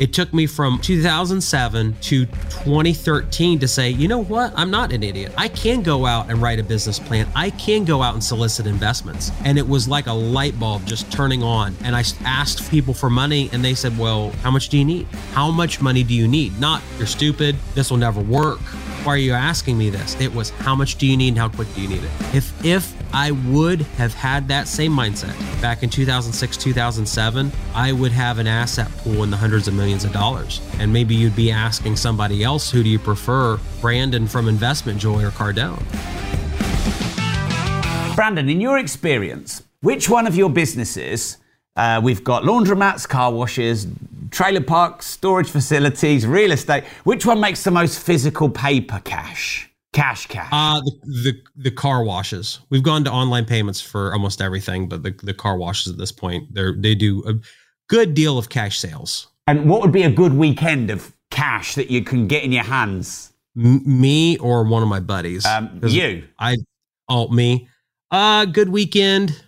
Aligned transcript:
It 0.00 0.12
took 0.12 0.32
me 0.34 0.46
from 0.46 0.78
2007 0.80 1.96
to 2.00 2.26
2013 2.26 3.58
to 3.60 3.68
say, 3.68 3.90
you 3.90 4.08
know 4.08 4.22
what? 4.22 4.52
I'm 4.56 4.70
not 4.70 4.92
an 4.92 5.02
idiot. 5.02 5.32
I 5.36 5.48
can 5.48 5.82
go 5.82 6.06
out 6.06 6.30
and 6.30 6.42
write 6.42 6.58
a 6.58 6.64
business 6.64 6.98
plan. 6.98 7.28
I 7.34 7.50
can 7.50 7.84
go 7.84 8.02
out 8.02 8.14
and 8.14 8.22
solicit 8.22 8.66
investments. 8.66 9.30
And 9.44 9.58
it 9.58 9.66
was 9.66 9.86
like 9.86 10.06
a 10.06 10.12
light 10.12 10.58
bulb 10.58 10.84
just 10.86 11.10
turning 11.12 11.42
on. 11.42 11.76
And 11.82 11.94
I 11.94 12.02
asked 12.24 12.70
people 12.70 12.94
for 12.94 13.08
money 13.08 13.48
and 13.52 13.64
they 13.64 13.74
said, 13.74 13.96
well, 13.98 14.30
how 14.42 14.50
much 14.50 14.68
do 14.68 14.78
you 14.78 14.84
need? 14.84 15.06
How 15.32 15.50
much 15.50 15.80
money 15.80 16.02
do 16.02 16.14
you 16.14 16.26
need? 16.26 16.58
Not, 16.58 16.82
you're 16.98 17.06
stupid. 17.06 17.56
This 17.74 17.90
will 17.90 17.98
never 17.98 18.20
work. 18.20 18.60
Why 19.04 19.14
are 19.14 19.18
you 19.18 19.32
asking 19.32 19.76
me 19.76 19.90
this? 19.90 20.18
It 20.20 20.34
was 20.34 20.50
how 20.50 20.74
much 20.74 20.96
do 20.96 21.06
you 21.06 21.16
need 21.16 21.28
and 21.28 21.38
how 21.38 21.50
quick 21.50 21.72
do 21.74 21.82
you 21.82 21.88
need 21.88 22.02
it? 22.02 22.10
If 22.34 22.64
if 22.64 23.03
I 23.14 23.30
would 23.30 23.82
have 23.82 24.12
had 24.12 24.48
that 24.48 24.66
same 24.66 24.92
mindset 24.92 25.34
back 25.62 25.84
in 25.84 25.88
2006, 25.88 26.56
2007, 26.56 27.52
I 27.72 27.92
would 27.92 28.10
have 28.10 28.38
an 28.38 28.48
asset 28.48 28.90
pool 28.98 29.22
in 29.22 29.30
the 29.30 29.36
hundreds 29.36 29.68
of 29.68 29.74
millions 29.74 30.04
of 30.04 30.12
dollars. 30.12 30.60
And 30.80 30.92
maybe 30.92 31.14
you'd 31.14 31.36
be 31.36 31.52
asking 31.52 31.94
somebody 31.94 32.42
else, 32.42 32.72
who 32.72 32.82
do 32.82 32.88
you 32.88 32.98
prefer, 32.98 33.60
Brandon 33.80 34.26
from 34.26 34.48
Investment 34.48 34.98
Joy 34.98 35.22
or 35.24 35.30
Cardone? 35.30 35.80
Brandon, 38.16 38.48
in 38.48 38.60
your 38.60 38.78
experience, 38.78 39.62
which 39.80 40.10
one 40.10 40.26
of 40.26 40.34
your 40.34 40.50
businesses 40.50 41.36
uh, 41.76 42.00
we've 42.02 42.24
got 42.24 42.42
laundromats, 42.42 43.08
car 43.08 43.32
washes, 43.32 43.86
trailer 44.32 44.60
parks, 44.60 45.06
storage 45.06 45.48
facilities, 45.48 46.26
real 46.26 46.50
estate. 46.50 46.82
Which 47.04 47.24
one 47.24 47.38
makes 47.38 47.62
the 47.62 47.70
most 47.70 48.00
physical 48.00 48.50
paper 48.50 49.00
cash? 49.04 49.70
Cash, 49.94 50.26
cash. 50.26 50.48
Uh, 50.50 50.80
the, 50.80 50.92
the 51.04 51.42
the 51.56 51.70
car 51.70 52.02
washes. 52.02 52.58
We've 52.68 52.82
gone 52.82 53.04
to 53.04 53.12
online 53.12 53.44
payments 53.44 53.80
for 53.80 54.12
almost 54.12 54.42
everything, 54.42 54.88
but 54.88 55.04
the, 55.04 55.12
the 55.22 55.32
car 55.32 55.56
washes 55.56 55.92
at 55.92 55.98
this 55.98 56.10
point, 56.10 56.52
they 56.52 56.72
they 56.76 56.94
do 56.96 57.22
a 57.26 57.34
good 57.88 58.12
deal 58.12 58.36
of 58.36 58.48
cash 58.48 58.78
sales. 58.78 59.28
And 59.46 59.70
what 59.70 59.82
would 59.82 59.92
be 59.92 60.02
a 60.02 60.10
good 60.10 60.32
weekend 60.32 60.90
of 60.90 61.14
cash 61.30 61.76
that 61.76 61.90
you 61.90 62.02
can 62.02 62.26
get 62.26 62.42
in 62.42 62.50
your 62.50 62.64
hands? 62.64 63.32
M- 63.56 63.82
me 63.84 64.36
or 64.38 64.64
one 64.64 64.82
of 64.82 64.88
my 64.88 64.98
buddies? 64.98 65.46
Um, 65.46 65.80
you. 65.86 66.26
I. 66.40 66.56
Oh, 67.08 67.28
me. 67.28 67.68
Uh, 68.10 68.46
good 68.46 68.70
weekend 68.70 69.44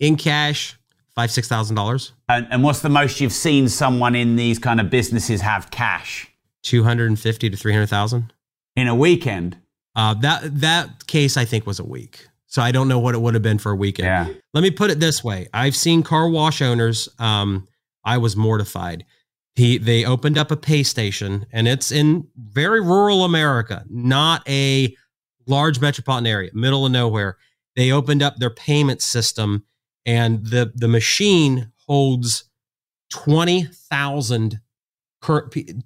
in 0.00 0.16
cash 0.16 0.78
five 1.14 1.30
six 1.30 1.48
thousand 1.48 1.76
dollars. 1.76 2.12
And, 2.30 2.46
and 2.50 2.62
what's 2.62 2.80
the 2.80 2.88
most 2.88 3.20
you've 3.20 3.32
seen 3.32 3.68
someone 3.68 4.14
in 4.14 4.36
these 4.36 4.58
kind 4.58 4.80
of 4.80 4.88
businesses 4.88 5.42
have 5.42 5.70
cash? 5.70 6.30
Two 6.62 6.82
hundred 6.82 7.08
and 7.08 7.20
fifty 7.20 7.50
to 7.50 7.56
three 7.58 7.72
hundred 7.74 7.88
thousand 7.88 8.32
in 8.74 8.88
a 8.88 8.94
weekend. 8.94 9.58
Uh, 9.94 10.14
that 10.14 10.60
that 10.60 11.06
case 11.06 11.36
I 11.36 11.44
think 11.44 11.66
was 11.66 11.78
a 11.78 11.84
week. 11.84 12.26
So 12.46 12.60
I 12.60 12.70
don't 12.70 12.88
know 12.88 12.98
what 12.98 13.14
it 13.14 13.20
would 13.20 13.34
have 13.34 13.42
been 13.42 13.58
for 13.58 13.72
a 13.72 13.76
weekend. 13.76 14.06
Yeah. 14.06 14.28
Let 14.52 14.62
me 14.62 14.70
put 14.70 14.90
it 14.90 15.00
this 15.00 15.22
way: 15.22 15.48
I've 15.52 15.76
seen 15.76 16.02
car 16.02 16.28
wash 16.28 16.62
owners. 16.62 17.08
Um, 17.18 17.68
I 18.04 18.18
was 18.18 18.36
mortified. 18.36 19.04
He 19.54 19.78
they 19.78 20.04
opened 20.04 20.38
up 20.38 20.50
a 20.50 20.56
pay 20.56 20.82
station, 20.82 21.46
and 21.52 21.68
it's 21.68 21.92
in 21.92 22.28
very 22.36 22.80
rural 22.80 23.24
America, 23.24 23.84
not 23.88 24.48
a 24.48 24.94
large 25.46 25.80
metropolitan 25.80 26.26
area, 26.26 26.50
middle 26.54 26.86
of 26.86 26.92
nowhere. 26.92 27.36
They 27.76 27.90
opened 27.90 28.22
up 28.22 28.36
their 28.36 28.50
payment 28.50 29.02
system 29.02 29.64
and 30.06 30.46
the 30.46 30.72
the 30.74 30.88
machine 30.88 31.72
holds 31.86 32.44
20,000 33.10 34.60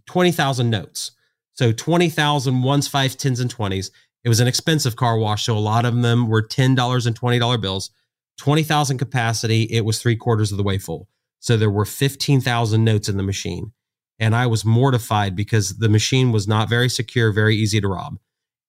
20,000 0.06 0.70
notes. 0.70 1.10
So 1.56 1.72
20,000 1.72 2.62
ones, 2.62 2.88
fives, 2.88 3.16
tens, 3.16 3.40
and 3.40 3.54
20s. 3.54 3.90
It 4.24 4.28
was 4.28 4.40
an 4.40 4.48
expensive 4.48 4.96
car 4.96 5.18
wash. 5.18 5.44
So 5.44 5.56
a 5.56 5.58
lot 5.58 5.84
of 5.84 6.00
them 6.02 6.28
were 6.28 6.42
$10 6.42 7.06
and 7.06 7.20
$20 7.20 7.60
bills. 7.60 7.90
20,000 8.38 8.98
capacity. 8.98 9.62
It 9.64 9.84
was 9.84 10.00
three 10.00 10.16
quarters 10.16 10.52
of 10.52 10.58
the 10.58 10.64
way 10.64 10.78
full. 10.78 11.08
So 11.40 11.56
there 11.56 11.70
were 11.70 11.84
15,000 11.84 12.84
notes 12.84 13.08
in 13.08 13.16
the 13.16 13.22
machine. 13.22 13.72
And 14.18 14.34
I 14.34 14.46
was 14.46 14.64
mortified 14.64 15.36
because 15.36 15.78
the 15.78 15.88
machine 15.88 16.32
was 16.32 16.48
not 16.48 16.68
very 16.68 16.88
secure, 16.88 17.32
very 17.32 17.56
easy 17.56 17.80
to 17.80 17.88
rob. 17.88 18.18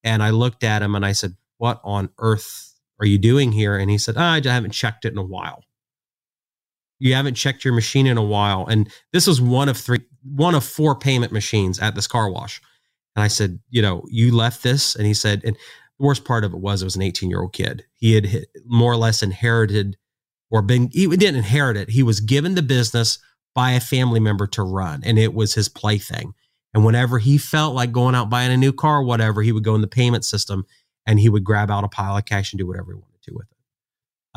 And 0.04 0.22
I 0.22 0.30
looked 0.30 0.64
at 0.64 0.82
him 0.82 0.94
and 0.96 1.06
I 1.06 1.14
said, 1.14 1.36
What 1.58 1.82
on 1.84 2.10
earth 2.20 2.68
are 3.00 3.06
you 3.06 3.18
doing 3.18 3.52
here? 3.52 3.78
And 3.78 3.90
he 3.90 3.98
said, 3.98 4.16
oh, 4.18 4.22
I 4.22 4.42
haven't 4.44 4.72
checked 4.72 5.06
it 5.06 5.12
in 5.12 5.18
a 5.18 5.24
while. 5.24 5.64
You 7.00 7.14
haven't 7.14 7.36
checked 7.36 7.64
your 7.64 7.74
machine 7.74 8.08
in 8.08 8.18
a 8.18 8.24
while. 8.24 8.66
And 8.66 8.90
this 9.14 9.28
was 9.28 9.40
one 9.40 9.70
of 9.70 9.78
three, 9.78 10.00
one 10.24 10.56
of 10.56 10.64
four 10.64 10.96
payment 10.96 11.32
machines 11.32 11.80
at 11.80 11.94
this 11.94 12.08
car 12.08 12.30
wash. 12.30 12.60
And 13.18 13.24
I 13.24 13.28
said, 13.30 13.60
you 13.72 13.82
know, 13.82 14.06
you 14.10 14.34
left 14.34 14.62
this. 14.62 14.96
And 14.96 15.08
he 15.08 15.14
said, 15.16 15.42
and 15.44 15.56
the 15.56 16.06
worst 16.06 16.24
part 16.24 16.44
of 16.44 16.54
it 16.54 16.60
was 16.60 16.84
it 16.84 16.86
was 16.86 16.96
an 16.96 17.02
18 17.02 17.32
year 17.32 17.42
old 17.42 17.52
kid. 17.52 17.84
He 17.96 18.14
had 18.14 18.46
more 18.64 18.94
or 18.94 18.98
less 18.98 19.24
inherited 19.24 19.98
or 20.52 20.62
been, 20.62 20.90
he 20.94 21.08
didn't 21.08 21.38
inherit 21.38 21.78
it. 21.78 21.90
He 21.90 22.04
was 22.04 22.20
given 22.20 22.54
the 22.54 22.62
business 22.62 23.18
by 23.56 23.72
a 23.72 23.80
family 23.80 24.20
member 24.20 24.46
to 24.46 24.62
run, 24.62 25.02
and 25.04 25.18
it 25.18 25.34
was 25.34 25.56
his 25.56 25.68
plaything. 25.68 26.36
And 26.76 26.86
whenever 26.86 27.18
he 27.18 27.40
felt 27.40 27.74
like 27.74 27.92
going 27.92 28.14
out 28.14 28.30
buying 28.30 28.52
a 28.52 28.58
new 28.58 28.72
car, 28.72 28.98
or 29.00 29.04
whatever, 29.04 29.42
he 29.42 29.52
would 29.52 29.64
go 29.64 29.74
in 29.74 29.82
the 29.82 29.88
payment 29.88 30.24
system 30.24 30.66
and 31.08 31.20
he 31.20 31.28
would 31.28 31.44
grab 31.44 31.72
out 31.72 31.84
a 31.84 31.88
pile 31.88 32.16
of 32.16 32.26
cash 32.26 32.54
and 32.54 32.60
do 32.60 32.68
whatever 32.68 32.92
he 32.92 33.00
wanted 33.00 33.22
to 33.24 33.34
with 33.34 33.48
it. 33.50 33.58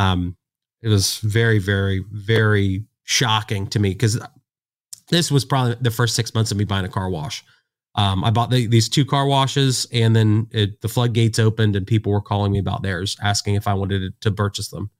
Um, 0.03 0.37
it 0.81 0.89
was 0.89 1.19
very, 1.19 1.59
very, 1.59 2.03
very 2.11 2.85
shocking 3.03 3.67
to 3.67 3.79
me 3.79 3.91
because 3.91 4.19
this 5.09 5.31
was 5.31 5.45
probably 5.45 5.77
the 5.83 5.91
first 5.91 6.15
six 6.15 6.35
months 6.35 6.51
of 6.51 6.57
me 6.57 6.65
buying 6.65 6.87
a 6.87 6.89
car 6.89 7.11
wash. 7.11 7.45
Um, 7.97 8.23
I 8.25 8.31
bought 8.31 8.51
the, 8.51 8.67
these 8.67 8.89
two 8.89 9.05
car 9.05 9.27
washes, 9.27 9.87
and 9.93 10.15
then 10.15 10.47
it, 10.53 10.81
the 10.81 10.89
floodgates 10.89 11.39
opened, 11.39 11.75
and 11.75 11.87
people 11.87 12.13
were 12.13 12.21
calling 12.21 12.53
me 12.53 12.59
about 12.59 12.83
theirs, 12.83 13.17
asking 13.23 13.57
if 13.57 13.67
I 13.67 13.75
wanted 13.75 14.21
to, 14.21 14.31
purchase 14.31 14.69
them, 14.69 14.91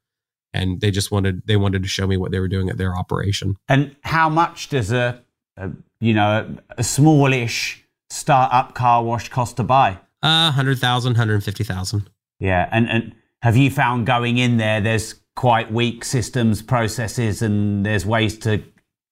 and 0.53 0.81
they 0.81 0.91
just 0.91 1.13
wanted 1.13 1.47
they 1.47 1.57
wanted 1.57 1.83
to 1.83 1.89
show 1.89 2.07
me 2.07 2.17
what 2.17 2.33
they 2.33 2.41
were 2.41 2.49
doing 2.49 2.69
at 2.69 2.79
their 2.79 2.97
operation. 2.97 3.57
And 3.69 3.95
how 4.03 4.29
much 4.29 4.71
does 4.71 4.91
a, 4.91 5.23
a 5.57 5.71
you 6.01 6.15
know 6.15 6.59
a, 6.69 6.79
a 6.81 6.85
smallish 6.85 7.85
startup 8.11 8.75
car 8.75 9.05
wash 9.05 9.29
cost 9.29 9.57
to 9.59 9.63
buy? 9.63 9.99
Uh, 10.23 10.53
100,000, 10.53 11.13
150,000. 11.13 12.11
Yeah. 12.41 12.69
And, 12.71 12.89
and 12.91 13.15
have 13.43 13.57
you 13.57 13.71
found 13.71 14.07
going 14.07 14.39
in 14.39 14.59
there, 14.59 14.81
there's 14.81 15.15
quite 15.35 15.73
weak 15.73 16.05
systems, 16.05 16.61
processes, 16.61 17.41
and 17.41 17.87
there's 17.87 18.05
ways 18.05 18.39
to 18.41 18.63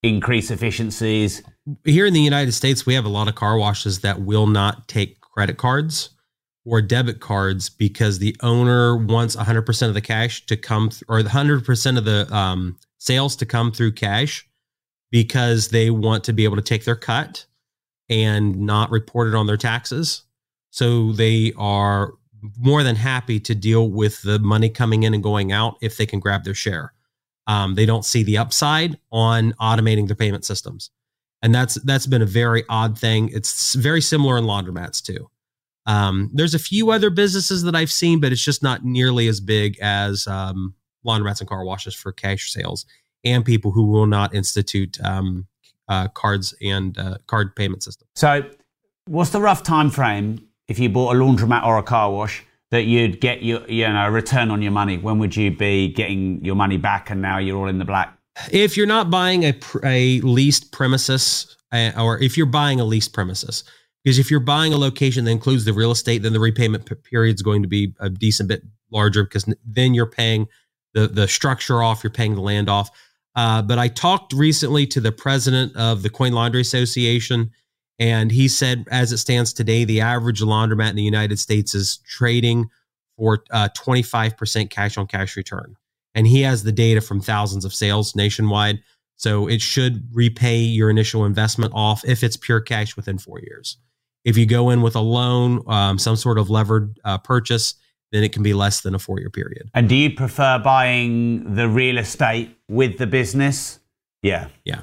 increase 0.02 0.50
efficiencies? 0.50 1.42
Here 1.84 2.06
in 2.06 2.14
the 2.14 2.20
United 2.20 2.52
States, 2.52 2.86
we 2.86 2.94
have 2.94 3.04
a 3.04 3.10
lot 3.10 3.28
of 3.28 3.34
car 3.34 3.58
washes 3.58 4.00
that 4.00 4.20
will 4.20 4.46
not 4.46 4.88
take 4.88 5.20
credit 5.20 5.56
cards 5.56 6.10
or 6.64 6.82
debit 6.82 7.20
cards 7.20 7.68
because 7.68 8.18
the 8.18 8.36
owner 8.42 8.96
wants 8.96 9.36
100% 9.36 9.88
of 9.88 9.94
the 9.94 10.00
cash 10.00 10.44
to 10.46 10.56
come 10.56 10.90
th- 10.90 11.02
or 11.08 11.20
100% 11.20 11.98
of 11.98 12.04
the 12.04 12.34
um, 12.34 12.76
sales 12.98 13.36
to 13.36 13.46
come 13.46 13.72
through 13.72 13.92
cash 13.92 14.46
because 15.10 15.68
they 15.68 15.90
want 15.90 16.24
to 16.24 16.32
be 16.32 16.44
able 16.44 16.56
to 16.56 16.62
take 16.62 16.84
their 16.84 16.96
cut 16.96 17.46
and 18.08 18.56
not 18.56 18.90
report 18.90 19.28
it 19.28 19.34
on 19.34 19.46
their 19.46 19.56
taxes. 19.56 20.22
So 20.70 21.12
they 21.12 21.52
are 21.56 22.14
more 22.58 22.82
than 22.82 22.96
happy 22.96 23.40
to 23.40 23.54
deal 23.54 23.90
with 23.90 24.22
the 24.22 24.38
money 24.38 24.68
coming 24.68 25.02
in 25.02 25.14
and 25.14 25.22
going 25.22 25.52
out 25.52 25.76
if 25.80 25.96
they 25.96 26.06
can 26.06 26.20
grab 26.20 26.44
their 26.44 26.54
share. 26.54 26.92
Um, 27.46 27.74
they 27.74 27.86
don't 27.86 28.04
see 28.04 28.22
the 28.22 28.38
upside 28.38 28.98
on 29.10 29.52
automating 29.54 30.06
their 30.06 30.16
payment 30.16 30.44
systems, 30.44 30.90
and 31.42 31.54
that's 31.54 31.74
that's 31.82 32.06
been 32.06 32.22
a 32.22 32.26
very 32.26 32.64
odd 32.68 32.98
thing. 32.98 33.30
It's 33.32 33.74
very 33.74 34.00
similar 34.00 34.38
in 34.38 34.44
laundromats 34.44 35.02
too. 35.02 35.30
Um, 35.86 36.30
there's 36.34 36.54
a 36.54 36.58
few 36.58 36.90
other 36.90 37.08
businesses 37.08 37.62
that 37.62 37.74
I've 37.74 37.90
seen, 37.90 38.20
but 38.20 38.32
it's 38.32 38.44
just 38.44 38.62
not 38.62 38.84
nearly 38.84 39.26
as 39.28 39.40
big 39.40 39.78
as 39.80 40.26
um, 40.26 40.74
laundromats 41.06 41.40
and 41.40 41.48
car 41.48 41.64
washes 41.64 41.94
for 41.94 42.12
cash 42.12 42.52
sales 42.52 42.84
and 43.24 43.44
people 43.44 43.70
who 43.70 43.86
will 43.86 44.06
not 44.06 44.34
institute 44.34 44.98
um, 45.02 45.46
uh, 45.88 46.08
cards 46.08 46.54
and 46.60 46.98
uh, 46.98 47.16
card 47.26 47.56
payment 47.56 47.82
systems. 47.82 48.10
So, 48.14 48.48
what's 49.06 49.30
the 49.30 49.40
rough 49.40 49.62
time 49.62 49.90
frame 49.90 50.46
if 50.68 50.78
you 50.78 50.88
bought 50.88 51.16
a 51.16 51.18
laundromat 51.18 51.64
or 51.64 51.78
a 51.78 51.82
car 51.82 52.10
wash 52.10 52.44
that 52.70 52.82
you'd 52.82 53.20
get 53.20 53.42
your 53.42 53.66
you 53.68 53.88
know 53.88 54.08
return 54.08 54.50
on 54.50 54.60
your 54.60 54.72
money 54.72 54.98
when 54.98 55.18
would 55.18 55.34
you 55.34 55.50
be 55.50 55.88
getting 55.88 56.44
your 56.44 56.54
money 56.54 56.76
back 56.76 57.08
and 57.08 57.22
now 57.22 57.38
you're 57.38 57.56
all 57.56 57.68
in 57.68 57.78
the 57.78 57.84
black 57.84 58.17
if 58.50 58.76
you're 58.76 58.86
not 58.86 59.10
buying 59.10 59.44
a, 59.44 59.54
a 59.84 60.20
leased 60.20 60.72
premises 60.72 61.56
uh, 61.72 61.92
or 61.98 62.18
if 62.18 62.36
you're 62.36 62.46
buying 62.46 62.80
a 62.80 62.84
leased 62.84 63.12
premises 63.12 63.64
because 64.04 64.18
if 64.18 64.30
you're 64.30 64.40
buying 64.40 64.72
a 64.72 64.76
location 64.76 65.24
that 65.24 65.30
includes 65.30 65.64
the 65.64 65.72
real 65.72 65.90
estate 65.90 66.22
then 66.22 66.32
the 66.32 66.40
repayment 66.40 66.88
period 67.04 67.34
is 67.34 67.42
going 67.42 67.62
to 67.62 67.68
be 67.68 67.94
a 68.00 68.08
decent 68.08 68.48
bit 68.48 68.62
larger 68.90 69.24
because 69.24 69.52
then 69.64 69.94
you're 69.94 70.06
paying 70.06 70.46
the 70.94 71.06
the 71.06 71.28
structure 71.28 71.82
off 71.82 72.02
you're 72.02 72.10
paying 72.10 72.34
the 72.34 72.40
land 72.40 72.68
off 72.68 72.90
uh, 73.36 73.60
but 73.62 73.78
i 73.78 73.88
talked 73.88 74.32
recently 74.32 74.86
to 74.86 75.00
the 75.00 75.12
president 75.12 75.74
of 75.76 76.02
the 76.02 76.10
coin 76.10 76.32
laundry 76.32 76.60
association 76.60 77.50
and 77.98 78.30
he 78.30 78.48
said, 78.48 78.86
as 78.90 79.12
it 79.12 79.18
stands 79.18 79.52
today, 79.52 79.84
the 79.84 80.00
average 80.00 80.40
laundromat 80.40 80.90
in 80.90 80.96
the 80.96 81.02
United 81.02 81.38
States 81.38 81.74
is 81.74 81.98
trading 82.06 82.70
for 83.16 83.42
uh, 83.50 83.68
25% 83.76 84.70
cash 84.70 84.96
on 84.96 85.06
cash 85.06 85.36
return. 85.36 85.74
And 86.18 86.26
he 86.26 86.42
has 86.42 86.64
the 86.64 86.72
data 86.72 87.00
from 87.00 87.20
thousands 87.20 87.64
of 87.64 87.72
sales 87.72 88.16
nationwide. 88.16 88.82
So 89.14 89.46
it 89.46 89.60
should 89.60 90.08
repay 90.12 90.56
your 90.58 90.90
initial 90.90 91.24
investment 91.24 91.72
off 91.76 92.04
if 92.04 92.24
it's 92.24 92.36
pure 92.36 92.60
cash 92.60 92.96
within 92.96 93.18
four 93.18 93.38
years. 93.38 93.76
If 94.24 94.36
you 94.36 94.44
go 94.44 94.70
in 94.70 94.82
with 94.82 94.96
a 94.96 95.00
loan, 95.00 95.62
um, 95.68 95.96
some 95.96 96.16
sort 96.16 96.36
of 96.38 96.50
levered 96.50 96.98
uh, 97.04 97.18
purchase, 97.18 97.74
then 98.10 98.24
it 98.24 98.32
can 98.32 98.42
be 98.42 98.52
less 98.52 98.80
than 98.80 98.96
a 98.96 98.98
four 98.98 99.20
year 99.20 99.30
period. 99.30 99.70
And 99.74 99.88
do 99.88 99.94
you 99.94 100.10
prefer 100.10 100.58
buying 100.58 101.54
the 101.54 101.68
real 101.68 101.98
estate 101.98 102.50
with 102.68 102.98
the 102.98 103.06
business? 103.06 103.78
Yeah. 104.20 104.48
Yeah. 104.64 104.82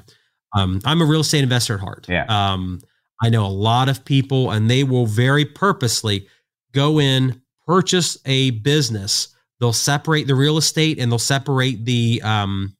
Um, 0.55 0.79
I'm 0.85 1.01
a 1.01 1.05
real 1.05 1.19
estate 1.19 1.43
investor 1.43 1.73
at 1.73 1.81
heart. 1.81 2.07
Yeah. 2.07 2.23
Um, 2.29 2.79
I 3.21 3.27
know 3.27 3.45
a 3.45 3.47
lot 3.47 3.89
of 3.89 4.05
people, 4.05 4.51
and 4.51 4.69
they 4.69 4.85
will 4.85 5.05
very 5.05 5.43
purposely 5.43 6.29
go 6.71 6.97
in, 6.97 7.41
purchase 7.67 8.17
a 8.25 8.51
business. 8.51 9.34
They'll 9.59 9.73
separate 9.73 10.27
the 10.27 10.35
real 10.35 10.57
estate 10.57 10.99
and 10.99 11.11
they'll 11.11 11.19
separate 11.19 11.85
the 11.85 12.21
um, 12.23 12.75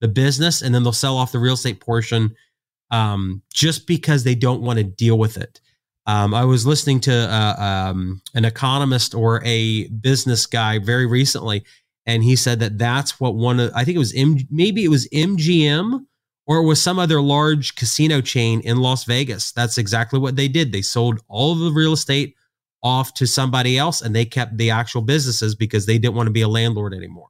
the 0.00 0.08
business, 0.08 0.62
and 0.62 0.74
then 0.74 0.82
they'll 0.82 0.92
sell 0.92 1.16
off 1.16 1.32
the 1.32 1.38
real 1.38 1.54
estate 1.54 1.80
portion 1.80 2.34
um, 2.90 3.42
just 3.52 3.86
because 3.86 4.24
they 4.24 4.34
don't 4.34 4.62
want 4.62 4.78
to 4.78 4.84
deal 4.84 5.18
with 5.18 5.36
it. 5.36 5.60
Um, 6.06 6.34
I 6.34 6.44
was 6.44 6.66
listening 6.66 7.00
to 7.00 7.12
uh, 7.12 7.56
um, 7.90 8.20
an 8.34 8.44
economist 8.44 9.14
or 9.14 9.42
a 9.44 9.88
business 9.88 10.46
guy 10.46 10.78
very 10.78 11.06
recently, 11.06 11.64
and 12.06 12.22
he 12.22 12.36
said 12.36 12.60
that 12.60 12.78
that's 12.78 13.18
what 13.18 13.34
one 13.34 13.60
of 13.60 13.72
I 13.74 13.84
think 13.84 13.96
it 13.96 14.00
was 14.00 14.14
M, 14.14 14.38
maybe 14.50 14.84
it 14.84 14.88
was 14.88 15.08
MGM 15.08 16.04
or 16.46 16.58
it 16.58 16.66
was 16.66 16.80
some 16.80 16.98
other 16.98 17.22
large 17.22 17.74
casino 17.74 18.20
chain 18.20 18.60
in 18.60 18.78
Las 18.78 19.04
Vegas. 19.04 19.52
That's 19.52 19.78
exactly 19.78 20.18
what 20.18 20.36
they 20.36 20.48
did. 20.48 20.72
They 20.72 20.82
sold 20.82 21.20
all 21.28 21.52
of 21.52 21.60
the 21.60 21.72
real 21.72 21.94
estate 21.94 22.36
off 22.84 23.14
to 23.14 23.26
somebody 23.26 23.78
else, 23.78 24.02
and 24.02 24.14
they 24.14 24.26
kept 24.26 24.58
the 24.58 24.70
actual 24.70 25.00
businesses 25.00 25.54
because 25.54 25.86
they 25.86 25.98
didn't 25.98 26.14
want 26.14 26.26
to 26.26 26.32
be 26.32 26.42
a 26.42 26.48
landlord 26.48 26.94
anymore. 26.94 27.28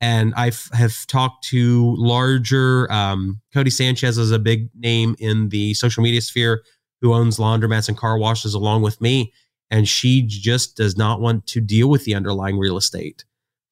And 0.00 0.34
I 0.36 0.50
have 0.72 1.06
talked 1.06 1.44
to 1.50 1.94
larger. 1.96 2.90
Um, 2.90 3.40
Codie 3.54 3.72
Sanchez 3.72 4.18
is 4.18 4.32
a 4.32 4.38
big 4.40 4.68
name 4.74 5.14
in 5.20 5.50
the 5.50 5.74
social 5.74 6.02
media 6.02 6.20
sphere 6.20 6.64
who 7.00 7.14
owns 7.14 7.38
laundromats 7.38 7.88
and 7.88 7.96
car 7.96 8.18
washes 8.18 8.52
along 8.52 8.82
with 8.82 9.00
me. 9.00 9.32
And 9.70 9.88
she 9.88 10.22
just 10.22 10.76
does 10.76 10.96
not 10.96 11.20
want 11.20 11.46
to 11.46 11.60
deal 11.60 11.88
with 11.88 12.04
the 12.04 12.16
underlying 12.16 12.58
real 12.58 12.76
estate. 12.76 13.24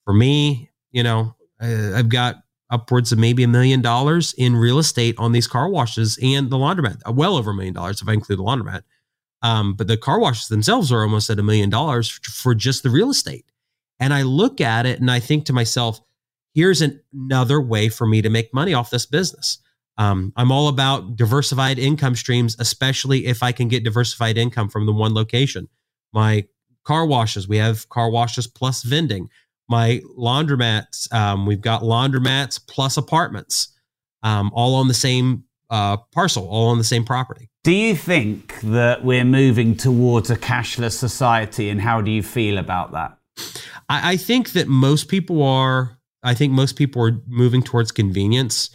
For 0.05 0.15
me, 0.15 0.71
you 0.93 1.03
know, 1.03 1.35
I've 1.61 2.09
got 2.09 2.37
upwards 2.71 3.11
of 3.11 3.19
maybe 3.19 3.43
a 3.43 3.49
million 3.49 3.83
dollars 3.83 4.33
in 4.39 4.55
real 4.55 4.79
estate 4.79 5.17
on 5.19 5.33
these 5.33 5.49
car 5.49 5.69
washes 5.69 6.17
and 6.23 6.49
the 6.49 6.57
laundromat, 6.57 7.01
well 7.13 7.37
over 7.37 7.51
a 7.51 7.55
million 7.55 7.75
dollars 7.75 8.01
if 8.01 8.09
I 8.09 8.13
include 8.13 8.39
the 8.39 8.45
laundromat. 8.45 8.83
Um, 9.43 9.75
but 9.75 9.89
the 9.89 9.97
car 9.97 10.21
washes 10.21 10.49
themselves 10.49 10.93
are 10.93 11.03
almost 11.03 11.31
at 11.31 11.39
a 11.39 11.43
million 11.43 11.71
dollars 11.71 12.11
for 12.11 12.55
just 12.55 12.83
the 12.83 12.91
real 12.91 13.11
estate. 13.11 13.47
And 13.99 14.13
I 14.13 14.23
look 14.23 14.61
at 14.61 14.87
it 14.87 15.01
and 15.01 15.11
I 15.11 15.21
think 15.21 15.47
to 15.47 15.53
myself, 15.53 16.01
here's 16.55 16.83
an, 16.83 17.01
another 17.13 17.61
way 17.61 17.89
for 17.89 18.07
me 18.07 18.23
to 18.23 18.31
make 18.31 18.53
money 18.53 18.75
off 18.75 18.91
this 18.91 19.07
business. 19.07 19.59
Um, 19.99 20.33
I'm 20.37 20.51
all 20.51 20.69
about 20.69 21.17
diversified 21.17 21.79
income 21.79 22.17
streams, 22.17 22.57
especially 22.59 23.27
if 23.27 23.43
I 23.43 23.53
can 23.53 23.69
get 23.69 23.85
diversified 23.85 24.39
income 24.39 24.69
from 24.69 24.87
the 24.87 24.93
one 24.93 25.15
location. 25.15 25.69
My 26.13 26.47
car 26.85 27.07
washes, 27.07 27.47
we 27.47 27.59
have 27.59 27.89
car 27.91 28.11
washes 28.11 28.47
plus 28.47 28.83
vending. 28.83 29.29
My 29.69 30.01
laundromats, 30.19 31.13
um, 31.13 31.47
we've 31.47 31.61
got 31.61 31.83
laundromats 31.83 32.59
plus 32.67 32.97
apartments, 32.97 33.69
um, 34.23 34.51
all 34.55 34.75
on 34.75 34.89
the 34.89 34.95
same 34.95 35.45
uh, 35.71 35.97
parcel, 36.13 36.47
all 36.49 36.69
on 36.69 36.79
the 36.79 36.85
same 36.85 37.05
property. 37.05 37.49
Do 37.63 37.73
you 37.73 37.95
think 37.95 38.61
that 38.63 39.05
we're 39.05 39.25
moving 39.25 39.77
towards 39.77 40.31
a 40.31 40.37
cashless 40.37 40.93
society, 40.93 41.71
and 41.71 41.81
how 41.81 42.01
do 42.01 42.11
you 42.11 42.23
feel 42.23 42.59
about 42.59 42.93
that? 42.93 43.19
I, 43.89 44.13
I 44.13 44.17
think 44.17 44.53
that 44.53 44.69
most 44.69 45.09
people 45.09 45.43
are. 45.43 45.99
I 46.23 46.35
think 46.35 46.53
most 46.53 46.77
people 46.77 47.03
are 47.03 47.19
moving 47.27 47.63
towards 47.63 47.93
convenience. 47.93 48.71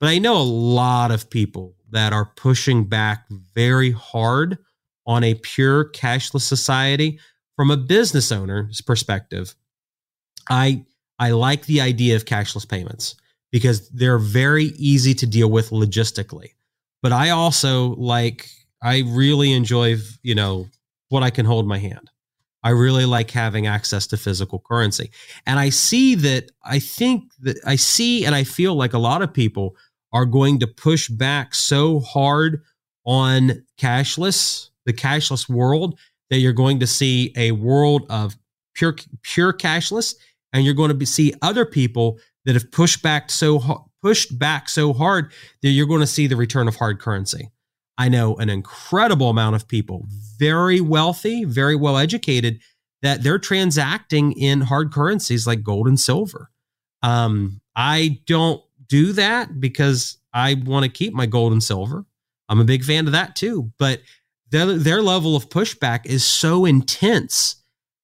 But 0.00 0.08
I 0.08 0.18
know 0.18 0.36
a 0.36 0.42
lot 0.42 1.10
of 1.10 1.28
people 1.28 1.74
that 1.90 2.12
are 2.12 2.32
pushing 2.36 2.84
back 2.84 3.26
very 3.54 3.90
hard 3.90 4.58
on 5.06 5.24
a 5.24 5.34
pure 5.34 5.84
cashless 5.90 6.42
society 6.42 7.18
from 7.56 7.70
a 7.70 7.76
business 7.76 8.32
owner's 8.32 8.80
perspective. 8.80 9.54
I 10.48 10.86
I 11.18 11.32
like 11.32 11.66
the 11.66 11.82
idea 11.82 12.16
of 12.16 12.24
cashless 12.24 12.66
payments 12.66 13.14
because 13.50 13.88
they're 13.90 14.18
very 14.18 14.66
easy 14.76 15.14
to 15.14 15.26
deal 15.26 15.50
with 15.50 15.70
logistically. 15.70 16.50
But 17.02 17.12
I 17.12 17.30
also 17.30 17.94
like 17.96 18.48
I 18.82 19.02
really 19.06 19.52
enjoy, 19.52 19.96
you 20.22 20.34
know, 20.34 20.66
what 21.08 21.22
I 21.22 21.30
can 21.30 21.46
hold 21.46 21.66
my 21.66 21.78
hand. 21.78 22.10
I 22.62 22.70
really 22.70 23.06
like 23.06 23.30
having 23.30 23.66
access 23.66 24.06
to 24.08 24.16
physical 24.16 24.58
currency. 24.58 25.10
And 25.46 25.58
I 25.58 25.70
see 25.70 26.14
that 26.16 26.50
I 26.62 26.78
think 26.78 27.32
that 27.40 27.58
I 27.66 27.76
see 27.76 28.24
and 28.24 28.34
I 28.34 28.44
feel 28.44 28.74
like 28.74 28.92
a 28.92 28.98
lot 28.98 29.22
of 29.22 29.32
people 29.32 29.76
are 30.12 30.26
going 30.26 30.58
to 30.60 30.66
push 30.66 31.08
back 31.08 31.54
so 31.54 32.00
hard 32.00 32.62
on 33.06 33.64
cashless, 33.78 34.68
the 34.84 34.92
cashless 34.92 35.48
world, 35.48 35.98
that 36.28 36.38
you're 36.38 36.52
going 36.52 36.80
to 36.80 36.86
see 36.86 37.32
a 37.36 37.52
world 37.52 38.06
of 38.10 38.36
pure 38.74 38.94
pure 39.22 39.52
cashless, 39.52 40.14
and 40.52 40.64
you're 40.64 40.74
going 40.74 40.88
to 40.88 40.94
be, 40.94 41.06
see 41.06 41.34
other 41.42 41.64
people 41.64 42.18
that 42.44 42.54
have 42.54 42.70
pushed 42.70 43.02
back 43.02 43.30
so 43.30 43.88
pushed 44.02 44.38
back 44.38 44.68
so 44.68 44.92
hard 44.92 45.32
that 45.62 45.70
you're 45.70 45.86
going 45.86 46.00
to 46.00 46.06
see 46.06 46.26
the 46.26 46.36
return 46.36 46.68
of 46.68 46.76
hard 46.76 46.98
currency. 46.98 47.50
I 47.98 48.08
know 48.08 48.34
an 48.36 48.48
incredible 48.48 49.28
amount 49.28 49.56
of 49.56 49.68
people, 49.68 50.06
very 50.38 50.80
wealthy, 50.80 51.44
very 51.44 51.76
well 51.76 51.98
educated, 51.98 52.60
that 53.02 53.22
they're 53.22 53.38
transacting 53.38 54.32
in 54.32 54.62
hard 54.62 54.90
currencies 54.92 55.46
like 55.46 55.62
gold 55.62 55.86
and 55.86 56.00
silver. 56.00 56.50
Um, 57.02 57.60
I 57.76 58.20
don't 58.26 58.62
do 58.86 59.12
that 59.12 59.60
because 59.60 60.18
I 60.32 60.54
want 60.64 60.84
to 60.84 60.90
keep 60.90 61.12
my 61.12 61.26
gold 61.26 61.52
and 61.52 61.62
silver. 61.62 62.06
I'm 62.48 62.60
a 62.60 62.64
big 62.64 62.84
fan 62.84 63.06
of 63.06 63.12
that 63.12 63.36
too. 63.36 63.70
But 63.78 64.00
their, 64.50 64.66
their 64.66 65.02
level 65.02 65.36
of 65.36 65.48
pushback 65.48 66.06
is 66.06 66.24
so 66.24 66.64
intense. 66.64 67.56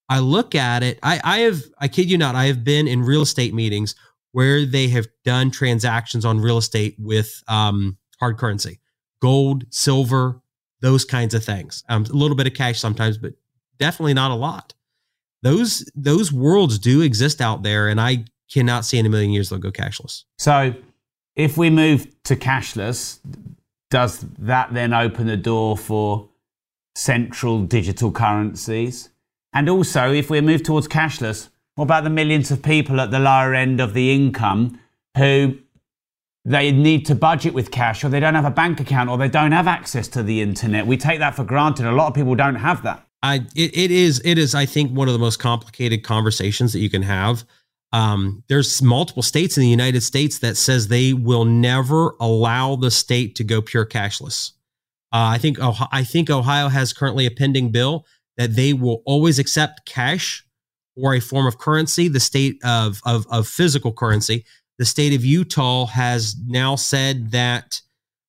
I 0.09 0.21
look 0.21 0.55
at 0.55 0.83
it. 0.83 0.99
I, 1.03 1.21
I 1.25 1.39
have, 1.41 1.63
I 1.79 1.89
kid 1.89 2.11
you 2.11 2.17
not, 2.19 2.35
I 2.35 2.47
have 2.47 2.65
been 2.65 2.87
in 2.87 3.03
real 3.03 3.23
estate 3.23 3.55
meetings 3.55 3.95
where 4.37 4.67
they 4.67 4.89
have 4.89 5.09
done 5.25 5.51
transactions 5.51 6.23
on 6.23 6.39
real 6.39 6.59
estate 6.59 6.95
with 6.99 7.43
um, 7.49 7.97
hard 8.21 8.37
currency, 8.37 8.79
gold, 9.19 9.65
silver, 9.71 10.43
those 10.83 11.07
kinds 11.07 11.33
of 11.33 11.43
things. 11.43 11.83
Um, 11.89 12.05
a 12.05 12.13
little 12.13 12.37
bit 12.37 12.47
of 12.47 12.53
cash 12.53 12.79
sometimes, 12.79 13.17
but 13.17 13.33
definitely 13.79 14.13
not 14.13 14.31
a 14.31 14.35
lot. 14.35 14.75
Those 15.41 15.91
those 15.95 16.35
worlds 16.35 16.79
do 16.79 17.01
exist 17.01 17.41
out 17.41 17.63
there, 17.63 17.89
and 17.89 17.99
I 17.99 18.27
cannot 18.53 18.85
see 18.85 18.99
in 18.99 19.07
a 19.07 19.09
million 19.09 19.31
years 19.31 19.49
they'll 19.49 19.59
go 19.59 19.73
cashless. 19.73 20.25
So, 20.37 20.75
if 21.35 21.57
we 21.57 21.71
move 21.71 22.07
to 22.25 22.37
cashless, 22.37 23.21
does 23.89 24.21
that 24.39 24.75
then 24.75 24.93
open 24.93 25.29
the 25.29 25.39
door 25.39 25.79
for 25.79 26.29
central 26.95 27.63
digital 27.63 28.13
currencies? 28.13 29.09
And 29.55 29.71
also, 29.71 30.13
if 30.13 30.29
we 30.29 30.43
move 30.43 30.63
towards 30.63 30.89
cashless, 30.89 31.49
what 31.77 31.85
about 31.85 32.05
the 32.05 32.11
millions 32.11 32.51
of 32.51 32.63
people 32.63 33.01
at 33.01 33.11
the 33.11 33.19
lower 33.19 33.55
end 33.55 33.81
of 33.81 33.95
the 33.95 34.13
income 34.13 34.81
who 35.17 35.57
they 36.45 36.73
need 36.73 37.07
to 37.07 37.15
budget 37.15 37.55
with 37.55 37.71
cash 37.71 38.03
or 38.03 38.09
they 38.09 38.21
don't 38.21 38.35
have 38.35 38.45
a 38.45 38.51
bank 38.51 38.81
account 38.81 39.09
or 39.09 39.19
they 39.19 39.29
don't 39.29 39.53
have 39.53 39.69
access 39.69 40.09
to 40.09 40.23
the 40.23 40.43
internet? 40.43 40.87
We 40.87 40.97
take 40.97 41.21
that 41.21 41.35
for 41.35 41.45
granted. 41.45 41.87
A 41.87 41.93
lot 41.93 42.09
of 42.09 42.15
people 42.15 42.35
don't 42.35 42.57
have 42.57 42.83
that. 42.83 43.07
I, 43.23 43.47
it, 43.55 43.77
it 43.77 43.91
is 43.91 44.21
it 44.25 44.39
is 44.39 44.55
I 44.55 44.67
think 44.67 44.91
one 44.91 45.09
of 45.09 45.13
the 45.13 45.19
most 45.19 45.39
complicated 45.39 46.03
conversations 46.03 46.73
that 46.73 46.81
you 46.81 46.91
can 46.91 47.03
have 47.03 47.45
um, 47.93 48.43
there's 48.49 48.83
multiple 48.83 49.23
states 49.23 49.57
in 49.57 49.63
the 49.63 49.69
United 49.69 50.03
States 50.03 50.39
that 50.41 50.57
says 50.57 50.89
they 50.89 51.13
will 51.13 51.45
never 51.45 52.15
allow 52.21 52.77
the 52.77 52.91
state 52.91 53.37
to 53.37 53.45
go 53.45 53.63
pure 53.63 53.87
cashless. 53.87 54.53
Uh, 55.13 55.33
I 55.33 55.39
think 55.39 55.59
Ohio, 55.61 55.89
I 55.93 56.05
think 56.05 56.29
Ohio 56.29 56.69
has 56.69 56.93
currently 56.93 57.27
a 57.27 57.31
pending 57.31 57.71
bill 57.71 58.05
that 58.37 58.55
they 58.55 58.73
will 58.73 59.03
always 59.07 59.39
accept 59.39 59.87
cash 59.87 60.45
or 60.97 61.15
a 61.15 61.21
form 61.21 61.47
of 61.47 61.59
currency. 61.59 62.09
The 62.09 62.21
state 62.21 62.59
of 62.65 63.01
of, 63.05 63.27
of 63.31 63.47
physical 63.47 63.93
currency. 63.93 64.45
The 64.79 64.85
state 64.85 65.15
of 65.15 65.25
Utah 65.25 65.87
has 65.87 66.37
now 66.47 66.77
said 66.77 67.31
that 67.31 67.81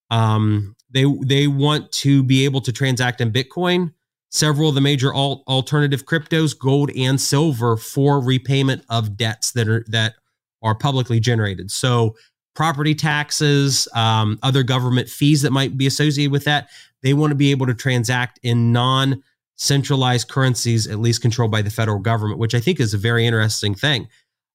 um, 0.09 0.75
they 0.89 1.05
they 1.23 1.47
want 1.47 1.91
to 1.93 2.23
be 2.23 2.45
able 2.45 2.61
to 2.61 2.71
transact 2.71 3.21
in 3.21 3.31
Bitcoin 3.31 3.93
several 4.29 4.69
of 4.69 4.75
the 4.75 4.81
major 4.81 5.13
alt- 5.13 5.43
alternative 5.47 6.05
cryptos, 6.05 6.57
gold 6.57 6.91
and 6.95 7.19
silver, 7.19 7.77
for 7.77 8.19
repayment 8.19 8.83
of 8.89 9.17
debts 9.17 9.51
that 9.51 9.67
are 9.67 9.85
that 9.87 10.15
are 10.61 10.75
publicly 10.75 11.19
generated. 11.19 11.71
So 11.71 12.15
property 12.55 12.95
taxes, 12.95 13.87
um, 13.93 14.39
other 14.41 14.63
government 14.63 15.09
fees 15.09 15.43
that 15.43 15.51
might 15.51 15.77
be 15.77 15.85
associated 15.85 16.31
with 16.31 16.45
that, 16.45 16.69
they 17.03 17.13
want 17.13 17.31
to 17.31 17.35
be 17.35 17.51
able 17.51 17.67
to 17.67 17.73
transact 17.73 18.39
in 18.43 18.71
non 18.71 19.23
centralized 19.57 20.29
currencies, 20.29 20.87
at 20.87 20.99
least 20.99 21.21
controlled 21.21 21.51
by 21.51 21.61
the 21.61 21.69
federal 21.69 21.99
government, 21.99 22.39
which 22.39 22.55
I 22.55 22.59
think 22.59 22.79
is 22.79 22.93
a 22.93 22.97
very 22.97 23.25
interesting 23.25 23.75
thing. 23.75 24.07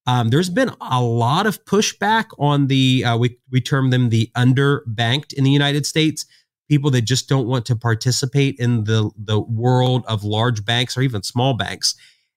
Um, 0.07 0.31
there's 0.31 0.51
been 0.51 0.71
a 0.81 1.03
lot 1.03 1.47
of 1.47 1.65
pushback 1.65 2.27
on 2.39 2.67
the 2.67 3.05
uh, 3.05 3.17
we 3.17 3.37
we 3.51 3.61
term 3.61 3.91
them 3.91 4.09
the 4.09 4.31
underbanked 4.37 5.33
in 5.33 5.45
the 5.45 5.51
United 5.51 5.87
States 5.87 6.27
people 6.69 6.91
that 6.91 7.03
just 7.03 7.29
don't 7.29 7.47
want 7.47 7.67
to 7.67 7.77
participate 7.77 8.57
in 8.59 8.85
the 8.85 9.11
the 9.17 9.39
world 9.39 10.05
of 10.09 10.25
large 10.25 10.65
banks 10.65 10.97
or 10.97 11.03
even 11.03 11.23
small 11.23 11.55
banks. 11.55 11.95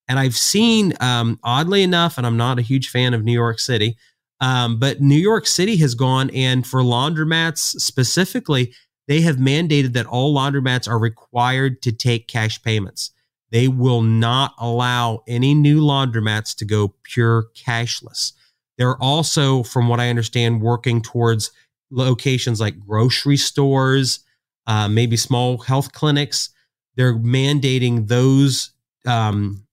And 0.08 0.20
I've 0.20 0.36
seen, 0.36 0.94
um, 1.00 1.40
oddly 1.44 1.82
enough, 1.82 2.20
and 2.20 2.28
I'm 2.28 2.38
not 2.38 2.60
a 2.60 2.62
huge 2.62 2.90
fan 2.90 3.16
of 3.16 3.24
New 3.24 3.34
York 3.34 3.58
City, 3.58 3.98
um, 4.40 4.78
but 4.78 5.02
New 5.02 5.16
York 5.16 5.48
City 5.48 5.78
has 5.78 5.96
gone 5.96 6.30
and 6.32 6.68
for 6.68 6.82
laundromats 6.82 7.80
specifically, 7.80 8.74
they 9.08 9.22
have 9.22 9.38
mandated 9.38 9.94
that 9.94 10.06
all 10.06 10.36
laundromats 10.36 10.88
are 10.88 11.00
required 11.00 11.82
to 11.84 11.92
take 11.92 12.28
cash 12.28 12.62
payments. 12.62 13.12
They 13.52 13.68
will 13.68 14.02
not 14.02 14.54
allow 14.60 15.24
any 15.28 15.54
new 15.54 15.80
laundromats 15.82 16.56
to 16.58 16.66
go 16.66 16.96
pure 17.04 17.46
cashless. 17.56 18.34
They're 18.78 19.02
also, 19.02 19.64
from 19.64 19.88
what 19.88 20.00
I 20.00 20.10
understand, 20.10 20.62
working 20.62 21.02
towards 21.02 21.52
locations 21.92 22.60
like 22.60 22.80
grocery 22.80 23.38
stores, 23.38 24.20
uh, 24.68 24.88
maybe 24.90 25.16
small 25.16 25.60
health 25.60 25.94
clinics. 25.94 26.50
They're 26.96 27.16
mandating 27.16 28.08
those 28.08 28.72
um, 29.06 29.66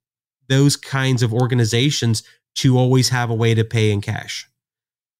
those 0.48 0.76
kinds 0.76 1.22
of 1.22 1.32
organizations 1.32 2.22
to 2.56 2.76
always 2.76 3.08
have 3.08 3.30
a 3.30 3.34
way 3.34 3.54
to 3.54 3.64
pay 3.64 3.90
in 3.90 4.02
cash, 4.02 4.46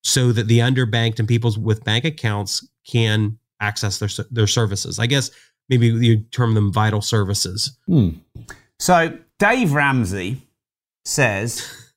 so 0.03 0.31
that 0.33 0.47
the 0.47 0.59
underbanked 0.59 1.19
and 1.19 1.27
people 1.27 1.55
with 1.59 1.85
bank 1.85 2.05
accounts 2.05 2.69
can 2.87 3.39
access 3.63 3.99
their 3.99 4.11
their 4.31 4.47
services. 4.47 4.99
I 4.99 5.07
guess 5.07 5.31
maybe 5.71 5.87
you 5.87 6.19
term 6.33 6.55
them 6.55 6.73
vital 6.73 7.01
services. 7.01 7.79
Hmm. 7.87 8.11
So 8.79 9.19
Dave 9.39 9.73
Ramsey 9.73 10.43
says 11.05 11.93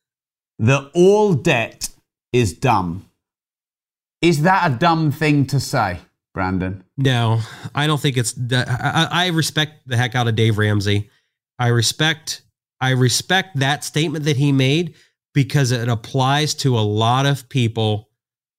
that 0.60 0.92
all 0.94 1.34
debt 1.34 1.90
is 2.32 2.54
dumb. 2.54 3.10
Is 4.22 4.44
that 4.44 4.72
a 4.72 4.76
dumb 4.76 5.12
thing 5.12 5.46
to 5.48 5.60
say, 5.60 6.00
Brandon? 6.34 6.84
No, 6.98 7.42
I 7.74 7.88
don't 7.88 8.00
think 8.00 8.18
it's. 8.18 8.36
I, 8.52 9.08
I 9.12 9.28
respect 9.28 9.88
the 9.88 9.98
heck 9.98 10.16
out 10.16 10.28
of 10.28 10.36
Dave 10.36 10.58
Ramsey. 10.58 11.10
I 11.60 11.68
respect. 11.68 12.42
I 12.82 12.92
respect 12.92 13.58
that 13.60 13.84
statement 13.84 14.26
that 14.26 14.38
he 14.38 14.52
made 14.52 14.96
because 15.34 15.72
it 15.72 15.88
applies 15.88 16.54
to 16.56 16.78
a 16.78 16.82
lot 16.82 17.26
of 17.26 17.50
people 17.50 18.10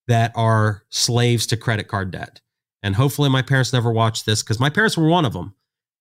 that 0.08 0.32
are 0.34 0.84
slaves 0.90 1.46
to 1.48 1.56
credit 1.56 1.88
card 1.88 2.10
debt. 2.10 2.40
And 2.86 2.94
hopefully, 2.94 3.28
my 3.28 3.42
parents 3.42 3.72
never 3.72 3.90
watched 3.90 4.26
this 4.26 4.44
because 4.44 4.60
my 4.60 4.70
parents 4.70 4.96
were 4.96 5.08
one 5.08 5.24
of 5.24 5.32
them. 5.32 5.56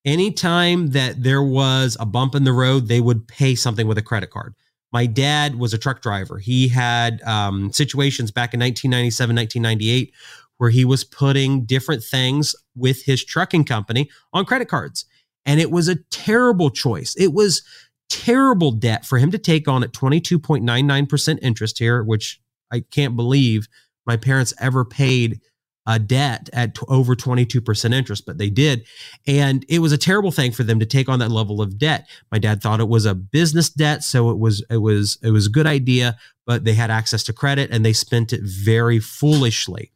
Anytime 0.06 0.92
that 0.92 1.24
there 1.24 1.42
was 1.42 1.98
a 2.00 2.06
bump 2.06 2.36
in 2.36 2.44
the 2.44 2.54
road, 2.54 2.88
they 2.88 3.02
would 3.02 3.28
pay 3.28 3.56
something 3.56 3.88
with 3.88 3.98
a 3.98 4.04
credit 4.04 4.30
card. 4.30 4.54
My 4.94 5.08
dad 5.08 5.56
was 5.56 5.74
a 5.74 5.80
truck 5.80 6.04
driver. 6.04 6.38
He 6.38 6.68
had 6.68 7.24
um, 7.24 7.74
situations 7.74 8.30
back 8.30 8.54
in 8.54 8.60
1997, 8.60 9.36
1998, 9.36 10.14
where 10.58 10.70
he 10.70 10.86
was 10.86 11.04
putting 11.04 11.66
different 11.66 12.04
things 12.04 12.56
with 12.76 13.04
his 13.06 13.26
trucking 13.26 13.66
company 13.66 14.08
on 14.32 14.46
credit 14.46 14.68
cards. 14.68 15.06
And 15.44 15.60
it 15.60 15.72
was 15.72 15.88
a 15.88 15.96
terrible 16.12 16.70
choice. 16.70 17.16
It 17.18 17.34
was 17.34 17.64
terrible 18.12 18.72
debt 18.72 19.08
for 19.08 19.18
him 19.18 19.32
to 19.32 19.40
take 19.40 19.68
on 19.68 19.84
at 19.84 19.92
22.99% 19.92 21.40
interest 21.42 21.80
here, 21.80 22.04
which 22.04 22.40
I 22.72 22.82
can't 22.82 23.16
believe 23.16 23.68
my 24.06 24.18
parents 24.18 24.54
ever 24.60 24.86
paid 24.86 25.42
a 25.88 26.00
debt 26.00 26.50
at 26.54 26.76
t- 26.76 26.82
over 26.88 27.16
22% 27.16 27.94
interest, 27.94 28.26
but 28.26 28.38
they 28.38 28.50
did. 28.50 28.86
And 29.28 29.64
it 29.70 29.80
was 29.80 29.92
a 29.92 29.98
terrible 29.98 30.32
thing 30.32 30.52
for 30.52 30.64
them 30.64 30.80
to 30.80 30.86
take 30.86 31.08
on 31.08 31.20
that 31.20 31.32
level 31.32 31.62
of 31.62 31.78
debt. 31.78 32.08
My 32.32 32.40
dad 32.40 32.62
thought 32.62 32.80
it 32.80 32.88
was 32.88 33.06
a 33.06 33.14
business 33.14 33.70
debt, 33.70 34.04
so 34.04 34.30
it 34.32 34.40
was 34.40 34.64
it 34.70 34.78
was 34.78 35.18
it 35.22 35.30
was 35.30 35.48
a 35.48 35.52
good 35.52 35.68
idea, 35.68 36.18
but 36.46 36.64
they 36.64 36.74
had 36.74 36.90
access 36.92 37.24
to 37.26 37.34
credit 37.34 37.70
and 37.72 37.86
they 37.86 37.94
spent 37.94 38.34
it 38.34 38.42
very 38.44 39.00
foolishly. 39.00 39.92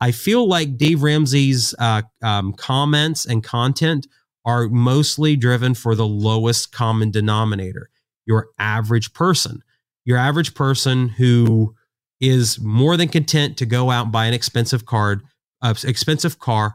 I 0.00 0.10
feel 0.10 0.48
like 0.48 0.76
Dave 0.76 1.02
Ramsey's 1.02 1.74
uh, 1.78 2.02
um, 2.22 2.52
comments 2.54 3.24
and 3.24 3.42
content 3.42 4.06
are 4.44 4.68
mostly 4.68 5.36
driven 5.36 5.74
for 5.74 5.94
the 5.94 6.06
lowest 6.06 6.72
common 6.72 7.10
denominator, 7.10 7.88
your 8.26 8.48
average 8.58 9.12
person. 9.12 9.62
Your 10.04 10.18
average 10.18 10.54
person 10.54 11.08
who 11.08 11.76
is 12.20 12.60
more 12.60 12.96
than 12.96 13.08
content 13.08 13.56
to 13.58 13.66
go 13.66 13.90
out 13.90 14.04
and 14.04 14.12
buy 14.12 14.26
an 14.26 14.34
expensive 14.34 14.86
card 14.86 15.22
expensive 15.62 16.38
car, 16.38 16.74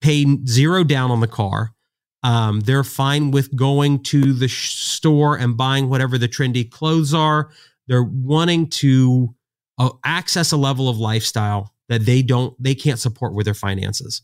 pay 0.00 0.26
zero 0.46 0.84
down 0.84 1.10
on 1.10 1.20
the 1.20 1.28
car. 1.28 1.74
Um, 2.22 2.60
they're 2.60 2.84
fine 2.84 3.30
with 3.30 3.54
going 3.54 4.02
to 4.04 4.32
the 4.32 4.48
sh- 4.48 4.74
store 4.74 5.36
and 5.36 5.56
buying 5.56 5.88
whatever 5.88 6.18
the 6.18 6.28
trendy 6.28 6.68
clothes 6.68 7.14
are. 7.14 7.50
They're 7.86 8.02
wanting 8.02 8.68
to 8.70 9.34
uh, 9.78 9.90
access 10.04 10.50
a 10.52 10.56
level 10.56 10.88
of 10.88 10.98
lifestyle 10.98 11.72
that 11.88 12.04
they 12.04 12.22
don't, 12.22 12.60
they 12.62 12.74
can't 12.74 12.98
support 12.98 13.34
with 13.34 13.44
their 13.44 13.54
finances. 13.54 14.22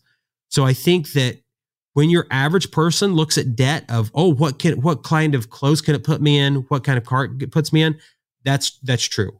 So 0.49 0.65
I 0.65 0.73
think 0.73 1.13
that 1.13 1.39
when 1.93 2.09
your 2.09 2.27
average 2.29 2.71
person 2.71 3.13
looks 3.13 3.37
at 3.37 3.55
debt 3.55 3.85
of, 3.89 4.11
oh, 4.13 4.33
what 4.33 4.59
can, 4.59 4.81
what 4.81 5.03
kind 5.03 5.33
of 5.33 5.49
clothes 5.49 5.81
can 5.81 5.95
it 5.95 6.03
put 6.03 6.21
me 6.21 6.37
in? 6.37 6.55
What 6.67 6.83
kind 6.83 6.97
of 6.97 7.05
car 7.05 7.29
it 7.39 7.51
puts 7.51 7.71
me 7.71 7.81
in? 7.81 7.97
That's 8.43 8.77
that's 8.83 9.03
true. 9.03 9.31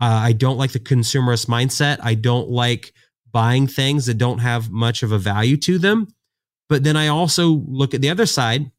Uh, 0.00 0.20
I 0.22 0.32
don't 0.32 0.56
like 0.56 0.70
the 0.70 0.78
consumerist 0.78 1.48
mindset. 1.48 1.98
I 2.00 2.14
don't 2.14 2.48
like 2.48 2.94
buying 3.32 3.66
things 3.66 4.06
that 4.06 4.18
don't 4.18 4.38
have 4.38 4.70
much 4.70 5.02
of 5.02 5.12
a 5.12 5.18
value 5.18 5.56
to 5.58 5.78
them. 5.78 6.08
But 6.68 6.84
then 6.84 6.96
I 6.96 7.08
also 7.08 7.64
look 7.66 7.94
at 7.94 8.00
the 8.00 8.10
other 8.10 8.26
side 8.26 8.70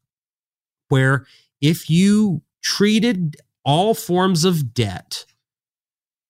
where 0.90 1.26
if 1.62 1.90
you 1.90 2.42
treated 2.62 3.38
all 3.64 3.94
forms 3.94 4.44
of 4.44 4.74
debt 4.74 5.26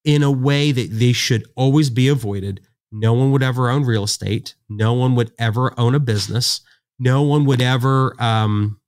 in 0.03 0.23
a 0.23 0.31
way 0.31 0.71
that 0.71 0.89
they 0.91 1.13
should 1.13 1.45
always 1.55 1.89
be 1.89 2.07
avoided, 2.07 2.61
no 2.91 3.13
one 3.13 3.31
would 3.31 3.43
ever 3.43 3.69
own 3.69 3.83
real 3.83 4.03
estate. 4.03 4.55
No 4.67 4.93
one 4.93 5.15
would 5.15 5.31
ever 5.37 5.77
own 5.79 5.95
a 5.95 5.99
business. 5.99 6.61
No 6.97 7.21
one 7.21 7.45
would 7.45 7.61
ever, 7.61 8.15
um, 8.21 8.79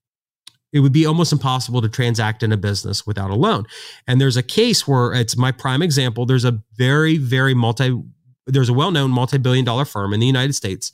it 0.73 0.79
would 0.79 0.93
be 0.93 1.05
almost 1.05 1.31
impossible 1.31 1.81
to 1.81 1.89
transact 1.89 2.43
in 2.43 2.51
a 2.51 2.57
business 2.57 3.05
without 3.05 3.29
a 3.29 3.35
loan. 3.35 3.65
And 4.07 4.19
there's 4.19 4.38
a 4.38 4.43
case 4.43 4.88
where 4.88 5.13
it's 5.13 5.38
my 5.38 5.51
prime 5.51 5.81
example. 5.81 6.25
There's 6.25 6.45
a 6.45 6.61
very, 6.77 7.17
very 7.17 7.53
multi 7.53 8.01
there's 8.48 8.69
a 8.69 8.74
well-known 8.74 9.12
multi-billion 9.12 9.65
dollar 9.65 9.86
firm 9.86 10.13
in 10.13 10.19
the 10.19 10.27
United 10.27 10.53
States 10.53 10.91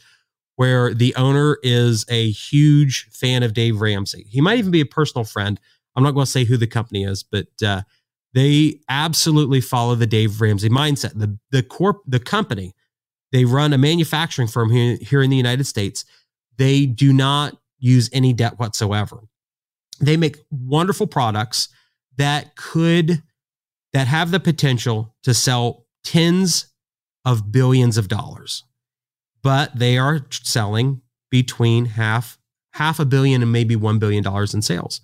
where 0.56 0.94
the 0.94 1.16
owner 1.16 1.58
is 1.62 2.06
a 2.10 2.32
huge 2.32 3.08
fan 3.12 3.44
of 3.44 3.54
Dave 3.54 3.80
Ramsey. 3.80 4.26
He 4.30 4.42
might 4.42 4.58
even 4.58 4.72
be 4.72 4.82
a 4.82 4.86
personal 4.86 5.24
friend. 5.24 5.60
I'm 5.96 6.04
not 6.04 6.12
going 6.12 6.26
to 6.26 6.32
say 6.32 6.46
who 6.46 6.58
the 6.58 6.68
company 6.68 7.04
is, 7.04 7.24
but 7.24 7.48
uh, 7.64 7.84
they 8.34 8.80
absolutely 8.90 9.62
follow 9.62 9.96
the 9.96 10.08
Dave 10.08 10.42
Ramsey 10.42 10.70
mindset. 10.70 11.18
The 11.18 11.38
the 11.52 11.64
corp 11.64 12.02
the 12.06 12.20
company 12.20 12.74
they 13.32 13.46
run 13.46 13.74
a 13.74 13.78
manufacturing 13.78 14.48
firm 14.48 14.70
here, 14.70 14.98
here 15.02 15.22
in 15.22 15.30
the 15.30 15.38
United 15.38 15.66
States. 15.66 16.06
They 16.58 16.86
do 16.86 17.12
not 17.14 17.58
use 17.78 18.10
any 18.14 18.34
debt 18.34 18.58
whatsoever. 18.58 19.20
They 20.00 20.18
make 20.18 20.38
wonderful 20.50 21.08
products 21.08 21.70
that 22.18 22.56
could 22.56 23.22
that 23.94 24.08
have 24.08 24.32
the 24.32 24.40
potential 24.40 25.16
to 25.24 25.34
sell 25.34 25.86
tens 26.04 26.68
of 27.28 27.52
billions 27.52 27.98
of 27.98 28.08
dollars. 28.08 28.64
But 29.44 29.78
they 29.78 29.98
are 29.98 30.26
selling 30.32 31.02
between 31.30 31.86
half 31.86 32.40
half 32.72 33.00
a 33.00 33.06
billion 33.06 33.42
and 33.42 33.52
maybe 33.52 33.76
1 33.76 34.00
billion 34.00 34.24
dollars 34.24 34.54
in 34.54 34.62
sales. 34.62 35.02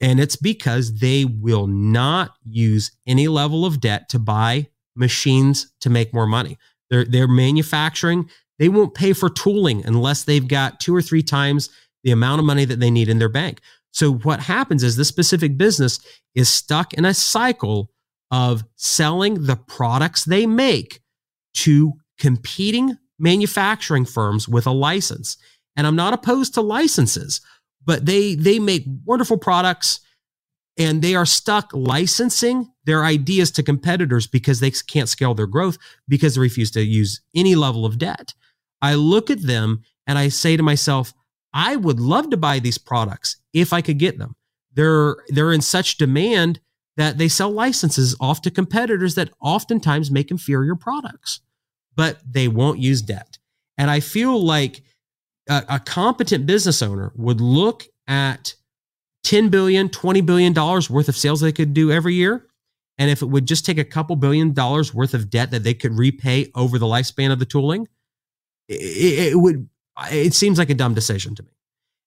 And 0.00 0.18
it's 0.18 0.36
because 0.36 0.98
they 0.98 1.24
will 1.24 1.66
not 1.66 2.34
use 2.44 2.90
any 3.06 3.28
level 3.28 3.64
of 3.64 3.80
debt 3.80 4.08
to 4.10 4.18
buy 4.18 4.68
machines 4.96 5.72
to 5.80 5.90
make 5.90 6.12
more 6.12 6.26
money. 6.26 6.58
They're, 6.90 7.04
they're 7.04 7.28
manufacturing. 7.28 8.28
They 8.58 8.68
won't 8.68 8.94
pay 8.94 9.12
for 9.12 9.28
tooling 9.28 9.84
unless 9.84 10.24
they've 10.24 10.46
got 10.46 10.80
two 10.80 10.94
or 10.96 11.02
three 11.02 11.22
times 11.22 11.70
the 12.02 12.12
amount 12.12 12.40
of 12.40 12.46
money 12.46 12.64
that 12.64 12.80
they 12.80 12.90
need 12.90 13.08
in 13.08 13.18
their 13.18 13.28
bank. 13.28 13.60
So 13.92 14.14
what 14.14 14.40
happens 14.40 14.82
is 14.82 14.96
this 14.96 15.08
specific 15.08 15.56
business 15.56 16.00
is 16.34 16.48
stuck 16.48 16.94
in 16.94 17.04
a 17.04 17.14
cycle 17.14 17.90
of 18.30 18.64
selling 18.74 19.46
the 19.46 19.56
products 19.56 20.24
they 20.24 20.46
make 20.46 21.00
to 21.56 21.94
competing 22.18 22.96
manufacturing 23.18 24.04
firms 24.04 24.48
with 24.48 24.66
a 24.66 24.72
license. 24.72 25.36
And 25.76 25.86
I'm 25.86 25.96
not 25.96 26.14
opposed 26.14 26.54
to 26.54 26.60
licenses, 26.60 27.40
but 27.84 28.06
they 28.06 28.34
they 28.34 28.58
make 28.58 28.84
wonderful 29.04 29.38
products 29.38 30.00
and 30.78 31.00
they 31.00 31.14
are 31.14 31.26
stuck 31.26 31.70
licensing 31.72 32.70
their 32.84 33.04
ideas 33.04 33.50
to 33.50 33.62
competitors 33.62 34.26
because 34.26 34.60
they 34.60 34.70
can't 34.70 35.08
scale 35.08 35.34
their 35.34 35.46
growth 35.46 35.78
because 36.06 36.34
they 36.34 36.40
refuse 36.40 36.70
to 36.72 36.84
use 36.84 37.22
any 37.34 37.54
level 37.54 37.86
of 37.86 37.98
debt. 37.98 38.34
I 38.82 38.94
look 38.94 39.30
at 39.30 39.42
them 39.42 39.82
and 40.06 40.18
I 40.18 40.28
say 40.28 40.56
to 40.56 40.62
myself, 40.62 41.14
I 41.54 41.76
would 41.76 41.98
love 41.98 42.30
to 42.30 42.36
buy 42.36 42.58
these 42.58 42.78
products 42.78 43.36
if 43.54 43.72
I 43.72 43.80
could 43.80 43.98
get 43.98 44.18
them. 44.18 44.36
They're 44.74 45.16
they're 45.28 45.52
in 45.52 45.62
such 45.62 45.96
demand 45.96 46.60
that 46.98 47.18
they 47.18 47.28
sell 47.28 47.50
licenses 47.50 48.16
off 48.20 48.42
to 48.42 48.50
competitors 48.50 49.14
that 49.14 49.30
oftentimes 49.40 50.10
make 50.10 50.30
inferior 50.30 50.74
products 50.74 51.40
but 51.96 52.20
they 52.28 52.48
won't 52.48 52.78
use 52.78 53.02
debt. 53.02 53.38
And 53.78 53.90
I 53.90 54.00
feel 54.00 54.42
like 54.42 54.82
a, 55.48 55.64
a 55.68 55.80
competent 55.80 56.46
business 56.46 56.82
owner 56.82 57.12
would 57.16 57.40
look 57.40 57.84
at 58.06 58.54
10 59.24 59.48
billion, 59.48 59.88
20 59.88 60.20
billion 60.20 60.52
dollars 60.52 60.88
worth 60.88 61.08
of 61.08 61.16
sales 61.16 61.40
they 61.40 61.52
could 61.52 61.74
do 61.74 61.90
every 61.90 62.14
year. 62.14 62.46
And 62.98 63.10
if 63.10 63.20
it 63.22 63.26
would 63.26 63.46
just 63.46 63.66
take 63.66 63.78
a 63.78 63.84
couple 63.84 64.16
billion 64.16 64.52
dollars 64.52 64.94
worth 64.94 65.14
of 65.14 65.28
debt 65.28 65.50
that 65.50 65.64
they 65.64 65.74
could 65.74 65.92
repay 65.98 66.50
over 66.54 66.78
the 66.78 66.86
lifespan 66.86 67.32
of 67.32 67.38
the 67.38 67.44
tooling, 67.44 67.88
it, 68.68 69.32
it 69.32 69.36
would, 69.36 69.68
it 70.10 70.32
seems 70.32 70.58
like 70.58 70.70
a 70.70 70.74
dumb 70.74 70.94
decision 70.94 71.34
to 71.34 71.42
me. 71.42 71.50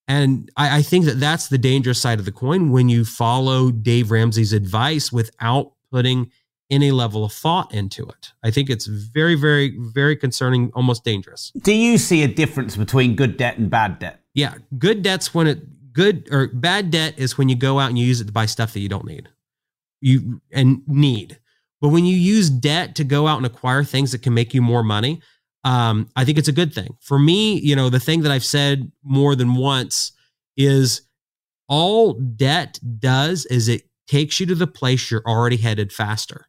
And 0.08 0.50
I, 0.58 0.78
I, 0.78 0.82
think 0.82 1.06
that 1.06 1.20
that's 1.20 1.50
the 1.50 1.60
dangerous 1.60 2.02
side 2.02 2.18
of 2.18 2.26
the 2.26 2.32
coin 2.32 2.72
when 2.72 2.90
you 2.90 3.06
follow 3.06 3.70
Dave 3.70 4.10
Ramsey's 4.10 4.54
advice 4.54 5.12
without 5.12 5.74
putting 5.92 6.32
any 6.70 6.92
level 6.92 7.26
of 7.26 7.34
thought 7.34 7.74
into 7.74 8.08
it. 8.08 8.32
I 8.44 8.52
think 8.52 8.70
it's 8.70 8.86
very, 8.86 9.36
very, 9.36 9.76
very 9.78 10.16
concerning, 10.16 10.72
almost 10.76 11.04
dangerous. 11.04 11.52
Do 11.62 11.74
you 11.74 11.98
see 11.98 12.24
a 12.24 12.28
difference 12.28 12.76
between 12.76 13.16
good 13.16 13.38
debt 13.38 13.58
and 13.58 13.70
bad 13.70 14.00
debt? 14.00 14.22
Yeah, 14.34 14.56
good 14.78 15.02
debt's 15.02 15.34
when 15.34 15.48
it 15.48 15.94
good 15.94 16.30
or 16.32 16.48
bad 16.48 16.92
debt 16.92 17.16
is 17.18 17.38
when 17.38 17.50
you 17.50 17.56
go 17.56 17.80
out 17.80 17.90
and 17.90 17.98
you 17.98 18.06
use 18.06 18.22
it 18.22 18.26
to 18.26 18.32
buy 18.32 18.46
stuff 18.46 18.74
that 18.74 18.80
you 18.80 18.90
don't 18.90 19.06
need. 19.06 19.30
You 20.02 20.42
and 20.52 20.82
need. 20.88 21.40
But 21.82 21.90
when 21.90 22.06
you 22.06 22.16
use 22.16 22.50
debt 22.50 22.96
to 22.96 23.04
go 23.04 23.28
out 23.28 23.38
and 23.38 23.46
acquire 23.46 23.84
things 23.84 24.12
that 24.12 24.22
can 24.22 24.34
make 24.34 24.54
you 24.54 24.62
more 24.62 24.84
money, 24.84 25.22
um, 25.64 26.10
I 26.16 26.26
think 26.26 26.38
it's 26.38 26.48
a 26.48 26.54
good 26.54 26.74
thing. 26.74 26.98
For 27.02 27.20
me, 27.20 27.60
you 27.60 27.76
know, 27.76 27.90
the 27.90 28.00
thing 28.00 28.22
that 28.22 28.32
I've 28.32 28.46
said 28.46 28.92
more 29.04 29.36
than 29.36 29.56
once 29.56 30.12
is 30.56 31.02
all 31.68 32.14
debt 32.14 32.80
does 33.00 33.46
is 33.46 33.68
it 33.68 33.84
takes 34.08 34.40
you 34.40 34.46
to 34.48 34.56
the 34.56 34.68
place 34.68 35.12
you're 35.12 35.24
already 35.26 35.58
headed 35.58 35.94
faster. 35.94 36.48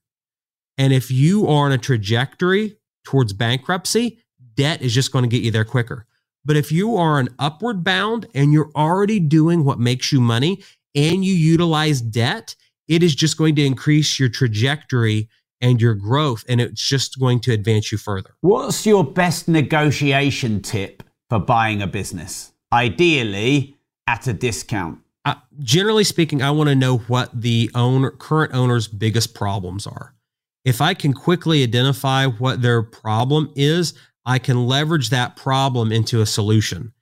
And 0.81 0.95
if 0.95 1.11
you 1.11 1.47
are 1.47 1.67
on 1.67 1.73
a 1.73 1.79
trajectory 1.79 2.79
towards 3.05 3.35
bankruptcy, 3.35 4.19
debt 4.55 4.81
is 4.81 4.95
just 4.95 5.13
going 5.13 5.25
to 5.25 5.29
get 5.29 5.43
you 5.43 5.51
there 5.51 5.63
quicker. 5.63 6.07
But 6.43 6.57
if 6.57 6.73
you 6.73 6.97
are 6.97 7.21
an 7.21 7.29
upward 7.39 7.85
bound 7.85 8.27
and 8.35 8.51
you're 8.51 8.71
already 8.75 9.21
doing 9.21 9.63
what 9.63 9.79
makes 9.79 10.11
you 10.11 10.23
money 10.23 10.63
and 10.95 11.23
you 11.23 11.35
utilize 11.35 12.01
debt, 12.01 12.57
it 12.89 13.03
is 13.03 13.15
just 13.15 13.37
going 13.37 13.57
to 13.57 13.67
increase 13.67 14.19
your 14.19 14.31
trajectory 14.31 15.29
and 15.61 15.83
your 15.83 15.93
growth, 15.93 16.47
and 16.49 16.63
it's 16.63 16.81
just 16.81 17.21
going 17.21 17.41
to 17.41 17.53
advance 17.53 17.93
you 17.93 17.99
further. 17.99 18.35
What's 18.41 18.87
your 18.87 19.05
best 19.05 19.49
negotiation 19.49 20.63
tip 20.63 21.03
for 21.29 21.41
buying 21.41 21.83
a 21.83 21.87
business? 21.87 22.53
Ideally, 22.73 23.77
at 24.07 24.27
a 24.27 24.33
discount. 24.33 25.01
Uh, 25.27 25.35
generally 25.59 26.05
speaking, 26.05 26.41
I 26.41 26.53
want 26.53 26.71
to 26.71 26.75
know 26.75 26.97
what 26.97 27.39
the 27.39 27.71
owner, 27.75 28.13
current 28.13 28.55
owner's 28.55 28.89
biggest 28.89 29.35
problems 29.35 29.87
are. 29.87 30.15
If 30.65 30.81
I 30.81 30.95
can 30.95 31.13
quickly 31.13 31.63
identify 31.63 32.27
what 32.27 32.63
their 32.63 32.83
problem 32.83 33.53
is, 33.57 33.95
I 34.27 34.39
can 34.39 34.67
leverage 34.67 35.11
that 35.11 35.37
problem 35.37 35.93
into 35.93 36.21
a 36.21 36.27
solution. 36.27 36.93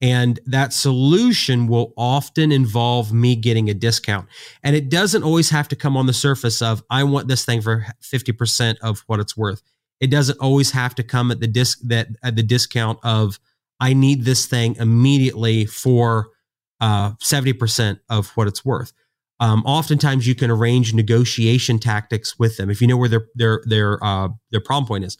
And 0.00 0.38
that 0.46 0.72
solution 0.72 1.66
will 1.66 1.92
often 1.96 2.52
involve 2.52 3.12
me 3.12 3.34
getting 3.34 3.68
a 3.68 3.74
discount. 3.74 4.28
And 4.62 4.76
it 4.76 4.88
doesn't 4.88 5.24
always 5.24 5.50
have 5.50 5.66
to 5.68 5.76
come 5.76 5.96
on 5.96 6.06
the 6.06 6.12
surface 6.12 6.62
of, 6.62 6.84
I 6.88 7.02
want 7.02 7.26
this 7.26 7.44
thing 7.44 7.60
for 7.60 7.84
50% 8.00 8.76
of 8.80 9.00
what 9.08 9.18
it's 9.18 9.36
worth. 9.36 9.60
It 10.00 10.10
doesn't 10.10 10.38
always 10.38 10.70
have 10.70 10.94
to 10.96 11.02
come 11.02 11.32
at 11.32 11.40
the 11.40 11.48
disc 11.48 11.80
that 11.84 12.08
at 12.22 12.36
the 12.36 12.44
discount 12.44 13.00
of, 13.02 13.40
I 13.80 13.92
need 13.92 14.24
this 14.24 14.46
thing 14.46 14.76
immediately 14.76 15.66
for 15.66 16.30
uh, 16.80 17.12
70% 17.14 17.98
of 18.08 18.28
what 18.30 18.46
it's 18.46 18.64
worth. 18.64 18.92
Um, 19.40 19.62
oftentimes 19.64 20.26
you 20.26 20.34
can 20.34 20.50
arrange 20.50 20.94
negotiation 20.94 21.78
tactics 21.78 22.38
with 22.38 22.56
them 22.56 22.70
if 22.70 22.80
you 22.80 22.86
know 22.86 22.96
where 22.96 23.08
their 23.08 23.26
their 23.34 23.62
their 23.64 24.04
uh, 24.04 24.28
their 24.50 24.60
problem 24.60 24.86
point 24.86 25.04
is. 25.04 25.16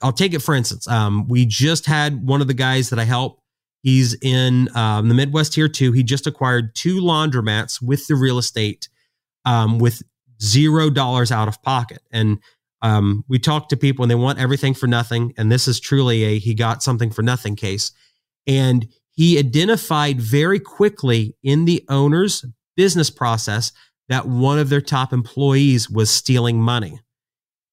I'll 0.00 0.12
take 0.12 0.32
it 0.32 0.40
for 0.40 0.54
instance. 0.54 0.86
Um, 0.86 1.26
we 1.26 1.44
just 1.44 1.86
had 1.86 2.24
one 2.24 2.40
of 2.40 2.46
the 2.46 2.54
guys 2.54 2.90
that 2.90 3.00
I 3.00 3.04
help 3.04 3.42
He's 3.82 4.16
in 4.20 4.68
um, 4.76 5.08
the 5.08 5.14
Midwest 5.14 5.54
here 5.54 5.68
too. 5.68 5.92
He 5.92 6.02
just 6.02 6.26
acquired 6.26 6.74
two 6.74 7.00
laundromats 7.00 7.80
with 7.80 8.06
the 8.06 8.16
real 8.16 8.38
estate 8.38 8.88
um, 9.44 9.78
with 9.78 10.02
zero 10.42 10.90
dollars 10.90 11.30
out 11.30 11.48
of 11.48 11.62
pocket. 11.62 12.02
And 12.10 12.38
um, 12.82 13.24
we 13.28 13.38
talk 13.38 13.68
to 13.68 13.76
people 13.76 14.02
and 14.02 14.10
they 14.10 14.16
want 14.16 14.40
everything 14.40 14.74
for 14.74 14.86
nothing. 14.86 15.32
And 15.36 15.50
this 15.50 15.68
is 15.68 15.80
truly 15.80 16.24
a 16.24 16.38
he 16.38 16.54
got 16.54 16.82
something 16.82 17.10
for 17.10 17.22
nothing 17.22 17.56
case. 17.56 17.92
And 18.46 18.88
he 19.10 19.38
identified 19.38 20.20
very 20.20 20.60
quickly 20.60 21.36
in 21.42 21.64
the 21.64 21.84
owner's 21.88 22.44
business 22.78 23.10
process 23.10 23.72
that 24.08 24.28
one 24.28 24.60
of 24.60 24.68
their 24.68 24.80
top 24.80 25.12
employees 25.12 25.90
was 25.90 26.08
stealing 26.08 26.62
money. 26.62 27.00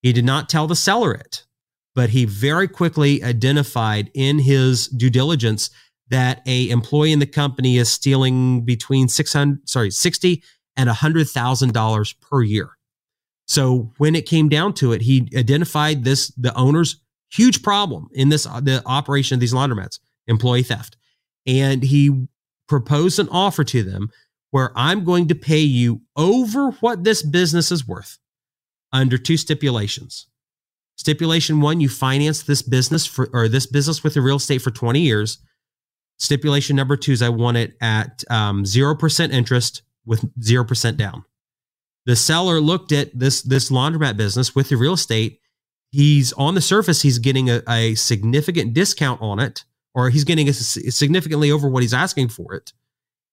He 0.01 0.11
did 0.11 0.25
not 0.25 0.49
tell 0.49 0.65
the 0.65 0.75
seller 0.75 1.13
it, 1.13 1.45
but 1.93 2.09
he 2.09 2.25
very 2.25 2.67
quickly 2.67 3.23
identified 3.23 4.09
in 4.15 4.39
his 4.39 4.87
due 4.87 5.11
diligence 5.11 5.69
that 6.09 6.41
a 6.47 6.69
employee 6.69 7.11
in 7.11 7.19
the 7.19 7.27
company 7.27 7.77
is 7.77 7.87
stealing 7.87 8.65
between 8.65 9.07
600 9.07 9.69
sorry 9.69 9.91
60 9.91 10.43
and 10.75 10.89
$100,000 10.89 12.15
per 12.19 12.41
year. 12.41 12.71
So 13.47 13.93
when 13.97 14.15
it 14.15 14.25
came 14.25 14.49
down 14.49 14.73
to 14.73 14.91
it, 14.91 15.03
he 15.03 15.29
identified 15.37 16.03
this 16.03 16.29
the 16.29 16.53
owner's 16.55 16.99
huge 17.31 17.61
problem 17.61 18.07
in 18.13 18.29
this 18.29 18.45
the 18.45 18.81
operation 18.87 19.35
of 19.35 19.39
these 19.39 19.53
laundromats, 19.53 19.99
employee 20.25 20.63
theft. 20.63 20.97
And 21.45 21.83
he 21.83 22.27
proposed 22.67 23.19
an 23.19 23.29
offer 23.29 23.63
to 23.63 23.83
them 23.83 24.09
where 24.55 24.71
I'm 24.75 25.03
going 25.03 25.27
to 25.27 25.35
pay 25.35 25.59
you 25.59 26.01
over 26.15 26.71
what 26.79 27.03
this 27.03 27.21
business 27.21 27.71
is 27.71 27.87
worth 27.87 28.17
under 28.93 29.17
two 29.17 29.37
stipulations. 29.37 30.27
Stipulation 30.97 31.59
1, 31.59 31.81
you 31.81 31.89
finance 31.89 32.43
this 32.43 32.61
business 32.61 33.05
for 33.05 33.29
or 33.33 33.49
this 33.49 33.65
business 33.65 34.03
with 34.03 34.13
the 34.13 34.21
real 34.21 34.37
estate 34.37 34.61
for 34.61 34.71
20 34.71 35.01
years 35.01 35.39
Stipulation 36.17 36.75
number 36.75 36.95
two 36.95 37.11
is 37.11 37.21
I 37.21 37.29
want 37.29 37.57
it 37.57 37.75
at 37.81 38.23
um, 38.29 38.63
0% 38.63 39.33
interest 39.33 39.81
with 40.05 40.23
0% 40.39 40.97
down. 40.97 41.25
The 42.05 42.15
seller 42.15 42.61
looked 42.61 42.91
at 42.91 43.17
this, 43.17 43.41
this 43.41 43.69
laundromat 43.69 44.15
business 44.15 44.55
with 44.55 44.69
the 44.69 44.77
real 44.77 44.93
estate. 44.93 45.39
He's 45.91 46.31
on 46.33 46.55
the 46.55 46.61
surface, 46.61 47.01
he's 47.01 47.19
getting 47.19 47.49
a, 47.49 47.61
a 47.67 47.95
significant 47.95 48.73
discount 48.73 49.21
on 49.21 49.39
it, 49.39 49.65
or 49.93 50.09
he's 50.09 50.23
getting 50.23 50.47
a, 50.47 50.53
significantly 50.53 51.51
over 51.51 51.67
what 51.67 51.83
he's 51.83 51.93
asking 51.93 52.29
for 52.29 52.53
it. 52.53 52.73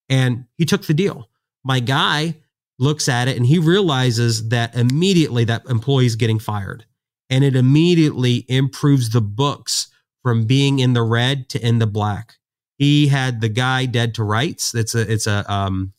And 0.09 0.45
he 0.59 0.65
took 0.65 0.87
the 0.87 0.95
deal. 0.95 1.29
My 1.65 1.81
guy 1.81 2.37
looks 2.79 3.09
at 3.09 3.29
it 3.29 3.37
and 3.37 3.47
he 3.47 3.59
realizes 3.59 4.49
that 4.49 4.75
immediately 4.75 5.45
that 5.45 5.65
employee 5.67 6.07
is 6.07 6.17
getting 6.17 6.39
fired. 6.39 6.85
And 7.31 7.45
it 7.45 7.57
immediately 7.57 8.45
improves 8.49 9.11
the 9.11 9.21
books 9.21 9.89
from 10.23 10.45
being 10.45 10.79
in 10.81 10.93
the 10.93 11.03
red 11.03 11.49
to 11.51 11.67
in 11.67 11.79
the 11.79 11.87
black. 11.87 12.35
He 12.79 13.09
had 13.09 13.41
the 13.41 13.49
guy 13.49 13.87
dead 13.87 14.15
to 14.17 14.25
rights. 14.25 14.75
It's 14.75 14.95
a 14.95 15.11
it's 15.11 15.27
a 15.27 15.51
um, 15.51 15.93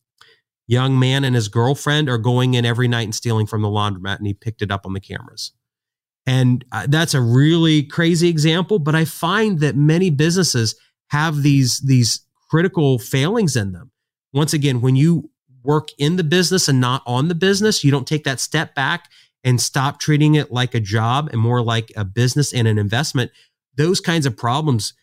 young 0.68 1.00
man 1.00 1.24
and 1.24 1.36
his 1.36 1.48
girlfriend 1.48 2.10
are 2.10 2.18
going 2.18 2.54
in 2.54 2.66
every 2.66 2.88
night 2.88 3.04
and 3.04 3.16
stealing 3.16 3.48
from 3.48 3.62
the 3.62 3.68
laundromat, 3.68 4.18
and 4.18 4.28
he 4.28 4.34
picked 4.34 4.62
it 4.62 4.72
up 4.72 4.86
on 4.86 4.94
the 4.94 5.00
cameras. 5.00 5.54
And 6.26 6.64
uh, 6.72 6.88
that's 6.88 7.14
a 7.14 7.22
really 7.22 7.84
crazy 7.84 8.30
example, 8.30 8.80
but 8.80 8.96
I 8.96 9.06
find 9.06 9.60
that 9.60 9.76
many 9.76 10.10
businesses 10.10 10.76
have 11.10 11.42
these 11.42 11.80
these 11.80 12.26
critical 12.50 13.00
failings 13.00 13.56
in 13.56 13.72
them. 13.72 13.92
Once 14.34 14.54
again, 14.54 14.82
when 14.82 14.96
you 14.96 15.30
work 15.64 15.90
in 15.98 16.18
the 16.18 16.24
business 16.24 16.68
and 16.68 16.82
not 16.82 17.04
on 17.06 17.28
the 17.28 17.36
business, 17.36 17.84
you 17.84 17.92
don't 17.92 18.08
take 18.08 18.24
that 18.24 18.40
step 18.40 18.76
back 18.76 19.10
and 19.44 19.62
stop 19.62 20.00
treating 20.00 20.36
it 20.36 20.52
like 20.52 20.74
a 20.74 20.80
job 20.80 21.30
and 21.32 21.40
more 21.40 21.62
like 21.62 21.92
a 21.96 22.04
business 22.04 22.54
and 22.54 22.68
an 22.68 22.78
investment. 22.78 23.32
Those 23.76 24.02
kinds 24.02 24.26
of 24.26 24.36
problems 24.36 24.94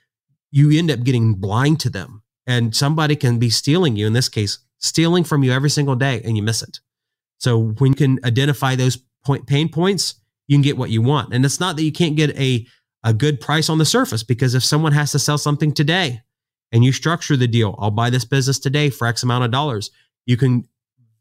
you 0.51 0.77
end 0.77 0.91
up 0.91 1.05
getting 1.05 1.35
blind 1.35 1.81
to 1.81 1.91
them. 1.91 2.23
And 2.47 2.75
somebody 2.75 3.15
can 3.15 3.39
be 3.39 3.51
stealing 3.51 3.97
you, 3.97 4.07
in 4.07 4.13
this 4.13 4.29
case, 4.29 4.59
stealing 4.79 5.25
from 5.25 5.45
you 5.45 5.53
every 5.53 5.71
single 5.71 5.95
day, 5.95 6.21
and 6.25 6.37
you 6.37 6.43
miss 6.43 6.63
it. 6.63 6.81
So 7.39 7.71
when 7.79 7.93
you 7.93 7.97
can 7.97 8.19
identify 8.25 8.75
those 8.75 8.99
point, 9.25 9.47
pain 9.47 9.69
points, 9.69 10.15
you 10.49 10.57
can 10.57 10.63
get 10.63 10.77
what 10.77 10.91
you 10.91 11.01
want. 11.01 11.33
And 11.33 11.45
it's 11.45 11.61
not 11.61 11.77
that 11.77 11.85
you 11.85 11.93
can't 11.93 12.17
get 12.17 12.37
a, 12.37 12.67
a 13.05 13.15
good 13.15 13.41
price 13.41 13.69
on 13.69 13.79
the 13.79 13.85
surface, 13.85 14.25
because 14.25 14.55
if 14.55 14.65
someone 14.65 14.93
has 14.93 15.13
to 15.13 15.19
sell 15.19 15.39
something 15.39 15.73
today 15.73 16.23
and 16.73 16.85
you 16.85 16.93
structure 16.93 17.37
the 17.37 17.49
deal, 17.49 17.77
I'll 17.79 17.91
buy 17.91 18.11
this 18.11 18.25
business 18.25 18.59
today 18.59 18.91
for 18.91 19.07
X 19.07 19.23
amount 19.23 19.45
of 19.45 19.51
dollars, 19.51 19.91
you 20.27 20.37
can 20.37 20.69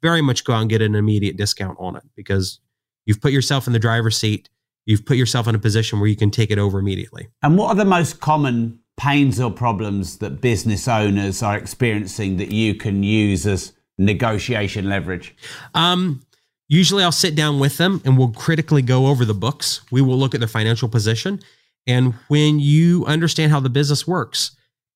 very 0.01 0.21
much 0.21 0.43
go 0.43 0.53
out 0.53 0.61
and 0.61 0.69
get 0.69 0.81
an 0.81 0.95
immediate 0.95 1.37
discount 1.37 1.77
on 1.79 1.95
it 1.95 2.03
because 2.15 2.59
you've 3.05 3.21
put 3.21 3.31
yourself 3.31 3.67
in 3.67 3.73
the 3.73 3.79
driver's 3.79 4.17
seat. 4.17 4.49
You've 4.85 5.05
put 5.05 5.17
yourself 5.17 5.47
in 5.47 5.55
a 5.55 5.59
position 5.59 5.99
where 5.99 6.09
you 6.09 6.15
can 6.15 6.31
take 6.31 6.51
it 6.51 6.57
over 6.57 6.79
immediately. 6.79 7.27
And 7.43 7.57
what 7.57 7.69
are 7.69 7.75
the 7.75 7.85
most 7.85 8.21
common 8.21 8.79
pains 8.97 9.39
or 9.39 9.51
problems 9.51 10.17
that 10.17 10.41
business 10.41 10.87
owners 10.87 11.43
are 11.43 11.57
experiencing 11.57 12.37
that 12.37 12.51
you 12.51 12.75
can 12.75 13.03
use 13.03 13.45
as 13.45 13.73
negotiation 13.97 14.89
leverage? 14.89 15.35
Um, 15.75 16.21
usually 16.67 17.03
I'll 17.03 17.11
sit 17.11 17.35
down 17.35 17.59
with 17.59 17.77
them 17.77 18.01
and 18.05 18.17
we'll 18.17 18.31
critically 18.31 18.81
go 18.81 19.07
over 19.07 19.25
the 19.25 19.33
books. 19.33 19.81
We 19.91 20.01
will 20.01 20.17
look 20.17 20.33
at 20.33 20.39
their 20.39 20.47
financial 20.47 20.89
position. 20.89 21.39
And 21.85 22.13
when 22.27 22.59
you 22.59 23.05
understand 23.05 23.51
how 23.51 23.59
the 23.59 23.69
business 23.69 24.07
works, 24.07 24.51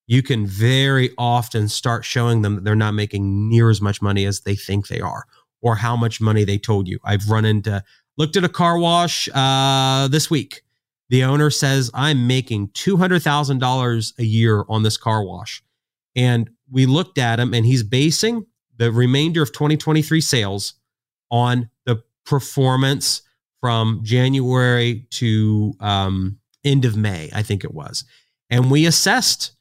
you 0.06 0.22
can 0.22 0.46
very 0.46 1.10
often 1.16 1.68
start 1.68 2.04
showing 2.04 2.42
them 2.42 2.56
that 2.56 2.64
they're 2.64 2.74
not 2.74 2.94
making 2.94 3.48
near 3.48 3.70
as 3.70 3.80
much 3.80 4.02
money 4.02 4.24
as 4.24 4.40
they 4.40 4.54
think 4.54 4.88
they 4.88 5.00
are 5.00 5.24
or 5.62 5.76
how 5.76 5.96
much 5.96 6.20
money 6.20 6.44
they 6.44 6.58
told 6.58 6.86
you. 6.86 6.98
I've 7.04 7.30
run 7.30 7.44
into, 7.44 7.82
looked 8.18 8.36
at 8.36 8.44
a 8.44 8.48
car 8.48 8.78
wash 8.78 9.28
uh, 9.34 10.08
this 10.08 10.28
week 10.28 10.64
the 11.08 11.24
owner 11.24 11.50
says, 11.50 11.90
I'm 11.94 12.26
making 12.26 12.68
$200,000 12.68 14.18
a 14.18 14.24
year 14.24 14.64
on 14.68 14.82
this 14.82 14.96
car 14.96 15.24
wash. 15.24 15.62
And 16.16 16.50
we 16.70 16.86
looked 16.86 17.18
at 17.18 17.38
him 17.38 17.52
and 17.54 17.66
he's 17.66 17.82
basing 17.82 18.46
the 18.76 18.90
remainder 18.90 19.42
of 19.42 19.52
2023 19.52 20.20
sales 20.20 20.74
on 21.30 21.70
the 21.84 22.02
performance 22.24 23.22
from 23.60 24.00
January 24.02 25.06
to 25.10 25.74
um, 25.80 26.38
end 26.64 26.84
of 26.84 26.96
May, 26.96 27.30
I 27.34 27.42
think 27.42 27.64
it 27.64 27.74
was. 27.74 28.04
And 28.50 28.70
we 28.70 28.86
assessed 28.86 29.52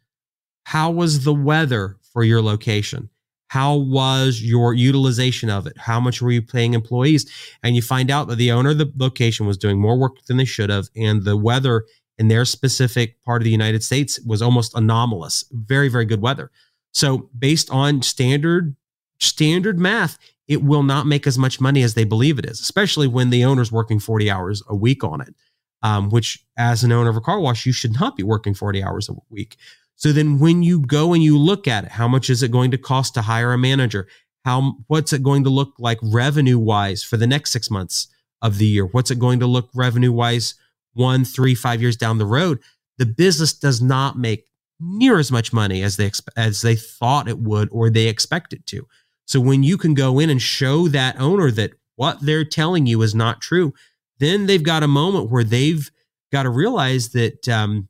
how 0.64 0.92
was 0.92 1.24
the 1.24 1.34
weather 1.34 1.98
for 2.12 2.24
your 2.24 2.42
location? 2.42 3.10
How 3.48 3.76
was 3.76 4.42
your 4.42 4.74
utilization 4.74 5.50
of 5.50 5.68
it? 5.68 5.78
How 5.78 6.00
much 6.00 6.22
were 6.22 6.32
you 6.32 6.42
paying 6.42 6.74
employees? 6.74 7.32
And 7.62 7.76
you 7.76 7.84
find 7.84 8.10
out 8.10 8.28
that 8.28 8.38
the 8.38 8.52
owner 8.52 8.72
of 8.72 8.80
the 8.80 8.92
location 8.98 9.46
was 9.46 9.60
doing 9.60 9.80
more 9.80 9.96
work 9.96 10.24
than 10.26 10.38
they 10.38 10.46
should 10.46 10.72
have, 10.72 10.90
and 10.96 11.24
the 11.24 11.38
weather 11.38 11.86
in 12.18 12.30
their 12.30 12.46
specific 12.46 13.22
part 13.24 13.42
of 13.42 13.44
the 13.44 13.52
United 13.52 13.84
States 13.84 14.20
was 14.26 14.42
almost 14.42 14.76
anomalous. 14.76 15.46
Very, 15.52 15.88
very 15.88 16.06
good 16.06 16.22
weather. 16.22 16.50
So, 16.94 17.30
based 17.38 17.70
on 17.70 18.02
standard 18.02 18.76
standard 19.20 19.80
math, 19.80 20.18
it 20.48 20.64
will 20.64 20.84
not 20.84 21.06
make 21.06 21.26
as 21.26 21.38
much 21.38 21.62
money 21.62 21.84
as 21.84 21.94
they 21.94 22.04
believe 22.04 22.40
it 22.40 22.46
is, 22.46 22.60
especially 22.60 23.08
when 23.08 23.30
the 23.30 23.44
owner's 23.46 23.72
working 23.72 24.00
40 24.00 24.30
hours 24.30 24.64
a 24.68 24.76
week 24.76 25.04
on 25.04 25.22
it. 25.22 25.36
Um, 25.84 26.10
which, 26.10 26.46
as 26.58 26.84
an 26.86 26.94
owner 26.94 27.10
of 27.10 27.18
a 27.18 27.22
car 27.22 27.42
wash, 27.42 27.66
you 27.66 27.74
should 27.74 28.00
not 28.00 28.16
be 28.16 28.24
working 28.24 28.54
40 28.54 28.82
hours 28.82 29.10
a 29.10 29.16
week. 29.30 29.58
So 29.96 30.12
then, 30.12 30.40
when 30.40 30.64
you 30.64 30.82
go 30.82 31.14
and 31.14 31.24
you 31.24 31.38
look 31.38 31.68
at 31.68 31.86
it, 31.86 31.92
how 31.92 32.08
much 32.08 32.30
is 32.30 32.44
it 32.44 32.52
going 32.52 32.72
to 32.72 32.78
cost 32.78 33.14
to 33.14 33.22
hire 33.22 33.54
a 33.54 33.58
manager? 33.58 34.08
How 34.46 34.76
what's 34.88 35.14
it 35.14 35.24
going 35.24 35.44
to 35.46 35.50
look 35.50 35.74
like 35.80 36.00
revenue 36.02 36.60
wise 36.60 37.04
for 37.04 37.18
the 37.18 37.28
next 37.28 37.52
six 37.52 37.70
months 37.70 38.08
of 38.42 38.58
the 38.58 38.66
year? 38.66 38.86
What's 38.86 39.12
it 39.12 39.20
going 39.20 39.40
to 39.40 39.48
look 39.48 39.70
revenue 39.74 40.12
wise 40.12 40.56
one, 40.94 41.24
three, 41.24 41.56
five 41.56 41.82
years 41.82 41.96
down 41.96 42.18
the 42.18 42.26
road? 42.26 42.60
The 42.98 43.06
business 43.06 43.54
does 43.54 43.82
not 43.82 44.18
make 44.18 44.46
near 44.80 45.18
as 45.18 45.32
much 45.32 45.54
money 45.54 45.82
as 45.82 45.98
they 45.98 46.12
as 46.36 46.62
they 46.62 46.76
thought 46.76 47.30
it 47.30 47.40
would 47.40 47.70
or 47.72 47.90
they 47.90 48.08
expect 48.08 48.54
it 48.54 48.66
to. 48.68 48.88
So 49.26 49.40
when 49.40 49.64
you 49.64 49.78
can 49.78 49.94
go 49.94 50.20
in 50.20 50.30
and 50.30 50.42
show 50.42 50.88
that 50.90 51.20
owner 51.20 51.50
that 51.52 51.72
what 51.96 52.20
they're 52.22 52.44
telling 52.44 52.86
you 52.86 53.02
is 53.02 53.16
not 53.16 53.42
true, 53.42 53.74
then 54.20 54.46
they've 54.46 54.64
got 54.64 54.84
a 54.84 54.88
moment 54.88 55.30
where 55.30 55.44
they've 55.44 55.90
got 56.32 56.44
to 56.44 56.50
realize 56.50 57.10
that 57.10 57.48
um, 57.48 57.88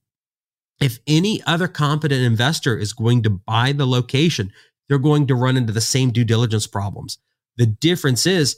if 0.81 0.99
any 1.07 1.41
other 1.43 1.67
competent 1.67 2.21
investor 2.21 2.77
is 2.77 2.93
going 2.93 3.23
to 3.23 3.29
buy 3.29 3.71
the 3.71 3.87
location, 3.87 4.51
they're 4.87 4.97
going 4.97 5.27
to 5.27 5.35
run 5.35 5.57
into 5.57 5.73
the 5.73 5.81
same 5.81 6.11
due 6.11 6.25
diligence 6.25 6.67
problems. 6.67 7.17
The 7.57 7.65
difference 7.65 8.25
is 8.25 8.57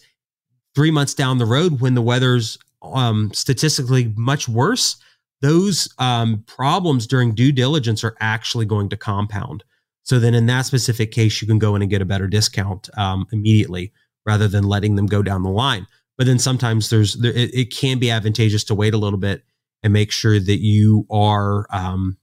three 0.73 0.91
months 0.91 1.13
down 1.13 1.37
the 1.37 1.45
road 1.45 1.81
when 1.81 1.93
the 1.93 2.01
weather's 2.01 2.57
um, 2.81 3.31
statistically 3.33 4.13
much 4.15 4.47
worse, 4.47 4.97
those 5.41 5.93
um, 5.97 6.43
problems 6.47 7.07
during 7.07 7.33
due 7.33 7.51
diligence 7.51 8.03
are 8.03 8.15
actually 8.19 8.65
going 8.65 8.89
to 8.89 8.97
compound. 8.97 9.63
So 10.03 10.19
then, 10.19 10.35
in 10.35 10.45
that 10.45 10.65
specific 10.65 11.11
case, 11.11 11.41
you 11.41 11.47
can 11.47 11.59
go 11.59 11.75
in 11.75 11.81
and 11.81 11.89
get 11.89 12.01
a 12.01 12.05
better 12.05 12.27
discount 12.27 12.89
um, 12.97 13.25
immediately 13.31 13.91
rather 14.25 14.47
than 14.47 14.63
letting 14.63 14.95
them 14.95 15.07
go 15.07 15.23
down 15.23 15.43
the 15.43 15.49
line. 15.49 15.87
But 16.17 16.27
then 16.27 16.39
sometimes 16.39 16.89
there's 16.89 17.15
there, 17.15 17.33
it, 17.33 17.53
it, 17.53 17.75
can 17.75 17.99
be 17.99 18.11
advantageous 18.11 18.63
to 18.65 18.75
wait 18.75 18.93
a 18.93 18.97
little 18.97 19.19
bit 19.19 19.43
and 19.85 19.93
make 19.93 20.11
sure 20.11 20.39
that 20.39 20.61
you 20.61 21.05
are 21.11 21.67
um, 21.69 22.17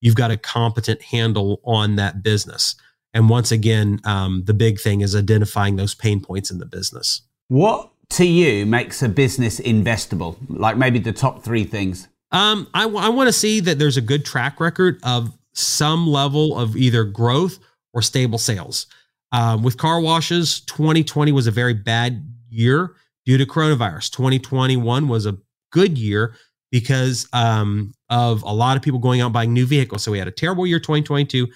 you've 0.00 0.14
got 0.14 0.30
a 0.30 0.36
competent 0.36 1.02
handle 1.02 1.60
on 1.64 1.96
that 1.96 2.22
business. 2.22 2.76
And 3.12 3.28
once 3.28 3.50
again, 3.50 3.98
um, 4.04 4.44
the 4.44 4.54
big 4.54 4.78
thing 4.78 5.00
is 5.00 5.16
identifying 5.16 5.74
those 5.74 5.96
pain 5.96 6.20
points 6.20 6.48
in 6.50 6.58
the 6.58 6.64
business. 6.64 7.22
What 7.48 7.90
to 8.10 8.24
you 8.24 8.66
makes 8.66 9.02
a 9.02 9.08
business 9.08 9.58
investable? 9.58 10.36
Like 10.48 10.76
maybe 10.76 11.00
the 11.00 11.12
top 11.12 11.42
three 11.42 11.64
things. 11.64 12.06
Um, 12.30 12.68
I, 12.72 12.82
w- 12.82 13.00
I 13.00 13.08
want 13.08 13.26
to 13.26 13.32
see 13.32 13.58
that 13.60 13.80
there's 13.80 13.96
a 13.96 14.02
good 14.02 14.24
track 14.24 14.60
record 14.60 15.00
of 15.02 15.36
some 15.54 16.06
level 16.06 16.56
of 16.56 16.76
either 16.76 17.02
growth 17.02 17.58
or 17.92 18.00
stable 18.00 18.38
sales. 18.38 18.86
Um, 19.32 19.64
with 19.64 19.76
car 19.76 20.00
washes, 20.00 20.60
2020 20.60 21.32
was 21.32 21.48
a 21.48 21.50
very 21.50 21.74
bad 21.74 22.32
year 22.48 22.94
due 23.24 23.38
to 23.38 23.46
coronavirus. 23.46 24.12
2021 24.12 25.08
was 25.08 25.26
a 25.26 25.36
good 25.72 25.98
year 25.98 26.36
because 26.70 27.28
um, 27.32 27.92
of 28.10 28.42
a 28.42 28.52
lot 28.52 28.76
of 28.76 28.82
people 28.82 29.00
going 29.00 29.20
out 29.20 29.32
buying 29.32 29.52
new 29.52 29.66
vehicles. 29.66 30.02
So 30.02 30.12
we 30.12 30.18
had 30.18 30.28
a 30.28 30.32
terrible 30.32 30.66
year 30.66 30.80
2022. 30.80 31.48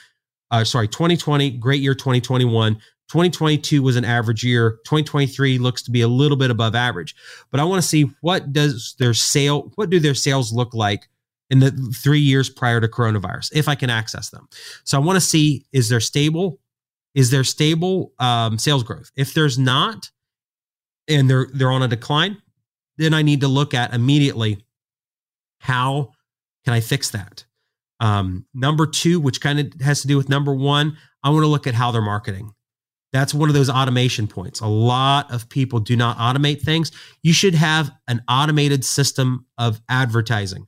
Uh, 0.51 0.65
sorry, 0.65 0.89
2020, 0.89 1.51
great 1.53 1.81
year 1.81 1.95
2021. 1.95 2.75
2022 2.75 3.83
was 3.83 3.97
an 3.97 4.05
average 4.05 4.45
year. 4.45 4.79
2023 4.85 5.59
looks 5.59 5.83
to 5.83 5.91
be 5.91 6.01
a 6.01 6.09
little 6.09 6.37
bit 6.37 6.51
above 6.51 6.75
average. 6.75 7.15
But 7.51 7.61
I 7.61 7.65
want 7.65 7.83
to 7.83 7.89
see 7.89 8.11
what 8.21 8.53
does 8.53 8.95
their 8.99 9.15
sale, 9.15 9.73
what 9.75 9.91
do 9.91 9.99
their 9.99 10.15
sales 10.15 10.53
look 10.53 10.75
like 10.75 11.09
in 11.51 11.59
the 11.59 11.73
three 12.03 12.21
years 12.21 12.49
prior 12.49 12.81
to 12.81 12.87
coronavirus, 12.87 13.51
if 13.53 13.69
I 13.69 13.75
can 13.75 13.91
access 13.91 14.31
them. 14.31 14.49
So 14.85 14.97
I 14.97 15.05
want 15.05 15.17
to 15.17 15.21
see 15.21 15.67
is 15.73 15.89
there 15.89 16.01
stable, 16.01 16.61
is 17.15 17.33
there 17.33 17.43
stable 17.43 18.13
um, 18.21 18.57
sales 18.59 18.85
growth? 18.85 19.11
If 19.17 19.35
there's 19.35 19.59
not, 19.59 20.11
and 21.09 21.29
they're 21.29 21.49
they're 21.53 21.73
on 21.73 21.83
a 21.83 21.89
decline, 21.89 22.41
then 22.97 23.13
I 23.13 23.23
need 23.23 23.41
to 23.41 23.49
look 23.49 23.75
at 23.75 23.93
immediately 23.93 24.65
how 25.61 26.13
can 26.65 26.75
I 26.75 26.81
fix 26.81 27.11
that. 27.11 27.45
Um, 28.01 28.47
number 28.55 28.87
two, 28.87 29.21
which 29.21 29.41
kind 29.41 29.61
of 29.61 29.81
has 29.81 30.03
to 30.03 30.09
do 30.09 30.17
with 30.17 30.29
number 30.29 30.55
one, 30.55 30.97
I 31.23 31.31
want 31.31 31.43
to 31.43 31.49
look 31.49 31.67
at 31.67 31.75
how 31.75 31.91
they're 31.91 32.01
marketing. 32.01 32.53
That's 33.13 33.35
one 33.35 33.49
of 33.49 33.55
those 33.55 33.69
automation 33.69 34.27
points. 34.27 34.61
A 34.61 34.67
lot 34.67 35.33
of 35.33 35.49
people 35.49 35.81
do 35.81 35.97
not 35.97 36.17
automate 36.17 36.63
things. 36.63 36.93
You 37.23 37.33
should 37.33 37.55
have 37.55 37.91
an 38.07 38.23
automated 38.29 38.85
system 38.85 39.47
of 39.59 39.81
advertising. 39.89 40.67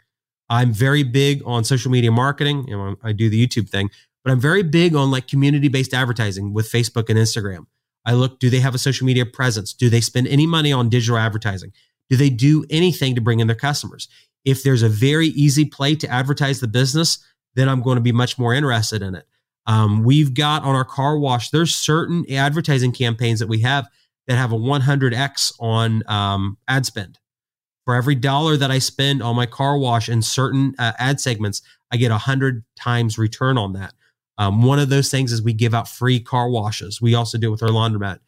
I'm 0.50 0.72
very 0.72 1.04
big 1.04 1.42
on 1.46 1.64
social 1.64 1.90
media 1.90 2.10
marketing. 2.10 2.66
You 2.68 2.76
know, 2.76 2.96
I 3.02 3.12
do 3.12 3.30
the 3.30 3.46
YouTube 3.46 3.70
thing, 3.70 3.90
but 4.24 4.32
I'm 4.32 4.40
very 4.40 4.62
big 4.62 4.94
on 4.94 5.10
like 5.10 5.28
community 5.28 5.68
based 5.68 5.94
advertising 5.94 6.52
with 6.52 6.70
Facebook 6.70 7.08
and 7.08 7.18
Instagram. 7.18 7.66
I 8.04 8.14
look, 8.14 8.40
do 8.40 8.50
they 8.50 8.60
have 8.60 8.74
a 8.74 8.78
social 8.78 9.06
media 9.06 9.24
presence? 9.24 9.72
Do 9.72 9.88
they 9.88 10.00
spend 10.00 10.26
any 10.26 10.46
money 10.46 10.72
on 10.72 10.88
digital 10.88 11.16
advertising? 11.16 11.72
Do 12.10 12.16
they 12.16 12.28
do 12.28 12.66
anything 12.68 13.14
to 13.14 13.20
bring 13.20 13.38
in 13.40 13.46
their 13.46 13.56
customers? 13.56 14.08
If 14.44 14.62
there's 14.62 14.82
a 14.82 14.88
very 14.88 15.28
easy 15.28 15.64
play 15.64 15.94
to 15.96 16.08
advertise 16.08 16.60
the 16.60 16.68
business, 16.68 17.24
then 17.54 17.68
I'm 17.68 17.82
going 17.82 17.96
to 17.96 18.02
be 18.02 18.12
much 18.12 18.38
more 18.38 18.54
interested 18.54 19.02
in 19.02 19.14
it. 19.14 19.26
Um, 19.66 20.02
we've 20.02 20.34
got 20.34 20.64
on 20.64 20.74
our 20.74 20.84
car 20.84 21.18
wash, 21.18 21.50
there's 21.50 21.74
certain 21.74 22.24
advertising 22.30 22.92
campaigns 22.92 23.38
that 23.38 23.48
we 23.48 23.60
have 23.60 23.88
that 24.26 24.36
have 24.36 24.52
a 24.52 24.56
100x 24.56 25.52
on 25.60 26.02
um, 26.08 26.58
ad 26.68 26.86
spend. 26.86 27.18
For 27.84 27.94
every 27.94 28.14
dollar 28.14 28.56
that 28.56 28.70
I 28.70 28.78
spend 28.78 29.22
on 29.22 29.34
my 29.34 29.46
car 29.46 29.76
wash 29.76 30.08
in 30.08 30.22
certain 30.22 30.74
uh, 30.78 30.92
ad 30.98 31.20
segments, 31.20 31.62
I 31.92 31.96
get 31.96 32.12
a 32.12 32.18
hundred 32.18 32.64
times 32.76 33.18
return 33.18 33.58
on 33.58 33.72
that. 33.72 33.92
Um, 34.38 34.62
one 34.62 34.78
of 34.78 34.88
those 34.88 35.10
things 35.10 35.32
is 35.32 35.42
we 35.42 35.52
give 35.52 35.74
out 35.74 35.88
free 35.88 36.20
car 36.20 36.48
washes. 36.48 37.00
We 37.00 37.14
also 37.14 37.38
do 37.38 37.48
it 37.48 37.50
with 37.50 37.62
our 37.62 37.68
laundromat. 37.68 38.20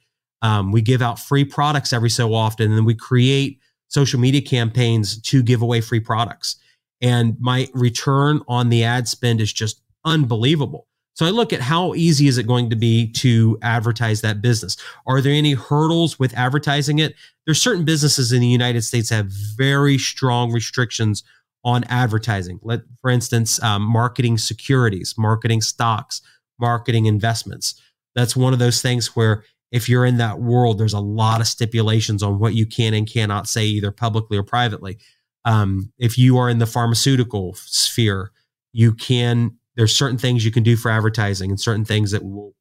Um, 0.42 0.72
we 0.72 0.82
give 0.82 1.02
out 1.02 1.18
free 1.18 1.44
products 1.44 1.92
every 1.92 2.10
so 2.10 2.34
often, 2.34 2.66
and 2.66 2.76
then 2.76 2.84
we 2.84 2.94
create 2.94 3.58
social 3.94 4.18
media 4.18 4.42
campaigns 4.42 5.20
to 5.22 5.40
give 5.40 5.62
away 5.62 5.80
free 5.80 6.00
products. 6.00 6.56
And 7.00 7.36
my 7.38 7.68
return 7.74 8.40
on 8.48 8.68
the 8.68 8.82
ad 8.82 9.06
spend 9.06 9.40
is 9.40 9.52
just 9.52 9.80
unbelievable. 10.04 10.88
So 11.14 11.24
I 11.24 11.30
look 11.30 11.52
at 11.52 11.60
how 11.60 11.94
easy 11.94 12.26
is 12.26 12.36
it 12.36 12.48
going 12.48 12.70
to 12.70 12.76
be 12.76 13.12
to 13.12 13.56
advertise 13.62 14.20
that 14.22 14.42
business? 14.42 14.76
Are 15.06 15.20
there 15.20 15.32
any 15.32 15.52
hurdles 15.52 16.18
with 16.18 16.34
advertising 16.34 16.98
it? 16.98 17.14
There's 17.46 17.62
certain 17.62 17.84
businesses 17.84 18.32
in 18.32 18.40
the 18.40 18.48
United 18.48 18.82
States 18.82 19.10
have 19.10 19.26
very 19.56 19.96
strong 19.96 20.50
restrictions 20.50 21.22
on 21.62 21.84
advertising. 21.84 22.58
Let, 22.62 22.80
for 23.00 23.10
instance, 23.10 23.62
um, 23.62 23.82
marketing 23.82 24.38
securities, 24.38 25.14
marketing 25.16 25.60
stocks, 25.60 26.20
marketing 26.58 27.06
investments. 27.06 27.80
That's 28.16 28.34
one 28.34 28.52
of 28.52 28.58
those 28.58 28.82
things 28.82 29.14
where 29.14 29.44
if 29.74 29.88
you're 29.88 30.04
in 30.04 30.18
that 30.18 30.38
world, 30.38 30.78
there's 30.78 30.92
a 30.92 31.00
lot 31.00 31.40
of 31.40 31.48
stipulations 31.48 32.22
on 32.22 32.38
what 32.38 32.54
you 32.54 32.64
can 32.64 32.94
and 32.94 33.10
cannot 33.10 33.48
say, 33.48 33.64
either 33.64 33.90
publicly 33.90 34.38
or 34.38 34.44
privately. 34.44 34.98
Um, 35.44 35.92
if 35.98 36.16
you 36.16 36.38
are 36.38 36.48
in 36.48 36.58
the 36.58 36.66
pharmaceutical 36.66 37.54
sphere, 37.54 38.30
you 38.72 38.94
can 38.94 39.58
there's 39.74 39.94
certain 39.94 40.16
things 40.16 40.44
you 40.44 40.52
can 40.52 40.62
do 40.62 40.76
for 40.76 40.92
advertising 40.92 41.50
and 41.50 41.60
certain 41.60 41.84
things 41.84 42.12
that 42.12 42.22
will 42.22 42.54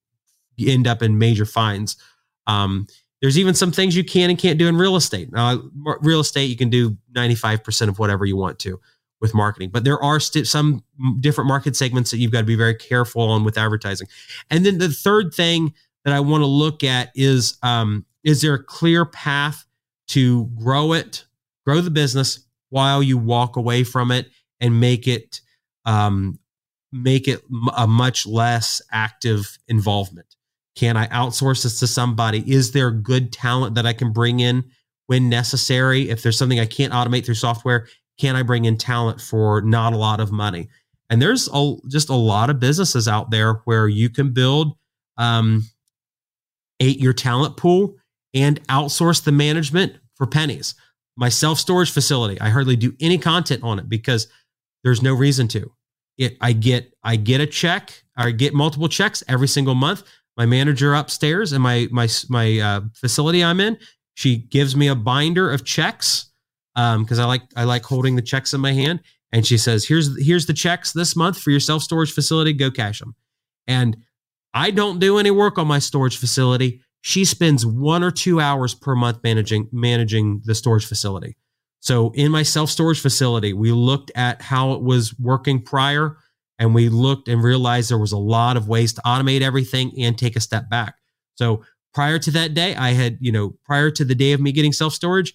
end 0.60 0.88
up 0.88 1.04
in 1.04 1.19
major 1.19 1.45
fines. 1.45 1.97
Um, 2.47 2.88
there's 3.21 3.38
even 3.38 3.54
some 3.54 3.71
things 3.71 3.95
you 3.95 4.04
can 4.04 4.32
and 4.32 4.39
can't 4.39 4.58
do 4.58 4.67
in 4.67 4.76
real 4.76 4.95
estate. 4.95 5.32
Now, 5.32 5.62
real 6.02 6.19
estate, 6.19 6.49
you 6.49 6.58
can 6.58 6.71
do 6.71 6.97
95% 7.15 7.89
of 7.89 7.99
whatever 7.99 8.26
you 8.26 8.36
want 8.36 8.58
to 8.60 8.82
with 9.21 9.36
marketing, 9.36 9.69
but 9.69 9.84
there 9.84 10.02
are 10.02 10.19
st- 10.19 10.47
some 10.47 10.84
different 11.19 11.47
market 11.47 11.76
segments 11.76 12.10
that 12.10 12.17
you've 12.17 12.32
got 12.32 12.39
to 12.39 12.45
be 12.45 12.56
very 12.56 12.76
careful 12.76 13.21
on 13.21 13.43
with 13.43 13.56
advertising. 13.56 14.08
And 14.49 14.65
then 14.65 14.80
the 14.80 14.89
third 14.89 15.32
thing 15.36 15.76
that 16.05 16.13
I 16.13 16.19
want 16.19 16.41
to 16.41 16.47
look 16.47 16.83
at 16.83 17.11
is 17.15 17.57
um, 17.63 18.05
is 18.23 18.41
there 18.41 18.53
a 18.53 18.63
clear 18.63 19.05
path 19.05 19.65
to 20.09 20.45
grow 20.55 20.93
it, 20.93 21.25
grow 21.65 21.81
the 21.81 21.91
business 21.91 22.45
while 22.69 23.01
you 23.01 23.17
walk 23.17 23.55
away 23.55 23.83
from 23.83 24.11
it 24.11 24.29
and 24.59 24.79
make 24.79 25.07
it 25.07 25.41
um, 25.85 26.39
make 26.91 27.27
it 27.27 27.41
a 27.75 27.87
much 27.87 28.25
less 28.25 28.81
active 28.91 29.57
involvement? 29.67 30.35
Can 30.75 30.97
I 30.97 31.07
outsource 31.07 31.63
this 31.63 31.79
to 31.79 31.87
somebody? 31.87 32.43
Is 32.51 32.71
there 32.71 32.91
good 32.91 33.31
talent 33.31 33.75
that 33.75 33.85
I 33.85 33.93
can 33.93 34.11
bring 34.11 34.39
in 34.39 34.63
when 35.07 35.29
necessary? 35.29 36.09
If 36.09 36.23
there's 36.23 36.37
something 36.37 36.59
I 36.59 36.65
can't 36.65 36.93
automate 36.93 37.25
through 37.25 37.35
software, 37.35 37.87
can 38.19 38.35
I 38.35 38.43
bring 38.43 38.65
in 38.65 38.77
talent 38.77 39.21
for 39.21 39.61
not 39.61 39.93
a 39.93 39.97
lot 39.97 40.19
of 40.19 40.31
money? 40.31 40.69
And 41.09 41.21
there's 41.21 41.47
a, 41.53 41.75
just 41.89 42.09
a 42.09 42.15
lot 42.15 42.49
of 42.49 42.59
businesses 42.59 43.07
out 43.07 43.29
there 43.29 43.61
where 43.65 43.87
you 43.87 44.09
can 44.09 44.33
build 44.33 44.75
um, 45.17 45.63
year 46.86 47.13
talent 47.13 47.58
pool 47.58 47.96
and 48.34 48.65
outsource 48.67 49.24
the 49.24 49.32
management 49.32 49.93
for 50.15 50.26
pennies. 50.28 50.76
My 51.15 51.30
self 51.30 51.60
storage 51.60 51.91
facility, 51.91 52.39
I 52.41 52.50
hardly 52.50 52.76
do 52.76 52.93
any 53.00 53.17
content 53.17 53.63
on 53.63 53.80
it 53.80 53.88
because 53.89 54.28
there's 54.84 55.02
no 55.02 55.13
reason 55.13 55.48
to 55.50 55.72
it 56.17 56.38
I 56.41 56.54
get 56.54 56.93
I 57.04 57.15
get 57.15 57.41
a 57.41 57.48
check 57.48 58.04
I 58.15 58.32
get 58.32 58.54
multiple 58.54 58.88
checks 58.88 59.24
every 59.28 59.48
single 59.48 59.76
month. 59.76 60.04
My 60.38 60.46
manager 60.46 60.93
upstairs 60.93 61.52
and 61.52 61.63
my 61.63 61.88
my 61.91 62.08
my 62.30 62.60
uh, 62.60 62.82
facility 62.93 63.43
I'm 63.43 63.60
in, 63.60 63.78
she 64.15 64.38
gives 64.38 64.76
me 64.76 64.88
a 64.88 64.96
binder 64.96 65.50
of 65.52 65.63
checks 65.63 66.32
because 66.76 67.19
um, 67.19 67.24
I 67.24 67.26
like 67.26 67.41
I 67.56 67.63
like 67.63 67.84
holding 67.84 68.15
the 68.15 68.22
checks 68.22 68.54
in 68.54 68.62
my 68.62 68.74
hand, 68.74 69.02
and 69.32 69.46
she 69.46 69.58
says, 69.58 69.86
"Here's 69.86 70.24
here's 70.24 70.46
the 70.48 70.54
checks 70.54 70.91
this 70.91 71.15
month 71.15 71.39
for 71.39 71.52
your 71.52 71.60
self 71.60 71.84
storage 71.84 72.12
facility. 72.12 72.54
Go 72.54 72.72
cash 72.72 73.00
them." 73.00 73.15
And 73.67 73.98
I 74.53 74.71
don't 74.71 74.99
do 74.99 75.17
any 75.17 75.31
work 75.31 75.57
on 75.57 75.67
my 75.67 75.79
storage 75.79 76.17
facility. 76.17 76.81
she 77.01 77.25
spends 77.25 77.65
one 77.65 78.01
or 78.01 78.11
two 78.11 78.39
hours 78.39 78.73
per 78.73 78.95
month 78.95 79.19
managing 79.23 79.67
managing 79.73 80.41
the 80.45 80.55
storage 80.55 80.85
facility. 80.85 81.35
So 81.81 82.11
in 82.11 82.31
my 82.31 82.43
self 82.43 82.69
storage 82.69 83.01
facility, 83.01 83.51
we 83.51 83.71
looked 83.73 84.11
at 84.15 84.41
how 84.41 84.71
it 84.73 84.81
was 84.81 85.17
working 85.19 85.61
prior, 85.61 86.17
and 86.57 86.73
we 86.73 86.87
looked 86.87 87.27
and 87.27 87.43
realized 87.43 87.89
there 87.89 87.97
was 87.97 88.13
a 88.13 88.17
lot 88.17 88.55
of 88.55 88.69
ways 88.69 88.93
to 88.93 89.01
automate 89.01 89.41
everything 89.41 89.91
and 89.99 90.17
take 90.17 90.37
a 90.37 90.39
step 90.39 90.69
back. 90.69 90.95
So 91.35 91.63
prior 91.93 92.19
to 92.19 92.31
that 92.31 92.53
day, 92.53 92.73
I 92.75 92.91
had 92.91 93.17
you 93.19 93.31
know 93.33 93.55
prior 93.65 93.91
to 93.91 94.05
the 94.05 94.15
day 94.15 94.31
of 94.31 94.39
me 94.39 94.53
getting 94.53 94.71
self 94.73 94.93
storage, 94.93 95.33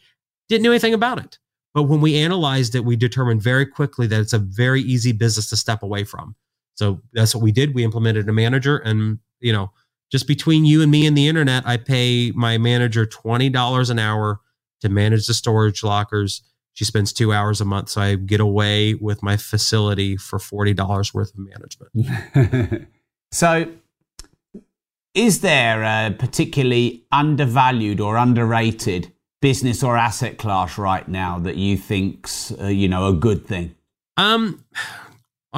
didn't 0.48 0.62
know 0.64 0.70
anything 0.70 0.94
about 0.94 1.18
it. 1.18 1.38
But 1.74 1.82
when 1.82 2.00
we 2.00 2.16
analyzed 2.16 2.74
it, 2.74 2.84
we 2.84 2.96
determined 2.96 3.42
very 3.42 3.66
quickly 3.66 4.06
that 4.06 4.20
it's 4.20 4.32
a 4.32 4.38
very 4.38 4.80
easy 4.80 5.12
business 5.12 5.50
to 5.50 5.56
step 5.56 5.82
away 5.82 6.04
from. 6.04 6.34
So 6.78 7.00
that's 7.12 7.34
what 7.34 7.42
we 7.42 7.50
did. 7.50 7.74
We 7.74 7.82
implemented 7.82 8.28
a 8.28 8.32
manager, 8.32 8.76
and 8.78 9.18
you 9.40 9.52
know 9.52 9.72
just 10.10 10.26
between 10.26 10.64
you 10.64 10.80
and 10.80 10.90
me 10.90 11.06
and 11.06 11.16
the 11.16 11.28
internet, 11.28 11.66
I 11.66 11.76
pay 11.76 12.32
my 12.34 12.56
manager 12.56 13.04
$20 13.04 13.90
an 13.90 13.98
hour 13.98 14.40
to 14.80 14.88
manage 14.88 15.26
the 15.26 15.34
storage 15.34 15.82
lockers. 15.82 16.42
She 16.72 16.84
spends 16.84 17.12
two 17.12 17.32
hours 17.32 17.60
a 17.60 17.64
month. 17.64 17.90
So 17.90 18.00
I 18.00 18.14
get 18.14 18.40
away 18.40 18.94
with 18.94 19.22
my 19.22 19.36
facility 19.36 20.16
for 20.16 20.38
$40 20.38 21.12
worth 21.12 21.32
of 21.34 21.40
management. 22.32 22.88
so, 23.32 23.66
is 25.14 25.40
there 25.40 25.82
a 25.82 26.14
particularly 26.16 27.04
undervalued 27.10 27.98
or 27.98 28.16
underrated 28.16 29.12
business 29.42 29.82
or 29.82 29.96
asset 29.96 30.38
class 30.38 30.78
right 30.78 31.08
now 31.08 31.38
that 31.40 31.56
you 31.56 31.76
think's 31.76 32.52
uh, 32.52 32.66
you 32.66 32.86
know 32.86 33.08
a 33.08 33.12
good 33.12 33.44
thing? 33.44 33.74
Um, 34.16 34.64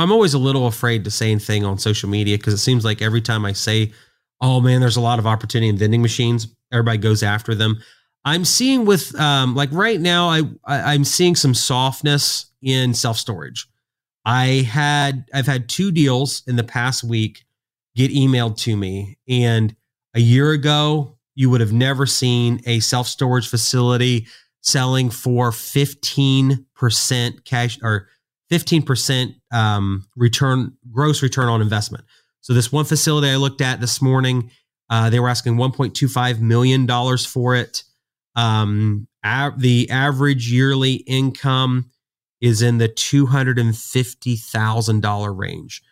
I'm 0.01 0.13
always 0.13 0.35
a 0.35 0.39
little 0.39 0.67
afraid 0.67 1.05
to 1.05 1.11
say 1.11 1.31
anything 1.31 1.65
on 1.65 1.79
social 1.79 2.09
media 2.09 2.37
because 2.37 2.55
it 2.55 2.59
seems 2.59 2.85
like 2.85 3.03
every 3.03 3.21
time 3.21 3.45
I 3.45 3.53
say 3.53 3.93
oh 4.41 4.61
man, 4.61 4.81
there's 4.81 4.97
a 4.97 5.01
lot 5.01 5.19
of 5.19 5.27
opportunity 5.27 5.69
in 5.69 5.77
vending 5.77 6.03
machines. 6.03 6.49
Everybody 6.73 6.99
goes 6.99 7.23
after 7.23 7.55
them. 7.55 7.81
I'm 8.25 8.45
seeing 8.45 8.85
with 8.85 9.19
um, 9.19 9.55
like 9.55 9.71
right 9.73 10.01
now, 10.01 10.29
I, 10.29 10.43
I 10.65 10.95
I'm 10.95 11.05
seeing 11.05 11.37
some 11.37 11.55
softness 11.55 12.47
in 12.63 12.95
self 12.95 13.17
storage. 13.17 13.67
I 14.25 14.67
had 14.71 15.27
I've 15.33 15.47
had 15.47 15.69
two 15.69 15.91
deals 15.91 16.43
in 16.47 16.57
the 16.57 16.65
past 16.65 17.03
week 17.03 17.45
get 17.97 18.11
emailed 18.11 18.59
to 18.59 18.77
me, 18.77 19.19
and 19.29 19.75
a 20.15 20.21
year 20.21 20.53
ago 20.53 21.17
you 21.35 21.49
would 21.51 21.61
have 21.61 21.73
never 21.73 22.07
seen 22.07 22.61
a 22.67 22.81
self 22.81 23.07
storage 23.07 23.49
facility 23.49 24.27
selling 24.63 25.09
for 25.09 25.51
15% 25.51 27.45
cash 27.47 27.79
or 27.83 28.09
15% 28.51 29.35
um, 29.53 30.07
return 30.17 30.77
gross 30.91 31.23
return 31.23 31.49
on 31.49 31.63
investment. 31.63 32.05
So 32.41 32.53
this 32.53 32.73
one 32.73 32.85
facility 32.85 33.29
I 33.29 33.37
looked 33.37 33.61
at 33.61 33.81
this 33.81 34.01
morning, 34.03 34.51
uh, 34.89 35.11
they 35.11 35.21
were 35.21 35.29
asking 35.29 35.57
1.25 35.57 36.41
million 36.41 36.87
dollars 36.87 37.25
for 37.25 37.55
it. 37.55 37.85
Um, 38.35 39.07
av- 39.25 39.61
the 39.61 39.91
average 39.91 40.51
yearly 40.51 40.95
income 40.95 41.91
is 42.41 42.63
in 42.63 42.79
the 42.79 42.89
two 42.89 43.27
hundred 43.27 43.59
and 43.59 43.77
fifty 43.77 44.37
thousand 44.37 45.01
dollar 45.03 45.33
range. 45.33 45.83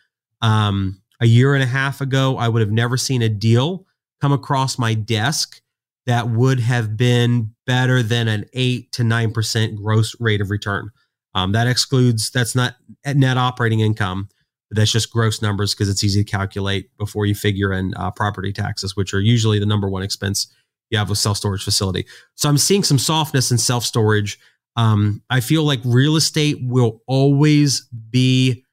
Um, 0.41 1.03
a 1.21 1.27
year 1.27 1.55
and 1.55 1.63
a 1.63 1.67
half 1.67 2.01
ago, 2.01 2.37
I 2.39 2.49
would 2.49 2.61
have 2.61 2.71
never 2.73 2.97
seen 2.97 3.23
a 3.23 3.29
deal 3.29 3.87
come 4.21 4.33
across 4.33 4.79
my 4.79 4.95
desk 4.95 5.61
that 6.07 6.31
would 6.31 6.61
have 6.61 6.97
been 6.97 7.55
better 7.67 8.03
than 8.03 8.29
an 8.29 8.47
eight 8.55 8.91
to 8.93 9.05
nine 9.05 9.33
percent 9.33 9.77
gross 9.77 10.17
rate 10.21 10.41
of 10.41 10.51
return. 10.51 10.91
Um, 11.35 11.53
that 11.53 11.67
excludes 11.67 12.31
that's 12.31 12.55
not 12.55 12.75
net 13.05 13.37
operating 13.37 13.81
income. 13.81 14.29
That's 14.71 14.93
just 14.93 15.11
gross 15.11 15.41
numbers 15.41 15.75
because 15.75 15.89
it's 15.89 16.05
easy 16.05 16.25
to 16.25 16.31
calculate 16.31 16.91
before 16.99 17.27
you 17.27 17.35
figure 17.35 17.73
in 17.73 17.95
uh, 17.95 18.11
property 18.11 18.53
taxes, 18.53 18.97
which 18.97 19.15
are 19.15 19.21
usually 19.21 19.59
the 19.59 19.67
number 19.67 19.89
one 19.89 20.03
expense 20.03 20.47
you 20.91 20.99
have 20.99 21.09
with 21.09 21.19
self 21.19 21.37
storage 21.37 21.65
facility. 21.65 22.07
So 22.35 22.49
I'm 22.49 22.59
seeing 22.59 22.83
some 22.83 22.99
softness 22.99 23.51
in 23.51 23.59
self 23.59 23.85
storage. 23.85 24.39
Um, 24.77 25.23
I 25.31 25.41
feel 25.41 25.65
like 25.65 25.81
real 25.85 26.17
estate 26.17 26.59
will 26.63 27.03
always 27.07 27.89
be 28.11 28.65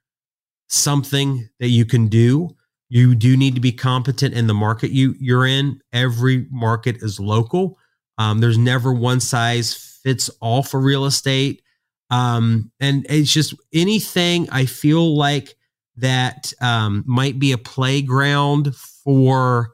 something 0.67 1.49
that 1.59 1.69
you 1.69 1.85
can 1.85 2.07
do. 2.07 2.49
You 2.89 3.15
do 3.15 3.35
need 3.35 3.55
to 3.55 3.61
be 3.61 3.71
competent 3.71 4.33
in 4.33 4.47
the 4.47 4.53
market 4.53 4.91
you 4.91 5.15
you're 5.19 5.45
in. 5.45 5.81
Every 5.93 6.47
market 6.51 6.97
is 7.01 7.19
local. 7.19 7.77
Um, 8.17 8.39
there's 8.39 8.57
never 8.57 8.93
one 8.93 9.19
size 9.19 9.73
fits 10.03 10.29
all 10.39 10.63
for 10.63 10.79
real 10.79 11.05
estate. 11.05 11.61
Um, 12.09 12.71
and 12.79 13.05
it's 13.09 13.33
just 13.33 13.55
anything 13.73 14.47
I 14.51 14.65
feel 14.65 15.17
like 15.17 15.55
that 15.97 16.53
um, 16.61 17.03
might 17.07 17.39
be 17.39 17.51
a 17.51 17.57
playground 17.57 18.75
for 18.75 19.73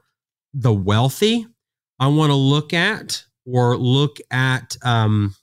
the 0.54 0.72
wealthy, 0.72 1.46
I 1.98 2.08
want 2.08 2.30
to 2.30 2.36
look 2.36 2.72
at 2.72 3.24
or 3.46 3.76
look 3.76 4.18
at 4.30 4.76
um, 4.82 5.34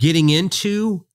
getting 0.00 0.30
into 0.30 1.06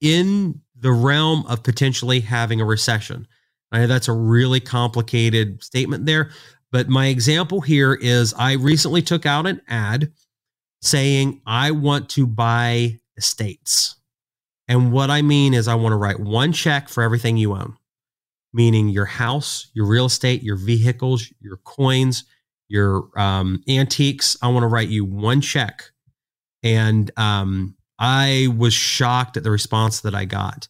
in 0.00 0.60
the 0.78 0.92
realm 0.92 1.44
of 1.46 1.62
potentially 1.62 2.20
having 2.20 2.60
a 2.60 2.64
recession. 2.64 3.26
I 3.72 3.78
know 3.80 3.86
that's 3.86 4.08
a 4.08 4.12
really 4.12 4.60
complicated 4.60 5.62
statement 5.62 6.06
there, 6.06 6.30
but 6.70 6.88
my 6.88 7.06
example 7.06 7.60
here 7.60 7.94
is 7.94 8.34
I 8.34 8.52
recently 8.52 9.02
took 9.02 9.26
out 9.26 9.46
an 9.46 9.60
ad 9.68 10.12
saying 10.82 11.40
I 11.46 11.70
want 11.70 12.10
to 12.10 12.26
buy 12.26 13.00
estates. 13.16 13.96
And 14.66 14.92
what 14.92 15.10
I 15.10 15.22
mean 15.22 15.54
is, 15.54 15.68
I 15.68 15.74
want 15.74 15.92
to 15.92 15.96
write 15.96 16.20
one 16.20 16.52
check 16.52 16.88
for 16.88 17.02
everything 17.02 17.36
you 17.36 17.52
own, 17.52 17.76
meaning 18.52 18.88
your 18.88 19.04
house, 19.04 19.70
your 19.74 19.86
real 19.86 20.06
estate, 20.06 20.42
your 20.42 20.56
vehicles, 20.56 21.30
your 21.40 21.58
coins, 21.58 22.24
your 22.68 23.08
um, 23.16 23.62
antiques. 23.68 24.36
I 24.40 24.48
want 24.48 24.62
to 24.62 24.68
write 24.68 24.88
you 24.88 25.04
one 25.04 25.40
check. 25.40 25.90
And 26.62 27.10
um, 27.18 27.76
I 27.98 28.48
was 28.56 28.72
shocked 28.72 29.36
at 29.36 29.42
the 29.42 29.50
response 29.50 30.00
that 30.00 30.14
I 30.14 30.24
got. 30.24 30.68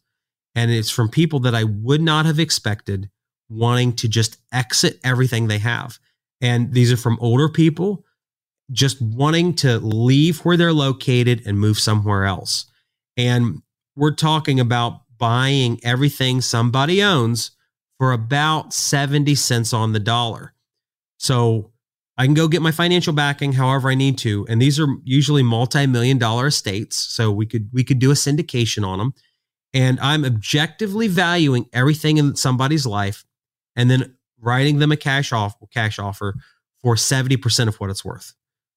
And 0.57 0.71
it's 0.71 0.91
from 0.91 1.09
people 1.09 1.41
that 1.41 1.55
I 1.55 1.65
would 1.65 2.01
not 2.01 2.27
have 2.27 2.39
expected 2.39 3.11
wanting 3.49 3.93
to 3.95 4.09
just 4.09 4.39
exit 4.53 4.99
everything 5.05 5.47
they 5.47 5.59
have. 5.59 5.99
And 6.41 6.73
these 6.73 6.93
are 6.93 6.97
from 6.97 7.19
older 7.21 7.49
people 7.49 8.05
just 8.71 9.01
wanting 9.01 9.55
to 9.55 9.79
leave 9.79 10.39
where 10.45 10.57
they're 10.57 10.73
located 10.73 11.43
and 11.47 11.59
move 11.59 11.79
somewhere 11.79 12.25
else. 12.25 12.67
And 13.17 13.63
we're 13.97 14.15
talking 14.15 14.59
about 14.59 15.03
buying 15.19 15.81
everything 15.85 16.41
somebody 16.41 17.03
owns 17.03 17.53
for 17.99 18.13
about 18.13 18.73
70 18.73 19.35
cents 19.35 19.73
on 19.73 19.93
the 19.93 20.01
dollar. 20.01 20.55
So 21.19 21.73
I 22.17 22.25
can 22.27 22.35
go 22.35 22.49
get 22.49 22.63
my 22.63 22.71
financial 22.71 23.13
backing 23.13 23.53
however 23.53 23.91
I 23.91 23.95
need 23.95 24.19
to. 24.19 24.47
And 24.49 24.61
these 24.61 24.79
are 24.79 24.89
usually 25.05 25.43
multi-million 25.43 26.19
dollar 26.19 26.47
estates. 26.47 26.97
So 26.97 27.31
we 27.31 27.47
could 27.47 27.71
we 27.73 27.85
could 27.85 27.99
do 27.99 28.11
a 28.11 28.15
syndication 28.15 28.87
on 28.87 28.99
them. 28.99 29.15
And 29.73 29.99
I'm 30.01 30.25
objectively 30.25 31.09
valuing 31.09 31.67
everything 31.73 32.19
in 32.19 32.37
somebody's 32.37 32.87
life 32.87 33.25
and 33.75 33.91
then 33.91 34.17
writing 34.41 34.79
them 34.79 34.93
a 34.93 34.97
cash 34.97 35.33
off 35.33 35.57
cash 35.73 35.99
offer 35.99 36.35
for 36.81 36.95
70% 36.95 37.67
of 37.67 37.77
what 37.77 37.91
it's 37.91 38.05
worth. 38.05 38.35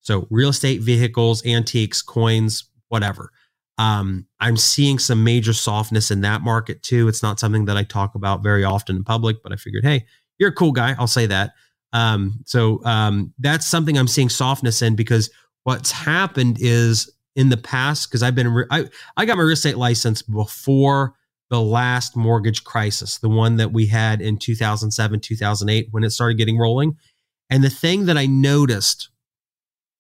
So 0.07 0.25
real 0.29 0.49
estate, 0.49 0.79
vehicles, 0.79 1.45
antiques, 1.45 2.01
coins, 2.01 2.69
whatever. 2.87 3.29
Um, 3.77 4.25
I'm 4.39 4.55
seeing 4.55 4.99
some 4.99 5.21
major 5.21 5.51
softness 5.51 6.11
in 6.11 6.21
that 6.21 6.41
market 6.41 6.81
too. 6.81 7.09
It's 7.09 7.21
not 7.21 7.41
something 7.41 7.65
that 7.65 7.75
I 7.75 7.83
talk 7.83 8.15
about 8.15 8.41
very 8.41 8.63
often 8.63 8.95
in 8.95 9.03
public, 9.03 9.43
but 9.43 9.51
I 9.51 9.57
figured, 9.57 9.83
hey, 9.83 10.05
you're 10.39 10.51
a 10.51 10.53
cool 10.53 10.71
guy. 10.71 10.95
I'll 10.97 11.07
say 11.07 11.25
that. 11.25 11.51
Um, 11.91 12.39
so 12.45 12.81
um, 12.85 13.33
that's 13.37 13.65
something 13.65 13.97
I'm 13.97 14.07
seeing 14.07 14.29
softness 14.29 14.81
in 14.81 14.95
because 14.95 15.29
what's 15.65 15.91
happened 15.91 16.55
is 16.61 17.13
in 17.35 17.49
the 17.49 17.57
past, 17.57 18.09
because 18.09 18.23
I've 18.23 18.33
been, 18.33 18.47
re- 18.47 18.65
I, 18.71 18.85
I 19.17 19.25
got 19.25 19.35
my 19.35 19.43
real 19.43 19.51
estate 19.51 19.77
license 19.77 20.21
before 20.21 21.15
the 21.49 21.59
last 21.59 22.15
mortgage 22.15 22.63
crisis, 22.63 23.17
the 23.17 23.27
one 23.27 23.57
that 23.57 23.73
we 23.73 23.87
had 23.87 24.21
in 24.21 24.37
2007, 24.37 25.19
2008, 25.19 25.87
when 25.91 26.05
it 26.05 26.11
started 26.11 26.37
getting 26.37 26.57
rolling. 26.57 26.95
And 27.49 27.61
the 27.61 27.69
thing 27.69 28.05
that 28.05 28.17
I 28.17 28.25
noticed 28.25 29.09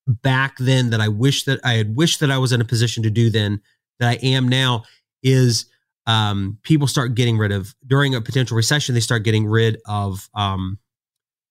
back 0.07 0.57
then 0.57 0.89
that 0.91 1.01
I 1.01 1.07
wish 1.09 1.43
that 1.43 1.59
I 1.63 1.73
had 1.73 1.95
wished 1.95 2.19
that 2.21 2.31
I 2.31 2.37
was 2.37 2.51
in 2.51 2.61
a 2.61 2.65
position 2.65 3.03
to 3.03 3.09
do 3.09 3.29
then 3.29 3.61
that 3.99 4.09
I 4.09 4.13
am 4.25 4.47
now 4.47 4.83
is 5.21 5.65
um, 6.05 6.57
people 6.63 6.87
start 6.87 7.15
getting 7.15 7.37
rid 7.37 7.51
of 7.51 7.75
during 7.85 8.15
a 8.15 8.21
potential 8.21 8.55
recession. 8.55 8.95
They 8.95 9.01
start 9.01 9.23
getting 9.23 9.45
rid 9.45 9.77
of 9.85 10.29
um, 10.33 10.79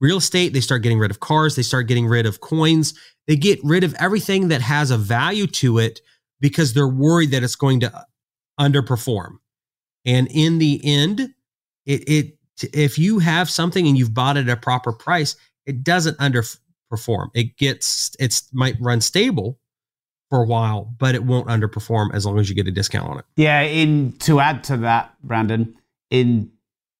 real 0.01 0.16
estate. 0.16 0.53
They 0.53 0.61
start 0.61 0.83
getting 0.83 0.99
rid 0.99 1.11
of 1.11 1.21
cars. 1.21 1.57
They 1.57 1.62
start 1.62 1.87
getting 1.87 2.07
rid 2.07 2.25
of 2.25 2.40
coins. 2.40 2.95
They 3.27 3.37
get 3.37 3.59
rid 3.62 3.85
of 3.85 3.95
everything 3.99 4.49
that 4.49 4.62
has 4.62 4.90
a 4.90 4.97
value 4.97 5.47
to 5.49 5.79
it 5.79 6.01
because 6.40 6.73
they're 6.73 6.88
worried 6.88 7.33
that 7.33 7.42
it's 7.42 7.57
going 7.57 7.81
to 7.81 8.07
underperform. 8.59 9.37
And 10.07 10.29
in 10.31 10.59
the 10.59 10.81
end, 10.85 11.21
it, 11.85 12.09
it 12.09 12.38
if 12.73 12.99
you 12.99 13.19
have 13.19 13.51
something 13.51 13.87
and 13.87 13.99
you've 13.99 14.14
bought 14.14 14.37
it 14.37 14.49
at 14.49 14.59
a 14.59 14.61
proper 14.61 14.92
price, 14.92 15.37
it 15.66 15.85
doesn't 15.85 16.16
under 16.19 16.42
perform. 16.88 17.31
It 17.35 17.57
gets 17.57 18.14
it's 18.18 18.49
might 18.53 18.77
run 18.81 19.01
stable 19.01 19.59
for 20.31 20.42
a 20.42 20.46
while, 20.46 20.92
but 20.99 21.14
it 21.14 21.25
won't 21.25 21.46
underperform 21.49 22.12
as 22.14 22.27
long 22.27 22.38
as 22.38 22.49
you 22.49 22.55
get 22.57 22.66
a 22.66 22.72
discount 22.72 23.09
on 23.09 23.18
it. 23.18 23.25
Yeah, 23.37 23.61
in 23.62 24.12
to 24.20 24.40
add 24.40 24.64
to 24.64 24.77
that, 24.79 25.14
Brandon, 25.22 25.77
in 26.11 26.51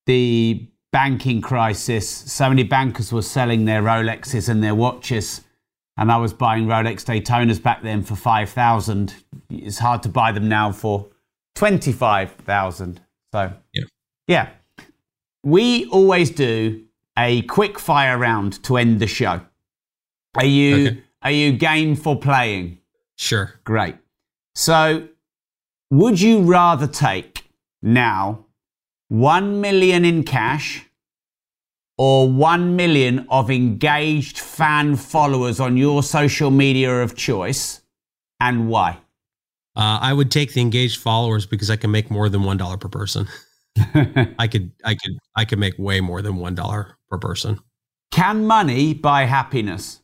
the 0.07 0.69
banking 0.93 1.41
crisis, 1.41 2.09
so 2.09 2.49
many 2.49 2.63
bankers 2.63 3.13
were 3.13 3.23
selling 3.23 3.65
their 3.65 3.83
Rolexes 3.83 4.49
and 4.49 4.63
their 4.63 4.75
watches. 4.75 5.43
And 5.99 6.13
I 6.13 6.19
was 6.19 6.33
buying 6.33 6.67
Rolex 6.67 7.05
Daytonas 7.05 7.63
back 7.63 7.83
then 7.83 8.03
for 8.03 8.17
5,000. 8.17 9.15
It's 9.51 9.79
hard 9.79 10.03
to 10.05 10.09
buy 10.11 10.31
them 10.31 10.49
now 10.49 10.71
for 10.71 11.09
25,000. 11.55 13.01
So, 13.33 13.53
Yeah. 13.73 13.85
yeah. 14.29 14.49
We 15.43 15.87
always 15.87 16.31
do 16.31 16.85
a 17.19 17.43
quick 17.43 17.79
fire 17.79 18.19
round 18.19 18.63
to 18.65 18.77
end 18.77 19.01
the 19.01 19.07
show. 19.07 19.41
Are 20.37 20.45
you 20.45 20.77
Okay. 20.89 21.03
are 21.23 21.31
you 21.31 21.53
game 21.53 21.97
for 21.97 22.19
playing? 22.19 22.79
Sure. 23.17 23.55
Great. 23.65 23.97
So, 24.55 25.09
would 25.91 26.21
you 26.21 26.43
rather 26.43 26.87
take 26.87 27.45
now 27.83 28.45
1 29.09 29.61
million 29.61 30.05
in 30.05 30.23
cash 30.25 30.85
or 31.99 32.31
1 32.31 32.77
million 32.77 33.27
of 33.31 33.51
engaged 33.51 34.39
fan 34.39 34.97
followers 34.97 35.61
on 35.61 35.77
your 35.77 36.03
social 36.03 36.51
media 36.51 37.03
of 37.03 37.15
choice 37.17 37.81
and 38.41 38.69
why? 38.69 38.99
Uh, 39.77 39.99
I 40.01 40.13
would 40.13 40.31
take 40.31 40.55
the 40.55 40.61
engaged 40.63 41.01
followers 41.01 41.45
because 41.47 41.71
I 41.71 41.77
can 41.77 41.91
make 41.91 42.11
more 42.11 42.29
than 42.29 42.43
one 42.45 42.57
dollar 42.57 42.77
per 42.79 42.89
person. 42.89 43.29
I 44.39 44.49
could, 44.51 44.73
I 44.85 44.95
could, 44.95 45.19
I 45.37 45.45
could 45.45 45.59
make 45.59 45.75
way 45.79 46.01
more 46.01 46.23
than 46.23 46.37
one 46.37 46.55
dollar 46.55 46.97
per 47.11 47.19
person. 47.19 47.59
Can 48.11 48.47
money 48.47 48.95
buy 48.95 49.25
happiness? 49.25 50.01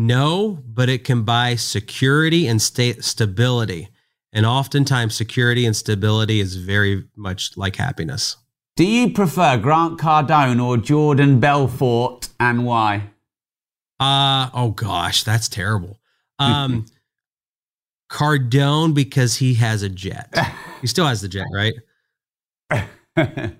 No, 0.00 0.62
but 0.64 0.88
it 0.88 1.02
can 1.02 1.24
buy 1.24 1.56
security 1.56 2.46
and 2.46 2.62
sta- 2.62 3.00
stability. 3.00 3.88
And 4.32 4.46
oftentimes, 4.46 5.16
security 5.16 5.66
and 5.66 5.74
stability 5.74 6.38
is 6.38 6.54
very 6.54 7.08
much 7.16 7.56
like 7.56 7.74
happiness. 7.74 8.36
Do 8.76 8.84
you 8.84 9.12
prefer 9.12 9.56
Grant 9.58 9.98
Cardone 9.98 10.64
or 10.64 10.76
Jordan 10.76 11.40
Belfort 11.40 12.28
and 12.38 12.64
why? 12.64 13.10
Uh 13.98 14.50
oh 14.54 14.70
gosh, 14.70 15.24
that's 15.24 15.48
terrible. 15.48 15.98
Um 16.38 16.86
Cardone 18.08 18.94
because 18.94 19.34
he 19.34 19.54
has 19.54 19.82
a 19.82 19.88
jet. 19.88 20.32
He 20.80 20.86
still 20.86 21.06
has 21.06 21.22
the 21.22 21.28
jet, 21.28 21.46
right? 21.52 21.74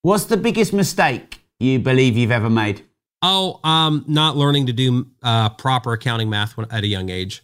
What's 0.00 0.24
the 0.24 0.38
biggest 0.38 0.72
mistake 0.72 1.42
you 1.60 1.78
believe 1.80 2.16
you've 2.16 2.30
ever 2.30 2.48
made? 2.48 2.82
Oh, 3.22 3.60
um, 3.62 4.04
not 4.08 4.36
learning 4.36 4.66
to 4.66 4.72
do 4.72 5.06
uh, 5.22 5.50
proper 5.50 5.92
accounting 5.92 6.28
math 6.28 6.56
when, 6.56 6.66
at 6.70 6.82
a 6.82 6.88
young 6.88 7.08
age. 7.08 7.42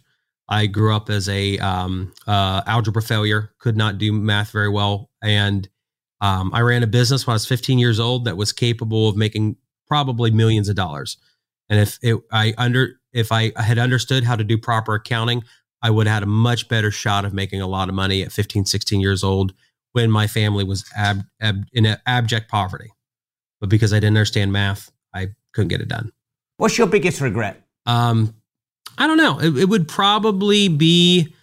I 0.49 0.65
grew 0.65 0.93
up 0.95 1.09
as 1.09 1.29
a 1.29 1.57
um, 1.59 2.11
uh, 2.27 2.61
algebra 2.65 3.01
failure, 3.01 3.53
could 3.59 3.77
not 3.77 3.97
do 3.97 4.11
math 4.11 4.51
very 4.51 4.69
well, 4.69 5.09
and 5.21 5.69
um, 6.21 6.51
I 6.53 6.61
ran 6.61 6.83
a 6.83 6.87
business 6.87 7.25
when 7.25 7.33
I 7.33 7.35
was 7.35 7.45
15 7.45 7.79
years 7.79 7.99
old 7.99 8.25
that 8.25 8.35
was 8.35 8.51
capable 8.51 9.07
of 9.07 9.15
making 9.15 9.55
probably 9.87 10.31
millions 10.31 10.67
of 10.67 10.75
dollars. 10.75 11.17
And 11.69 11.79
if 11.79 11.99
it, 12.01 12.19
I 12.31 12.53
under 12.57 12.99
if 13.13 13.31
I 13.31 13.51
had 13.55 13.77
understood 13.77 14.23
how 14.23 14.35
to 14.35 14.43
do 14.43 14.57
proper 14.57 14.95
accounting, 14.95 15.43
I 15.81 15.91
would 15.91 16.07
have 16.07 16.15
had 16.15 16.23
a 16.23 16.27
much 16.27 16.67
better 16.67 16.91
shot 16.91 17.25
of 17.25 17.33
making 17.33 17.61
a 17.61 17.67
lot 17.67 17.89
of 17.89 17.95
money 17.95 18.21
at 18.21 18.31
15, 18.31 18.65
16 18.65 18.99
years 18.99 19.23
old 19.23 19.53
when 19.93 20.11
my 20.11 20.27
family 20.27 20.63
was 20.63 20.83
ab, 20.95 21.21
ab, 21.41 21.63
in 21.73 21.97
abject 22.05 22.49
poverty. 22.49 22.91
But 23.59 23.69
because 23.69 23.93
I 23.93 23.97
didn't 23.97 24.17
understand 24.17 24.51
math, 24.51 24.91
I 25.13 25.29
couldn't 25.59 25.67
get 25.67 25.81
it 25.81 25.89
done. 25.89 26.11
What's 26.55 26.77
your 26.77 26.87
biggest 26.87 27.19
regret? 27.19 27.61
Um, 27.85 28.33
I 28.97 29.07
don't 29.07 29.17
know. 29.17 29.39
It, 29.39 29.57
it 29.57 29.69
would 29.69 29.87
probably 29.87 30.69
be 30.69 31.35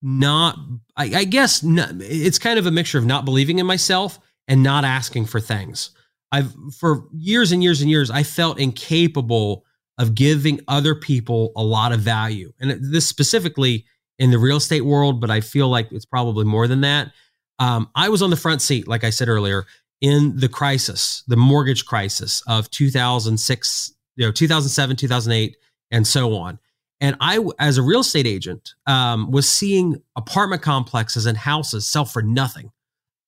not. 0.00 0.56
I, 0.96 1.04
I 1.14 1.24
guess 1.24 1.62
not, 1.62 1.90
it's 1.98 2.38
kind 2.38 2.56
of 2.58 2.66
a 2.66 2.70
mixture 2.70 2.98
of 2.98 3.04
not 3.04 3.24
believing 3.24 3.58
in 3.58 3.66
myself 3.66 4.20
and 4.46 4.62
not 4.62 4.84
asking 4.84 5.26
for 5.26 5.40
things. 5.40 5.90
I've 6.30 6.54
for 6.78 7.08
years 7.12 7.50
and 7.50 7.62
years 7.62 7.80
and 7.80 7.90
years 7.90 8.10
I 8.10 8.22
felt 8.22 8.60
incapable 8.60 9.64
of 9.98 10.14
giving 10.14 10.60
other 10.68 10.94
people 10.94 11.52
a 11.56 11.62
lot 11.62 11.92
of 11.92 12.00
value, 12.00 12.52
and 12.60 12.70
this 12.70 13.08
specifically 13.08 13.86
in 14.20 14.30
the 14.30 14.38
real 14.38 14.58
estate 14.58 14.84
world, 14.84 15.20
but 15.20 15.30
I 15.30 15.40
feel 15.40 15.68
like 15.68 15.90
it's 15.90 16.04
probably 16.04 16.44
more 16.44 16.68
than 16.68 16.82
that. 16.82 17.10
Um, 17.58 17.90
I 17.94 18.08
was 18.08 18.22
on 18.22 18.30
the 18.30 18.36
front 18.36 18.62
seat, 18.62 18.86
like 18.86 19.02
I 19.02 19.10
said 19.10 19.28
earlier, 19.28 19.66
in 20.04 20.36
the 20.36 20.50
crisis, 20.50 21.24
the 21.28 21.36
mortgage 21.36 21.86
crisis 21.86 22.42
of 22.46 22.70
2006, 22.70 23.94
you 24.16 24.26
know, 24.26 24.30
2007, 24.30 24.96
2008, 24.96 25.56
and 25.90 26.06
so 26.06 26.34
on. 26.34 26.58
And 27.00 27.16
I, 27.20 27.42
as 27.58 27.78
a 27.78 27.82
real 27.82 28.00
estate 28.00 28.26
agent, 28.26 28.74
um, 28.86 29.30
was 29.30 29.48
seeing 29.48 30.02
apartment 30.14 30.60
complexes 30.60 31.24
and 31.24 31.38
houses 31.38 31.86
sell 31.86 32.04
for 32.04 32.20
nothing. 32.20 32.70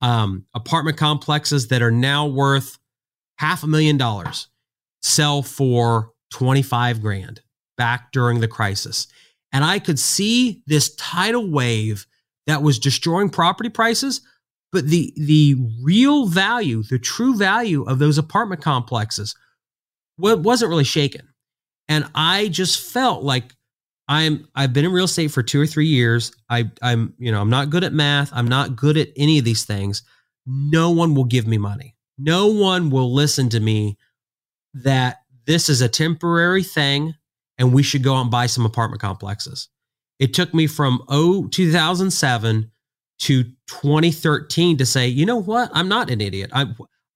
Um, 0.02 0.44
apartment 0.54 0.98
complexes 0.98 1.68
that 1.68 1.80
are 1.80 1.90
now 1.90 2.26
worth 2.26 2.78
half 3.38 3.62
a 3.62 3.66
million 3.66 3.96
dollars 3.96 4.48
sell 5.00 5.40
for 5.40 6.12
25 6.32 7.00
grand 7.00 7.40
back 7.78 8.12
during 8.12 8.40
the 8.40 8.48
crisis. 8.48 9.06
And 9.50 9.64
I 9.64 9.78
could 9.78 9.98
see 9.98 10.62
this 10.66 10.94
tidal 10.96 11.50
wave 11.50 12.06
that 12.46 12.62
was 12.62 12.78
destroying 12.78 13.30
property 13.30 13.70
prices, 13.70 14.20
but 14.76 14.88
the 14.88 15.10
the 15.16 15.56
real 15.82 16.26
value, 16.26 16.82
the 16.82 16.98
true 16.98 17.34
value 17.34 17.84
of 17.84 17.98
those 17.98 18.18
apartment 18.18 18.60
complexes 18.60 19.34
wasn't 20.18 20.68
really 20.68 20.84
shaken. 20.84 21.26
And 21.88 22.04
I 22.14 22.48
just 22.48 22.92
felt 22.92 23.22
like 23.22 23.54
I'm 24.06 24.46
I've 24.54 24.74
been 24.74 24.84
in 24.84 24.92
real 24.92 25.06
estate 25.06 25.28
for 25.28 25.42
2 25.42 25.62
or 25.62 25.66
3 25.66 25.86
years. 25.86 26.30
I 26.50 26.70
I'm 26.82 27.14
you 27.16 27.32
know, 27.32 27.40
I'm 27.40 27.48
not 27.48 27.70
good 27.70 27.84
at 27.84 27.94
math, 27.94 28.28
I'm 28.34 28.48
not 28.48 28.76
good 28.76 28.98
at 28.98 29.08
any 29.16 29.38
of 29.38 29.46
these 29.46 29.64
things. 29.64 30.02
No 30.44 30.90
one 30.90 31.14
will 31.14 31.24
give 31.24 31.46
me 31.46 31.56
money. 31.56 31.96
No 32.18 32.48
one 32.48 32.90
will 32.90 33.14
listen 33.14 33.48
to 33.48 33.60
me 33.60 33.96
that 34.74 35.20
this 35.46 35.70
is 35.70 35.80
a 35.80 35.88
temporary 35.88 36.64
thing 36.64 37.14
and 37.56 37.72
we 37.72 37.82
should 37.82 38.02
go 38.02 38.14
out 38.16 38.20
and 38.20 38.30
buy 38.30 38.44
some 38.44 38.66
apartment 38.66 39.00
complexes. 39.00 39.70
It 40.18 40.34
took 40.34 40.52
me 40.52 40.66
from 40.66 41.02
oh 41.08 41.48
2007 41.48 42.70
to 43.18 43.44
2013 43.68 44.76
to 44.78 44.86
say, 44.86 45.08
you 45.08 45.26
know 45.26 45.40
what? 45.40 45.70
I'm 45.72 45.88
not 45.88 46.10
an 46.10 46.20
idiot. 46.20 46.50
I 46.52 46.66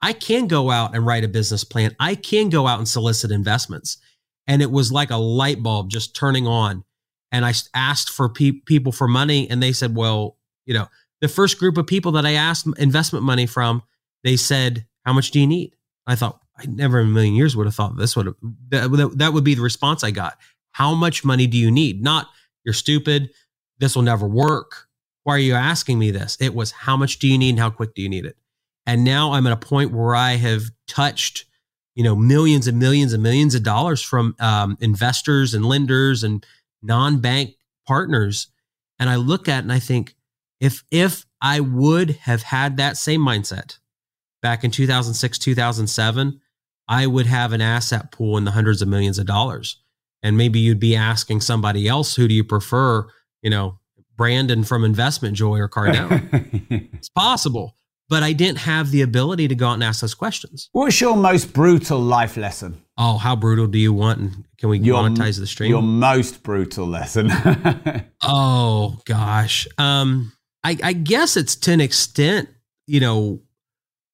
I 0.02 0.12
can 0.12 0.46
go 0.46 0.70
out 0.70 0.94
and 0.94 1.04
write 1.04 1.24
a 1.24 1.28
business 1.28 1.62
plan. 1.62 1.94
I 2.00 2.14
can 2.14 2.48
go 2.48 2.66
out 2.66 2.78
and 2.78 2.88
solicit 2.88 3.30
investments. 3.30 3.98
And 4.46 4.62
it 4.62 4.70
was 4.70 4.90
like 4.90 5.10
a 5.10 5.16
light 5.16 5.62
bulb 5.62 5.90
just 5.90 6.16
turning 6.16 6.46
on. 6.46 6.84
And 7.30 7.44
I 7.44 7.52
asked 7.74 8.10
for 8.10 8.28
pe- 8.28 8.62
people 8.66 8.92
for 8.92 9.06
money, 9.06 9.48
and 9.48 9.62
they 9.62 9.72
said, 9.72 9.94
well, 9.94 10.36
you 10.66 10.74
know, 10.74 10.88
the 11.20 11.28
first 11.28 11.58
group 11.58 11.76
of 11.76 11.86
people 11.86 12.12
that 12.12 12.26
I 12.26 12.32
asked 12.32 12.66
investment 12.78 13.24
money 13.24 13.46
from, 13.46 13.82
they 14.24 14.36
said, 14.36 14.86
how 15.04 15.12
much 15.12 15.30
do 15.30 15.38
you 15.38 15.46
need? 15.46 15.76
I 16.06 16.16
thought, 16.16 16.40
I 16.58 16.64
never 16.66 17.00
in 17.00 17.06
a 17.06 17.10
million 17.10 17.34
years 17.34 17.56
would 17.56 17.66
have 17.66 17.74
thought 17.74 17.96
this 17.96 18.16
would 18.16 18.34
that, 18.70 19.12
that 19.16 19.32
would 19.32 19.44
be 19.44 19.54
the 19.54 19.62
response 19.62 20.02
I 20.02 20.10
got. 20.10 20.38
How 20.72 20.94
much 20.94 21.24
money 21.24 21.46
do 21.46 21.56
you 21.56 21.70
need? 21.70 22.02
Not, 22.02 22.28
you're 22.64 22.74
stupid. 22.74 23.30
This 23.78 23.94
will 23.94 24.02
never 24.02 24.26
work. 24.26 24.88
Why 25.30 25.36
are 25.36 25.38
you 25.38 25.54
asking 25.54 26.00
me 26.00 26.10
this? 26.10 26.36
It 26.40 26.56
was, 26.56 26.72
how 26.72 26.96
much 26.96 27.20
do 27.20 27.28
you 27.28 27.38
need 27.38 27.50
and 27.50 27.58
how 27.60 27.70
quick 27.70 27.94
do 27.94 28.02
you 28.02 28.08
need 28.08 28.24
it? 28.24 28.36
And 28.84 29.04
now 29.04 29.30
I'm 29.30 29.46
at 29.46 29.52
a 29.52 29.56
point 29.56 29.92
where 29.92 30.16
I 30.16 30.32
have 30.32 30.62
touched, 30.88 31.44
you 31.94 32.02
know, 32.02 32.16
millions 32.16 32.66
and 32.66 32.80
millions 32.80 33.12
and 33.12 33.22
millions 33.22 33.54
of 33.54 33.62
dollars 33.62 34.02
from 34.02 34.34
um, 34.40 34.76
investors 34.80 35.54
and 35.54 35.64
lenders 35.64 36.24
and 36.24 36.44
non-bank 36.82 37.54
partners. 37.86 38.48
And 38.98 39.08
I 39.08 39.14
look 39.14 39.48
at 39.48 39.62
and 39.62 39.72
I 39.72 39.78
think, 39.78 40.16
if 40.58 40.82
if 40.90 41.24
I 41.40 41.60
would 41.60 42.10
have 42.22 42.42
had 42.42 42.78
that 42.78 42.96
same 42.96 43.20
mindset 43.20 43.78
back 44.42 44.64
in 44.64 44.72
2006, 44.72 45.38
2007, 45.38 46.40
I 46.88 47.06
would 47.06 47.26
have 47.26 47.52
an 47.52 47.60
asset 47.60 48.10
pool 48.10 48.36
in 48.36 48.42
the 48.42 48.50
hundreds 48.50 48.82
of 48.82 48.88
millions 48.88 49.20
of 49.20 49.26
dollars. 49.26 49.76
And 50.24 50.36
maybe 50.36 50.58
you'd 50.58 50.80
be 50.80 50.96
asking 50.96 51.42
somebody 51.42 51.86
else, 51.86 52.16
who 52.16 52.26
do 52.26 52.34
you 52.34 52.42
prefer? 52.42 53.06
You 53.42 53.50
know, 53.50 53.79
Brandon 54.20 54.64
from 54.64 54.84
Investment 54.84 55.34
Joy 55.34 55.58
or 55.60 55.66
Cardone. 55.66 56.90
it's 56.92 57.08
possible, 57.08 57.74
but 58.10 58.22
I 58.22 58.34
didn't 58.34 58.58
have 58.58 58.90
the 58.90 59.00
ability 59.00 59.48
to 59.48 59.54
go 59.54 59.68
out 59.68 59.72
and 59.72 59.82
ask 59.82 60.02
those 60.02 60.12
questions. 60.12 60.68
What's 60.72 61.00
your 61.00 61.16
most 61.16 61.54
brutal 61.54 61.98
life 61.98 62.36
lesson? 62.36 62.82
Oh, 62.98 63.16
how 63.16 63.34
brutal 63.34 63.66
do 63.66 63.78
you 63.78 63.94
want? 63.94 64.18
And 64.20 64.44
can 64.58 64.68
we 64.68 64.78
Your- 64.78 65.02
monetize 65.02 65.38
the 65.38 65.46
stream? 65.46 65.70
Your 65.70 65.80
most 65.80 66.42
brutal 66.42 66.86
lesson. 66.86 67.30
Oh 68.22 68.98
gosh. 69.06 69.66
Um 69.78 70.32
I 70.62 70.76
I 70.82 70.92
guess 70.92 71.38
it's 71.38 71.56
to 71.56 71.72
an 71.72 71.80
extent, 71.80 72.50
you 72.86 73.00
know, 73.00 73.40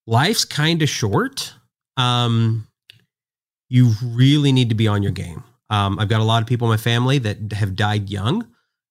life's 0.07 0.45
kind 0.45 0.83
of 0.83 0.89
short. 0.89 1.53
Um 1.97 2.69
you 3.69 3.95
really 4.05 4.53
need 4.53 4.69
to 4.69 4.77
be 4.77 4.87
on 4.87 5.03
your 5.03 5.11
game. 5.11 5.43
Um 5.69 5.99
I've 5.99 6.09
got 6.09 6.21
a 6.21 6.25
lot 6.25 6.43
of 6.43 6.49
people 6.49 6.69
in 6.69 6.71
my 6.71 6.77
family 6.77 7.19
that 7.19 7.53
have 7.55 7.75
died 7.75 8.09
young. 8.09 8.47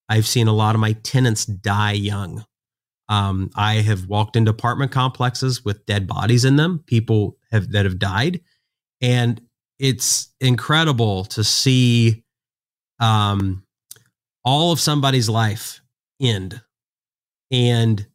I've 0.10 0.28
seen 0.28 0.48
a 0.48 0.54
lot 0.54 0.76
of 0.76 0.82
my 0.82 0.94
tenants 0.94 1.46
die 1.46 1.94
young. 1.94 2.46
Um 3.10 3.52
I 3.56 3.76
have 3.76 4.08
walked 4.08 4.36
into 4.36 4.52
apartment 4.52 4.92
complexes 4.92 5.64
with 5.64 5.86
dead 5.86 6.08
bodies 6.08 6.46
in 6.46 6.56
them, 6.56 6.84
people 6.86 7.38
have 7.52 7.72
that 7.72 7.86
have 7.86 8.00
died 8.00 8.42
and 9.02 9.42
it's 9.78 10.34
incredible 10.40 11.26
to 11.26 11.44
see 11.44 12.24
um 13.00 13.64
all 14.44 14.72
of 14.72 14.80
somebody's 14.80 15.28
life 15.28 15.82
end 16.22 16.62
and 17.52 18.08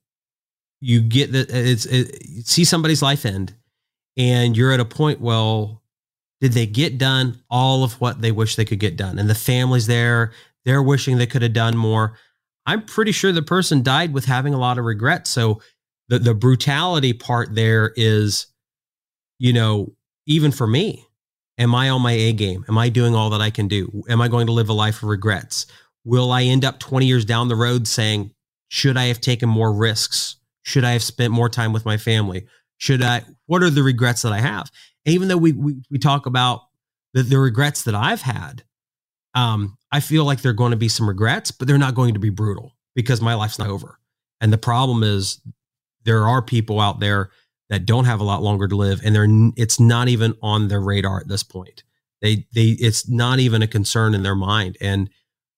you 0.81 1.01
get 1.01 1.33
that 1.33 1.51
it's 1.51 1.87
it, 1.87 2.47
see 2.47 2.65
somebody's 2.65 3.03
life 3.03 3.27
end 3.27 3.55
and 4.17 4.57
you're 4.57 4.73
at 4.73 4.81
a 4.81 4.85
point, 4.85 5.21
well, 5.21 5.83
did 6.41 6.53
they 6.53 6.67
get 6.67 6.99
done 6.99 7.43
all 7.51 7.85
of 7.85 8.01
what 8.01 8.21
they 8.21 8.33
wish 8.33 8.57
they 8.57 8.65
could 8.65 8.81
get 8.81 8.97
done? 8.97 9.19
And 9.19 9.29
the 9.29 9.35
family's 9.35 9.87
there, 9.87 10.33
they're 10.65 10.83
wishing 10.83 11.19
they 11.19 11.27
could 11.27 11.43
have 11.43 11.53
done 11.53 11.77
more. 11.77 12.17
I'm 12.67 12.85
pretty 12.85 13.13
sure 13.13 13.33
the 13.33 13.43
person 13.43 13.83
died 13.83 14.13
with 14.13 14.27
having 14.27 14.55
a 14.55 14.59
lot 14.59 14.79
of 14.79 14.85
regret. 14.85 15.27
So 15.27 15.61
the 16.09 16.19
the 16.19 16.35
brutality 16.35 17.13
part 17.13 17.55
there 17.55 17.93
is, 17.97 18.47
you 19.39 19.53
know, 19.53 19.95
even 20.27 20.53
for 20.53 20.67
me, 20.67 21.07
am 21.59 21.75
I 21.75 21.89
on 21.89 22.03
my 22.03 22.13
A 22.13 22.33
game? 22.33 22.65
Am 22.69 22.79
I 22.79 22.89
doing 22.89 23.15
all 23.15 23.31
that 23.31 23.41
I 23.41 23.51
can 23.51 23.69
do? 23.69 24.03
Am 24.09 24.21
I 24.21 24.29
going 24.29 24.47
to 24.47 24.53
live 24.53 24.69
a 24.69 24.75
life 24.75 25.03
of 25.03 25.09
regrets? 25.09 25.67
Will 26.05 26.33
I 26.33 26.45
end 26.45 26.65
up 26.65 26.79
20 26.79 27.07
years 27.07 27.25
down 27.25 27.49
the 27.49 27.57
road 27.57 27.87
saying, 27.87 28.33
should 28.69 28.97
I 28.97 29.07
have 29.07 29.21
taken 29.21 29.49
more 29.49 29.73
risks? 29.73 30.37
Should 30.63 30.85
I 30.85 30.93
have 30.93 31.03
spent 31.03 31.33
more 31.33 31.49
time 31.49 31.73
with 31.73 31.85
my 31.85 31.97
family? 31.97 32.47
Should 32.79 33.03
I, 33.03 33.23
what 33.47 33.63
are 33.63 33.71
the 33.71 33.83
regrets 33.83 34.23
that 34.23 34.33
I 34.33 34.41
have? 34.41 34.71
And 35.05 35.15
even 35.15 35.29
though 35.29 35.37
we, 35.37 35.53
we, 35.53 35.83
we 35.91 35.99
talk 35.99 36.27
about 36.27 36.61
the, 37.13 37.23
the 37.23 37.39
regrets 37.39 37.83
that 37.85 37.95
I've 37.95 38.23
had, 38.23 38.63
um, 39.35 39.77
I 39.93 40.01
feel 40.01 40.25
like 40.25 40.43
there 40.43 40.51
are 40.51 40.55
going 40.55 40.73
to 40.73 40.77
be 40.77 40.89
some 40.89 41.09
regrets, 41.09 41.51
but 41.51 41.69
they're 41.69 41.79
not 41.79 41.95
going 41.95 42.15
to 42.15 42.21
be 42.21 42.31
brutal 42.31 42.77
because 42.95 43.21
my 43.21 43.35
life's 43.35 43.59
not 43.59 43.69
over. 43.69 43.99
And 44.41 44.53
the 44.53 44.59
problem 44.59 45.03
is 45.03 45.41
there 46.05 46.27
are 46.27 46.43
people 46.43 46.81
out 46.81 47.01
there 47.01 47.31
that 47.69 47.87
don't 47.87 48.05
have 48.05 48.21
a 48.21 48.25
lot 48.25 48.43
longer 48.43 48.67
to 48.67 48.77
live 48.77 49.01
and 49.05 49.15
they're 49.15 49.29
it's 49.57 49.79
not 49.79 50.09
even 50.09 50.35
on 50.43 50.69
their 50.69 50.81
radar 50.81 51.21
at 51.21 51.29
this 51.29 51.43
point. 51.43 51.85
They 52.21 52.47
they 52.53 52.71
it's 52.71 53.09
not 53.09 53.39
even 53.39 53.63
a 53.63 53.67
concern 53.67 54.15
in 54.15 54.23
their 54.23 54.35
mind 54.35 54.77
and 54.81 55.09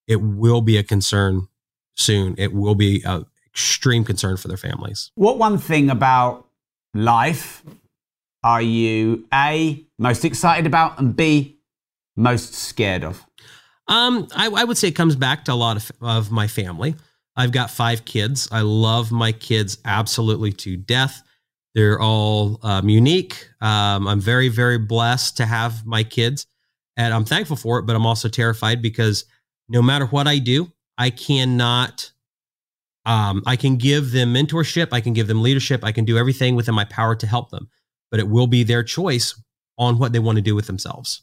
it 0.06 0.16
will 0.16 0.60
be 0.60 0.76
a 0.76 0.82
concern 0.82 1.48
soon. 1.94 2.34
It 2.38 2.52
will 2.52 2.74
be 2.74 3.02
a 3.04 3.24
extreme 3.46 4.04
concern 4.04 4.36
for 4.36 4.48
their 4.48 4.56
families. 4.56 5.10
What 5.14 5.38
one 5.38 5.58
thing 5.58 5.90
about 5.90 6.46
life 6.94 7.62
are 8.42 8.62
you 8.62 9.26
A 9.32 9.84
most 9.98 10.24
excited 10.24 10.66
about 10.66 10.98
and 10.98 11.14
B 11.14 11.58
most 12.16 12.54
scared 12.54 13.04
of? 13.04 13.24
Um, 13.88 14.28
I, 14.34 14.48
I, 14.48 14.64
would 14.64 14.78
say 14.78 14.88
it 14.88 14.92
comes 14.94 15.16
back 15.16 15.44
to 15.46 15.52
a 15.52 15.54
lot 15.54 15.76
of, 15.76 15.92
of 16.00 16.30
my 16.30 16.46
family. 16.46 16.94
I've 17.36 17.52
got 17.52 17.70
five 17.70 18.04
kids. 18.04 18.48
I 18.52 18.60
love 18.60 19.10
my 19.10 19.32
kids 19.32 19.78
absolutely 19.84 20.52
to 20.52 20.76
death. 20.76 21.22
They're 21.74 22.00
all 22.00 22.58
um, 22.62 22.88
unique. 22.88 23.48
Um, 23.60 24.06
I'm 24.06 24.20
very, 24.20 24.48
very 24.48 24.78
blessed 24.78 25.38
to 25.38 25.46
have 25.46 25.86
my 25.86 26.04
kids, 26.04 26.46
and 26.96 27.14
I'm 27.14 27.24
thankful 27.24 27.56
for 27.56 27.78
it. 27.78 27.86
But 27.86 27.96
I'm 27.96 28.06
also 28.06 28.28
terrified 28.28 28.82
because 28.82 29.24
no 29.68 29.80
matter 29.80 30.06
what 30.06 30.26
I 30.26 30.38
do, 30.38 30.70
I 30.98 31.10
cannot. 31.10 32.12
Um, 33.04 33.42
I 33.46 33.56
can 33.56 33.76
give 33.76 34.12
them 34.12 34.32
mentorship. 34.32 34.88
I 34.92 35.00
can 35.00 35.12
give 35.12 35.26
them 35.26 35.42
leadership. 35.42 35.82
I 35.82 35.90
can 35.90 36.04
do 36.04 36.18
everything 36.18 36.54
within 36.54 36.74
my 36.74 36.84
power 36.84 37.16
to 37.16 37.26
help 37.26 37.50
them, 37.50 37.68
but 38.10 38.20
it 38.20 38.28
will 38.28 38.46
be 38.46 38.62
their 38.62 38.84
choice 38.84 39.34
on 39.76 39.98
what 39.98 40.12
they 40.12 40.20
want 40.20 40.36
to 40.36 40.42
do 40.42 40.54
with 40.54 40.66
themselves. 40.66 41.22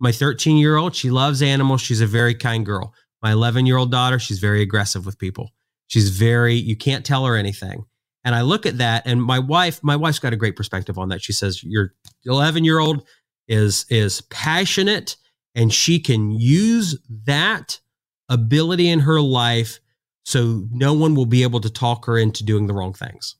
My 0.00 0.12
13 0.12 0.56
year 0.56 0.76
old, 0.76 0.96
she 0.96 1.10
loves 1.10 1.42
animals. 1.42 1.80
She's 1.80 2.00
a 2.00 2.06
very 2.06 2.34
kind 2.34 2.64
girl. 2.64 2.94
My 3.22 3.32
11 3.32 3.66
year 3.66 3.76
old 3.76 3.90
daughter, 3.90 4.18
she's 4.18 4.38
very 4.38 4.62
aggressive 4.62 5.04
with 5.04 5.18
people. 5.18 5.50
She's 5.88 6.10
very, 6.10 6.54
you 6.54 6.76
can't 6.76 7.04
tell 7.04 7.26
her 7.26 7.36
anything. 7.36 7.84
And 8.24 8.34
I 8.34 8.42
look 8.42 8.66
at 8.66 8.78
that 8.78 9.02
and 9.06 9.22
my 9.22 9.38
wife, 9.38 9.82
my 9.82 9.96
wife's 9.96 10.18
got 10.18 10.32
a 10.32 10.36
great 10.36 10.56
perspective 10.56 10.98
on 10.98 11.08
that. 11.08 11.22
She 11.22 11.32
says, 11.32 11.62
your 11.62 11.94
11 12.24 12.64
year 12.64 12.78
old 12.78 13.06
is, 13.48 13.86
is 13.90 14.20
passionate 14.22 15.16
and 15.54 15.72
she 15.72 15.98
can 15.98 16.30
use 16.30 16.98
that 17.26 17.80
ability 18.28 18.88
in 18.88 19.00
her 19.00 19.20
life 19.20 19.80
so 20.24 20.66
no 20.70 20.92
one 20.92 21.14
will 21.14 21.26
be 21.26 21.42
able 21.42 21.60
to 21.60 21.70
talk 21.70 22.06
her 22.06 22.16
into 22.16 22.44
doing 22.44 22.66
the 22.66 22.74
wrong 22.74 22.92
things. 22.92 23.36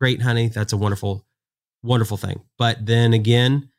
Great, 0.00 0.22
honey. 0.22 0.48
That's 0.48 0.72
a 0.72 0.76
wonderful, 0.76 1.26
wonderful 1.82 2.16
thing. 2.16 2.42
But 2.58 2.86
then 2.86 3.12
again, 3.12 3.70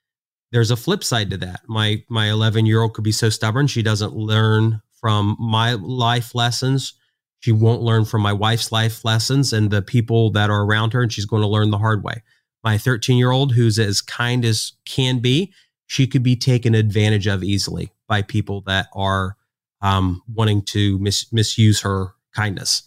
there's 0.56 0.72
a 0.72 0.78
flip 0.78 1.04
side 1.04 1.30
to 1.32 1.38
that. 1.38 1.60
My 1.68 2.02
my 2.08 2.30
11 2.30 2.66
year 2.66 2.82
old 2.82 2.94
could 2.94 3.04
be 3.04 3.12
so 3.12 3.28
stubborn 3.30 3.68
she 3.68 3.84
doesn't 3.84 4.16
learn 4.16 4.82
from 5.02 5.36
my 5.38 5.74
life 5.74 6.34
lessons. 6.34 6.94
She 7.40 7.52
won't 7.52 7.82
learn 7.82 8.06
from 8.06 8.22
my 8.22 8.32
wife's 8.32 8.72
life 8.72 9.04
lessons 9.04 9.52
and 9.52 9.70
the 9.70 9.82
people 9.82 10.32
that 10.32 10.50
are 10.50 10.64
around 10.64 10.94
her, 10.94 11.02
and 11.02 11.12
she's 11.12 11.26
going 11.26 11.42
to 11.42 11.48
learn 11.48 11.72
the 11.72 11.78
hard 11.78 12.06
way. 12.06 12.24
My 12.64 12.78
13 12.78 13.18
year 13.18 13.32
old, 13.32 13.52
who's 13.52 13.78
as 13.78 14.02
kind 14.02 14.46
as 14.46 14.72
can 14.86 15.20
be, 15.20 15.52
she 15.88 16.08
could 16.08 16.24
be 16.24 16.38
taken 16.38 16.74
advantage 16.74 17.28
of 17.28 17.44
easily 17.44 17.92
by 18.08 18.22
people 18.22 18.62
that 18.62 18.88
are 18.94 19.36
um, 19.82 20.22
wanting 20.34 20.62
to 20.68 20.98
mis- 21.00 21.34
misuse 21.34 21.82
her 21.82 22.14
kindness. 22.34 22.84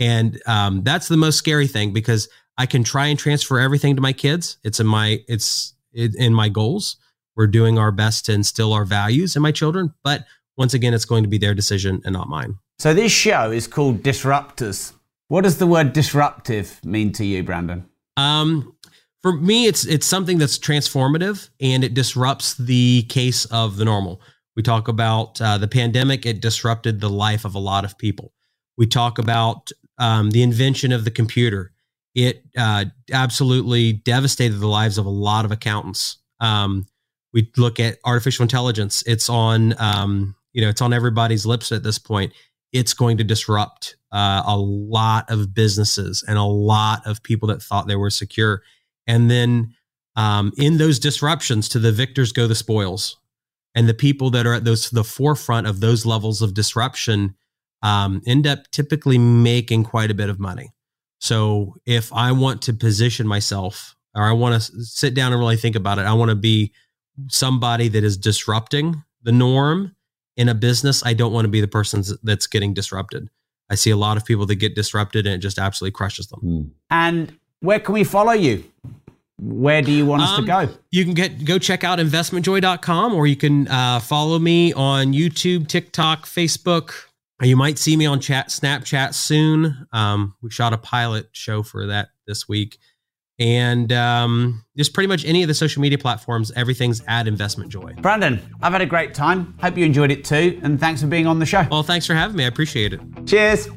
And 0.00 0.42
um, 0.48 0.82
that's 0.82 1.06
the 1.06 1.16
most 1.16 1.38
scary 1.38 1.68
thing 1.68 1.92
because 1.92 2.28
I 2.58 2.66
can 2.66 2.82
try 2.82 3.06
and 3.06 3.16
transfer 3.16 3.60
everything 3.60 3.94
to 3.94 4.02
my 4.02 4.12
kids. 4.12 4.58
It's 4.64 4.80
in 4.80 4.86
my 4.88 5.20
it's 5.28 5.74
in 5.92 6.34
my 6.34 6.48
goals. 6.48 6.96
We're 7.36 7.46
doing 7.46 7.78
our 7.78 7.90
best 7.90 8.26
to 8.26 8.32
instill 8.32 8.72
our 8.72 8.84
values 8.84 9.36
in 9.36 9.42
my 9.42 9.52
children, 9.52 9.94
but 10.02 10.24
once 10.56 10.74
again, 10.74 10.94
it's 10.94 11.04
going 11.04 11.24
to 11.24 11.28
be 11.28 11.38
their 11.38 11.54
decision 11.54 12.00
and 12.04 12.12
not 12.12 12.28
mine. 12.28 12.58
So 12.78 12.94
this 12.94 13.12
show 13.12 13.50
is 13.50 13.66
called 13.66 14.02
Disruptors. 14.02 14.92
What 15.28 15.42
does 15.42 15.58
the 15.58 15.66
word 15.66 15.92
disruptive 15.92 16.84
mean 16.84 17.12
to 17.12 17.24
you, 17.24 17.42
Brandon? 17.42 17.88
Um, 18.16 18.76
for 19.22 19.32
me, 19.32 19.66
it's 19.66 19.86
it's 19.86 20.06
something 20.06 20.38
that's 20.38 20.58
transformative 20.58 21.48
and 21.60 21.82
it 21.82 21.94
disrupts 21.94 22.54
the 22.54 23.02
case 23.08 23.46
of 23.46 23.76
the 23.76 23.84
normal. 23.84 24.20
We 24.54 24.62
talk 24.62 24.86
about 24.86 25.40
uh, 25.40 25.58
the 25.58 25.66
pandemic; 25.66 26.26
it 26.26 26.40
disrupted 26.40 27.00
the 27.00 27.08
life 27.08 27.44
of 27.44 27.54
a 27.54 27.58
lot 27.58 27.84
of 27.84 27.96
people. 27.96 28.32
We 28.76 28.86
talk 28.86 29.18
about 29.18 29.70
um, 29.98 30.30
the 30.30 30.42
invention 30.42 30.92
of 30.92 31.04
the 31.04 31.10
computer; 31.10 31.72
it 32.14 32.44
uh, 32.56 32.84
absolutely 33.12 33.94
devastated 33.94 34.58
the 34.58 34.68
lives 34.68 34.98
of 34.98 35.06
a 35.06 35.10
lot 35.10 35.44
of 35.44 35.52
accountants. 35.52 36.18
Um, 36.38 36.86
we 37.34 37.50
look 37.56 37.78
at 37.80 37.98
artificial 38.04 38.44
intelligence; 38.44 39.02
it's 39.06 39.28
on 39.28 39.74
um, 39.78 40.34
you 40.52 40.62
know 40.62 40.70
it's 40.70 40.80
on 40.80 40.94
everybody's 40.94 41.44
lips 41.44 41.72
at 41.72 41.82
this 41.82 41.98
point. 41.98 42.32
It's 42.72 42.94
going 42.94 43.18
to 43.18 43.24
disrupt 43.24 43.96
uh, 44.10 44.42
a 44.46 44.56
lot 44.56 45.30
of 45.30 45.52
businesses 45.52 46.24
and 46.26 46.38
a 46.38 46.44
lot 46.44 47.06
of 47.06 47.22
people 47.22 47.48
that 47.48 47.62
thought 47.62 47.86
they 47.86 47.96
were 47.96 48.10
secure. 48.10 48.62
And 49.06 49.30
then 49.30 49.74
um, 50.16 50.52
in 50.56 50.78
those 50.78 50.98
disruptions, 50.98 51.68
to 51.70 51.78
the 51.78 51.92
victors 51.92 52.32
go 52.32 52.46
the 52.46 52.54
spoils, 52.54 53.18
and 53.74 53.88
the 53.88 53.94
people 53.94 54.30
that 54.30 54.46
are 54.46 54.54
at 54.54 54.64
those 54.64 54.88
the 54.90 55.04
forefront 55.04 55.66
of 55.66 55.80
those 55.80 56.06
levels 56.06 56.40
of 56.40 56.54
disruption 56.54 57.34
um, 57.82 58.22
end 58.26 58.46
up 58.46 58.70
typically 58.70 59.18
making 59.18 59.84
quite 59.84 60.10
a 60.10 60.14
bit 60.14 60.30
of 60.30 60.38
money. 60.38 60.72
So 61.20 61.74
if 61.84 62.12
I 62.12 62.32
want 62.32 62.62
to 62.62 62.72
position 62.72 63.26
myself, 63.26 63.96
or 64.14 64.22
I 64.22 64.32
want 64.32 64.62
to 64.62 64.82
sit 64.84 65.14
down 65.14 65.32
and 65.32 65.40
really 65.40 65.56
think 65.56 65.76
about 65.76 65.98
it, 65.98 66.02
I 66.02 66.12
want 66.12 66.30
to 66.30 66.36
be 66.36 66.72
somebody 67.28 67.88
that 67.88 68.04
is 68.04 68.16
disrupting 68.16 69.02
the 69.22 69.32
norm 69.32 69.94
in 70.36 70.48
a 70.48 70.54
business, 70.54 71.04
I 71.04 71.14
don't 71.14 71.32
want 71.32 71.44
to 71.44 71.50
be 71.50 71.60
the 71.60 71.68
person 71.68 72.02
that's 72.22 72.46
getting 72.46 72.74
disrupted. 72.74 73.28
I 73.70 73.76
see 73.76 73.90
a 73.90 73.96
lot 73.96 74.16
of 74.16 74.24
people 74.24 74.46
that 74.46 74.56
get 74.56 74.74
disrupted 74.74 75.26
and 75.26 75.36
it 75.36 75.38
just 75.38 75.58
absolutely 75.58 75.92
crushes 75.92 76.26
them. 76.28 76.40
Hmm. 76.40 76.62
And 76.90 77.38
where 77.60 77.80
can 77.80 77.94
we 77.94 78.04
follow 78.04 78.32
you? 78.32 78.64
Where 79.40 79.82
do 79.82 79.90
you 79.90 80.06
want 80.06 80.22
us 80.22 80.30
um, 80.30 80.42
to 80.42 80.46
go? 80.46 80.68
You 80.90 81.04
can 81.04 81.14
get 81.14 81.44
go 81.44 81.58
check 81.58 81.82
out 81.82 81.98
investmentjoy.com 81.98 83.14
or 83.14 83.26
you 83.26 83.36
can 83.36 83.66
uh, 83.68 84.00
follow 84.00 84.38
me 84.38 84.72
on 84.72 85.12
YouTube, 85.12 85.66
TikTok, 85.66 86.24
Facebook. 86.24 86.92
You 87.42 87.56
might 87.56 87.78
see 87.78 87.96
me 87.96 88.06
on 88.06 88.20
chat 88.20 88.48
Snapchat 88.48 89.12
soon. 89.12 89.88
Um, 89.92 90.34
we 90.40 90.50
shot 90.50 90.72
a 90.72 90.78
pilot 90.78 91.28
show 91.32 91.62
for 91.62 91.86
that 91.86 92.10
this 92.26 92.48
week 92.48 92.78
and 93.38 93.92
um, 93.92 94.64
just 94.76 94.94
pretty 94.94 95.08
much 95.08 95.24
any 95.24 95.42
of 95.42 95.48
the 95.48 95.54
social 95.54 95.82
media 95.82 95.98
platforms, 95.98 96.52
everything's 96.56 97.02
at 97.08 97.26
Investment 97.26 97.70
Joy. 97.70 97.94
Brandon, 97.98 98.40
I've 98.62 98.72
had 98.72 98.82
a 98.82 98.86
great 98.86 99.14
time. 99.14 99.54
Hope 99.60 99.76
you 99.76 99.84
enjoyed 99.84 100.10
it 100.10 100.24
too. 100.24 100.60
And 100.62 100.78
thanks 100.78 101.00
for 101.00 101.06
being 101.06 101.26
on 101.26 101.38
the 101.38 101.46
show. 101.46 101.66
Well, 101.70 101.82
thanks 101.82 102.06
for 102.06 102.14
having 102.14 102.36
me. 102.36 102.44
I 102.44 102.48
appreciate 102.48 102.92
it. 102.92 103.00
Cheers. 103.26 103.68